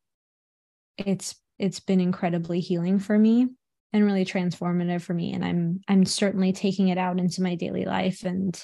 it's 0.98 1.36
it's 1.60 1.80
been 1.80 2.02
incredibly 2.02 2.60
healing 2.60 2.98
for 2.98 3.18
me 3.18 3.50
and 3.96 4.06
really 4.06 4.26
transformative 4.26 5.02
for 5.02 5.14
me. 5.14 5.34
And 5.34 5.44
i'm 5.44 5.82
i'm 5.88 6.06
certainly 6.06 6.52
taking 6.52 6.90
it 6.90 6.98
out 6.98 7.20
into 7.20 7.42
my 7.42 7.56
daily 7.56 7.86
life. 7.86 8.24
And 8.24 8.62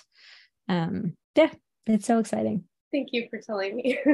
um 0.68 1.16
yeah 1.36 1.52
it's 1.88 2.06
so 2.06 2.20
exciting. 2.20 2.66
Thank 2.92 3.10
you 3.12 3.28
for 3.30 3.40
telling 3.40 3.78
me. 3.78 3.98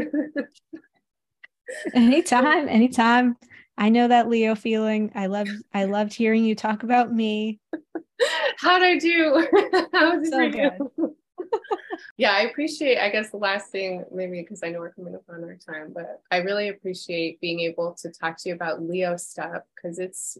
Anytime 1.93 2.69
anytime. 2.69 3.35
I 3.77 3.89
know 3.89 4.07
that 4.07 4.29
leo 4.29 4.55
feeling. 4.55 5.11
I 5.15 5.27
love 5.27 5.47
i 5.73 5.85
loved 5.85 6.13
hearing 6.13 6.45
you 6.45 6.55
talk 6.55 6.83
about 6.83 7.11
me. 7.11 7.59
How'd 8.57 8.83
i 8.83 8.97
do? 8.97 9.47
How 9.93 10.17
was 10.17 10.29
so 10.29 10.49
good. 10.49 10.71
yeah, 12.17 12.31
I 12.31 12.41
appreciate, 12.41 12.97
I 12.97 13.09
guess 13.09 13.29
the 13.29 13.37
last 13.37 13.69
thing, 13.69 14.03
maybe 14.11 14.41
because 14.41 14.63
I 14.63 14.69
know 14.69 14.79
we're 14.79 14.93
coming 14.93 15.13
up 15.13 15.23
on 15.29 15.43
our 15.43 15.55
time, 15.55 15.91
but 15.93 16.21
I 16.31 16.37
really 16.37 16.69
appreciate 16.69 17.39
being 17.41 17.59
able 17.59 17.95
to 18.01 18.09
talk 18.11 18.37
to 18.39 18.49
you 18.49 18.55
about 18.55 18.81
Leo 18.81 19.17
stuff 19.17 19.63
because 19.75 19.99
it's 19.99 20.37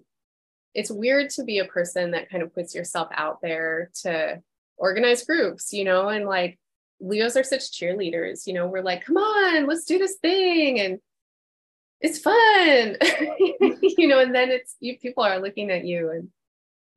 it's 0.78 0.92
weird 0.92 1.32
to 1.32 1.44
be 1.44 1.58
a 1.58 1.66
person 1.66 2.12
that 2.12 2.30
kind 2.30 2.44
of 2.44 2.54
puts 2.54 2.76
yourself 2.76 3.08
out 3.12 3.42
there 3.42 3.90
to 4.04 4.40
organize 4.78 5.26
groups, 5.26 5.74
you 5.74 5.84
know, 5.84 6.08
and 6.10 6.28
like 6.28 6.60
Leos 7.00 7.36
are 7.36 7.44
such 7.44 7.72
cheerleaders, 7.72 8.46
you 8.46 8.54
know, 8.54 8.68
we're 8.68 8.84
like, 8.84 9.04
come 9.04 9.18
on, 9.18 9.66
let's 9.66 9.86
do 9.86 9.98
this 9.98 10.18
thing. 10.22 10.80
And 10.80 11.00
it's 12.00 12.20
fun, 12.20 12.96
you 13.98 14.08
know, 14.08 14.20
and 14.20 14.36
then 14.36 14.52
it's 14.52 14.76
you 14.80 15.00
people 15.00 15.24
are 15.24 15.40
looking 15.40 15.72
at 15.72 15.84
you 15.84 16.12
and 16.12 16.30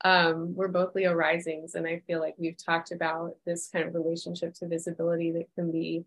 um, 0.05 0.55
we're 0.55 0.69
both 0.69 0.95
Leo 0.95 1.13
risings, 1.13 1.75
and 1.75 1.87
I 1.87 2.01
feel 2.07 2.21
like 2.21 2.35
we've 2.39 2.57
talked 2.57 2.91
about 2.91 3.37
this 3.45 3.69
kind 3.69 3.87
of 3.87 3.95
relationship 3.95 4.55
to 4.55 4.67
visibility 4.67 5.31
that 5.33 5.53
can 5.55 5.71
be, 5.71 6.05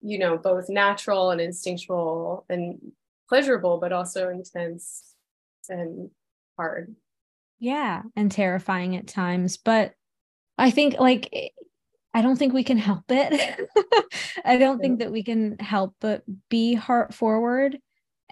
you 0.00 0.18
know, 0.18 0.36
both 0.36 0.68
natural 0.68 1.30
and 1.30 1.40
instinctual 1.40 2.44
and 2.48 2.92
pleasurable, 3.28 3.78
but 3.78 3.92
also 3.92 4.28
intense 4.28 5.14
and 5.68 6.10
hard. 6.56 6.94
Yeah, 7.62 8.02
and 8.16 8.28
terrifying 8.30 8.96
at 8.96 9.06
times. 9.06 9.56
But 9.56 9.92
I 10.58 10.72
think, 10.72 10.98
like, 10.98 11.52
I 12.12 12.20
don't 12.20 12.36
think 12.36 12.52
we 12.52 12.64
can 12.64 12.76
help 12.76 13.04
it. 13.08 13.70
I 14.44 14.58
don't 14.58 14.80
think 14.80 14.98
that 14.98 15.12
we 15.12 15.22
can 15.22 15.56
help 15.60 15.94
but 16.00 16.24
be 16.50 16.74
heart 16.74 17.14
forward 17.14 17.78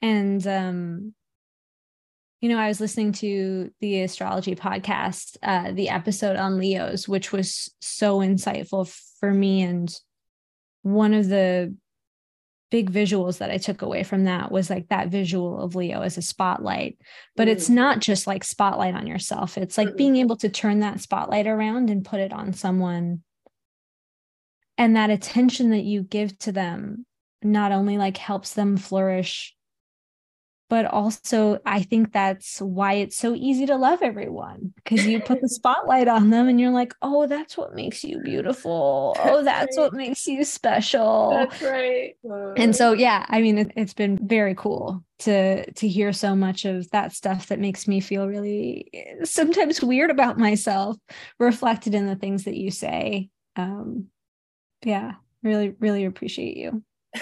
and 0.03 0.45
um 0.47 1.15
you 2.41 2.49
know, 2.49 2.59
I 2.59 2.69
was 2.69 2.81
listening 2.81 3.13
to 3.13 3.71
the 3.81 4.01
astrology 4.01 4.55
podcast, 4.55 5.37
uh, 5.43 5.73
the 5.73 5.91
episode 5.91 6.37
on 6.37 6.57
Leos, 6.57 7.07
which 7.07 7.33
was 7.33 7.71
so 7.83 8.21
insightful 8.21 8.91
for 9.21 9.33
me. 9.33 9.61
And 9.63 9.95
one 10.81 11.13
of 11.13 11.29
the 11.29 11.77
big 12.71 12.91
visuals 12.91 13.39
that 13.39 13.51
I 13.51 13.59
took 13.59 13.83
away 13.83 14.03
from 14.03 14.25
that 14.25 14.51
was 14.53 14.71
like 14.71 14.89
that 14.89 15.09
visual 15.09 15.61
of 15.61 15.75
Leo 15.75 16.03
as 16.03 16.17
a 16.17 16.23
spotlight. 16.23 16.99
But 17.37 17.49
mm. 17.49 17.53
it's 17.53 17.69
not 17.69 17.99
just 18.01 18.27
like 18.27 18.45
spotlight 18.45 18.95
on 18.95 19.07
yourself, 19.07 19.59
it's 19.59 19.77
like 19.77 19.89
mm 19.89 19.97
being 19.97 20.17
able 20.17 20.37
to 20.37 20.49
turn 20.49 20.81
that 20.81 21.01
spotlight 21.01 21.47
around 21.47 21.91
and 21.91 22.05
put 22.05 22.21
it 22.21 22.33
on 22.33 22.55
someone. 22.55 23.23
And 24.79 24.97
that 24.97 25.11
attention 25.11 25.71
that 25.71 25.83
you 25.83 26.03
give 26.03 26.39
to 26.39 26.53
them 26.53 27.05
not 27.43 27.71
only 27.71 27.99
like 27.99 28.17
helps 28.17 28.55
them 28.55 28.79
flourish 28.79 29.55
but 30.71 30.87
also 30.87 31.59
I 31.67 31.83
think 31.83 32.13
that's 32.13 32.61
why 32.61 32.95
it's 32.95 33.17
so 33.17 33.35
easy 33.35 33.67
to 33.67 33.77
love 33.77 34.03
everyone 34.03 34.73
because 34.77 35.05
you 35.05 35.21
put 35.21 35.41
the 35.43 35.49
spotlight 35.51 36.07
on 36.07 36.31
them 36.31 36.49
and 36.49 36.61
you're 36.61 36.71
like, 36.71 36.95
oh, 37.03 37.27
that's 37.27 37.57
what 37.57 37.75
makes 37.75 38.05
you 38.05 38.21
beautiful. 38.21 39.15
That's 39.17 39.31
oh, 39.31 39.43
that's 39.43 39.77
right. 39.77 39.83
what 39.83 39.93
makes 39.93 40.27
you 40.29 40.45
special. 40.45 41.31
That's 41.31 41.61
right. 41.61 42.15
And 42.57 42.75
so, 42.75 42.93
yeah, 42.93 43.27
I 43.29 43.43
mean, 43.43 43.59
it, 43.59 43.73
it's 43.75 43.93
been 43.93 44.17
very 44.27 44.55
cool 44.55 45.05
to 45.19 45.71
to 45.73 45.89
hear 45.89 46.13
so 46.13 46.37
much 46.37 46.65
of 46.65 46.89
that 46.93 47.13
stuff 47.13 47.49
that 47.49 47.59
makes 47.59 47.89
me 47.89 48.01
feel 48.01 48.29
really 48.29 48.89
eh, 48.95 49.25
sometimes 49.25 49.83
weird 49.83 50.11
about 50.11 50.39
myself 50.39 50.97
reflected 51.41 51.97
in 51.97 52.07
the 52.07 52.17
things 52.17 52.45
that 52.45 52.57
you 52.57 52.71
say. 52.71 53.29
Um, 53.57 54.07
yeah, 54.85 55.15
really, 55.43 55.75
really 55.81 56.05
appreciate 56.05 56.57
you. 56.57 56.85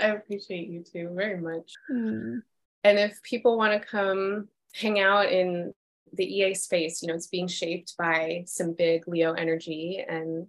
I 0.00 0.06
appreciate 0.06 0.68
you 0.68 0.82
too 0.82 1.10
very 1.14 1.38
much. 1.38 1.70
Mm. 1.92 2.40
And 2.84 2.98
if 2.98 3.22
people 3.22 3.56
want 3.56 3.80
to 3.80 3.88
come 3.88 4.48
hang 4.74 5.00
out 5.00 5.32
in 5.32 5.72
the 6.12 6.24
EA 6.24 6.54
space, 6.54 7.02
you 7.02 7.08
know, 7.08 7.14
it's 7.14 7.26
being 7.26 7.48
shaped 7.48 7.96
by 7.96 8.44
some 8.46 8.74
big 8.74 9.08
Leo 9.08 9.32
energy. 9.32 10.04
And 10.06 10.46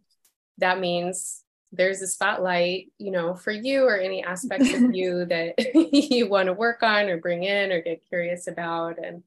that 0.57 0.79
means 0.79 1.43
there's 1.71 2.01
a 2.01 2.07
spotlight, 2.07 2.91
you 2.97 3.11
know, 3.11 3.35
for 3.35 3.51
you 3.51 3.83
or 3.85 3.97
any 3.97 4.23
aspects 4.23 4.73
of 4.73 4.81
you 4.95 5.25
that 5.25 5.55
you 5.93 6.27
want 6.27 6.47
to 6.47 6.53
work 6.53 6.83
on 6.83 7.09
or 7.09 7.17
bring 7.17 7.43
in 7.43 7.71
or 7.71 7.81
get 7.81 8.07
curious 8.07 8.47
about. 8.47 8.97
And 9.03 9.23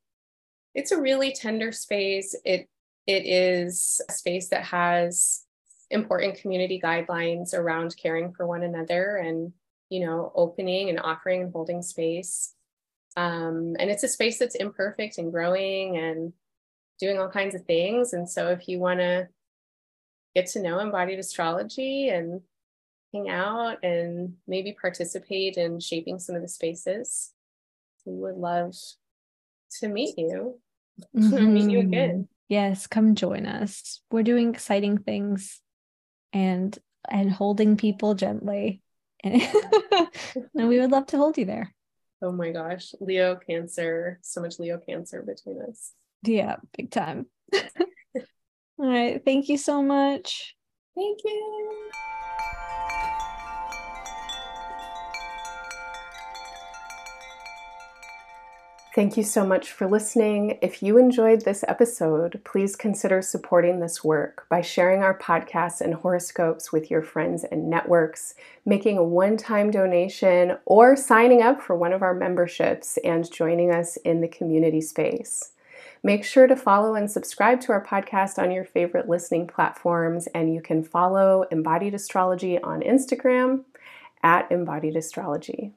it's 0.74 0.93
a 0.93 1.01
really 1.01 1.32
tender 1.32 1.72
space. 1.72 2.36
It 2.44 2.68
it 3.06 3.24
is 3.24 4.02
a 4.09 4.12
space 4.12 4.51
that 4.51 4.64
has 4.64 5.44
important 5.90 6.36
community 6.36 6.78
guidelines 6.82 7.55
around 7.55 7.97
caring 7.97 8.32
for 8.35 8.47
one 8.47 8.62
another 8.62 9.16
and 9.16 9.55
you 9.89 10.05
know 10.05 10.30
opening 10.35 10.90
and 10.90 11.01
offering 11.01 11.43
and 11.43 11.52
holding 11.52 11.80
space 11.80 12.55
um, 13.18 13.74
and 13.80 13.90
it's 13.90 14.04
a 14.04 14.08
space 14.08 14.38
that's 14.38 14.54
imperfect 14.54 15.18
and 15.18 15.32
growing 15.32 15.96
and 15.96 16.32
doing 17.00 17.18
all 17.18 17.28
kinds 17.28 17.56
of 17.56 17.64
things. 17.64 18.12
And 18.12 18.30
so 18.30 18.50
if 18.50 18.68
you 18.68 18.78
want 18.78 19.00
to 19.00 19.26
get 20.36 20.46
to 20.50 20.62
know 20.62 20.78
embodied 20.78 21.18
astrology 21.18 22.10
and 22.10 22.42
hang 23.12 23.28
out 23.28 23.82
and 23.82 24.34
maybe 24.46 24.76
participate 24.80 25.56
in 25.56 25.80
shaping 25.80 26.20
some 26.20 26.36
of 26.36 26.42
the 26.42 26.48
spaces, 26.48 27.32
we 28.04 28.14
would 28.14 28.36
love 28.36 28.76
to 29.80 29.88
meet 29.88 30.16
you. 30.16 30.60
Mm-hmm. 31.16 31.54
meet 31.54 31.70
you 31.70 31.80
again. 31.80 32.28
Yes, 32.48 32.86
come 32.86 33.16
join 33.16 33.46
us. 33.46 34.00
We're 34.12 34.22
doing 34.22 34.50
exciting 34.50 34.98
things 34.98 35.60
and 36.32 36.78
and 37.10 37.32
holding 37.32 37.76
people 37.76 38.14
gently. 38.14 38.80
and 39.24 39.42
we 40.54 40.78
would 40.78 40.92
love 40.92 41.06
to 41.06 41.16
hold 41.16 41.36
you 41.36 41.46
there. 41.46 41.74
Oh 42.20 42.32
my 42.32 42.50
gosh, 42.50 42.94
Leo 43.00 43.36
Cancer, 43.36 44.18
so 44.22 44.40
much 44.40 44.58
Leo 44.58 44.78
Cancer 44.78 45.22
between 45.22 45.62
us. 45.62 45.92
Yeah, 46.22 46.56
big 46.76 46.90
time. 46.90 47.26
All 47.54 48.88
right. 48.88 49.22
Thank 49.24 49.48
you 49.48 49.58
so 49.58 49.82
much. 49.82 50.56
Thank 50.96 51.18
you. 51.24 51.90
Thank 58.98 59.16
you 59.16 59.22
so 59.22 59.46
much 59.46 59.70
for 59.70 59.86
listening. 59.86 60.58
If 60.60 60.82
you 60.82 60.98
enjoyed 60.98 61.42
this 61.42 61.64
episode, 61.68 62.40
please 62.42 62.74
consider 62.74 63.22
supporting 63.22 63.78
this 63.78 64.02
work 64.02 64.46
by 64.48 64.60
sharing 64.60 65.04
our 65.04 65.16
podcasts 65.16 65.80
and 65.80 65.94
horoscopes 65.94 66.72
with 66.72 66.90
your 66.90 67.02
friends 67.02 67.44
and 67.44 67.70
networks, 67.70 68.34
making 68.66 68.98
a 68.98 69.04
one 69.04 69.36
time 69.36 69.70
donation, 69.70 70.58
or 70.66 70.96
signing 70.96 71.42
up 71.42 71.62
for 71.62 71.76
one 71.76 71.92
of 71.92 72.02
our 72.02 72.12
memberships 72.12 72.98
and 73.04 73.30
joining 73.30 73.70
us 73.70 73.98
in 73.98 74.20
the 74.20 74.26
community 74.26 74.80
space. 74.80 75.52
Make 76.02 76.24
sure 76.24 76.48
to 76.48 76.56
follow 76.56 76.96
and 76.96 77.08
subscribe 77.08 77.60
to 77.60 77.72
our 77.72 77.84
podcast 77.84 78.36
on 78.36 78.50
your 78.50 78.64
favorite 78.64 79.08
listening 79.08 79.46
platforms, 79.46 80.26
and 80.34 80.52
you 80.52 80.60
can 80.60 80.82
follow 80.82 81.44
Embodied 81.52 81.94
Astrology 81.94 82.60
on 82.60 82.80
Instagram 82.80 83.62
at 84.24 84.50
Embodied 84.50 84.96
Astrology. 84.96 85.72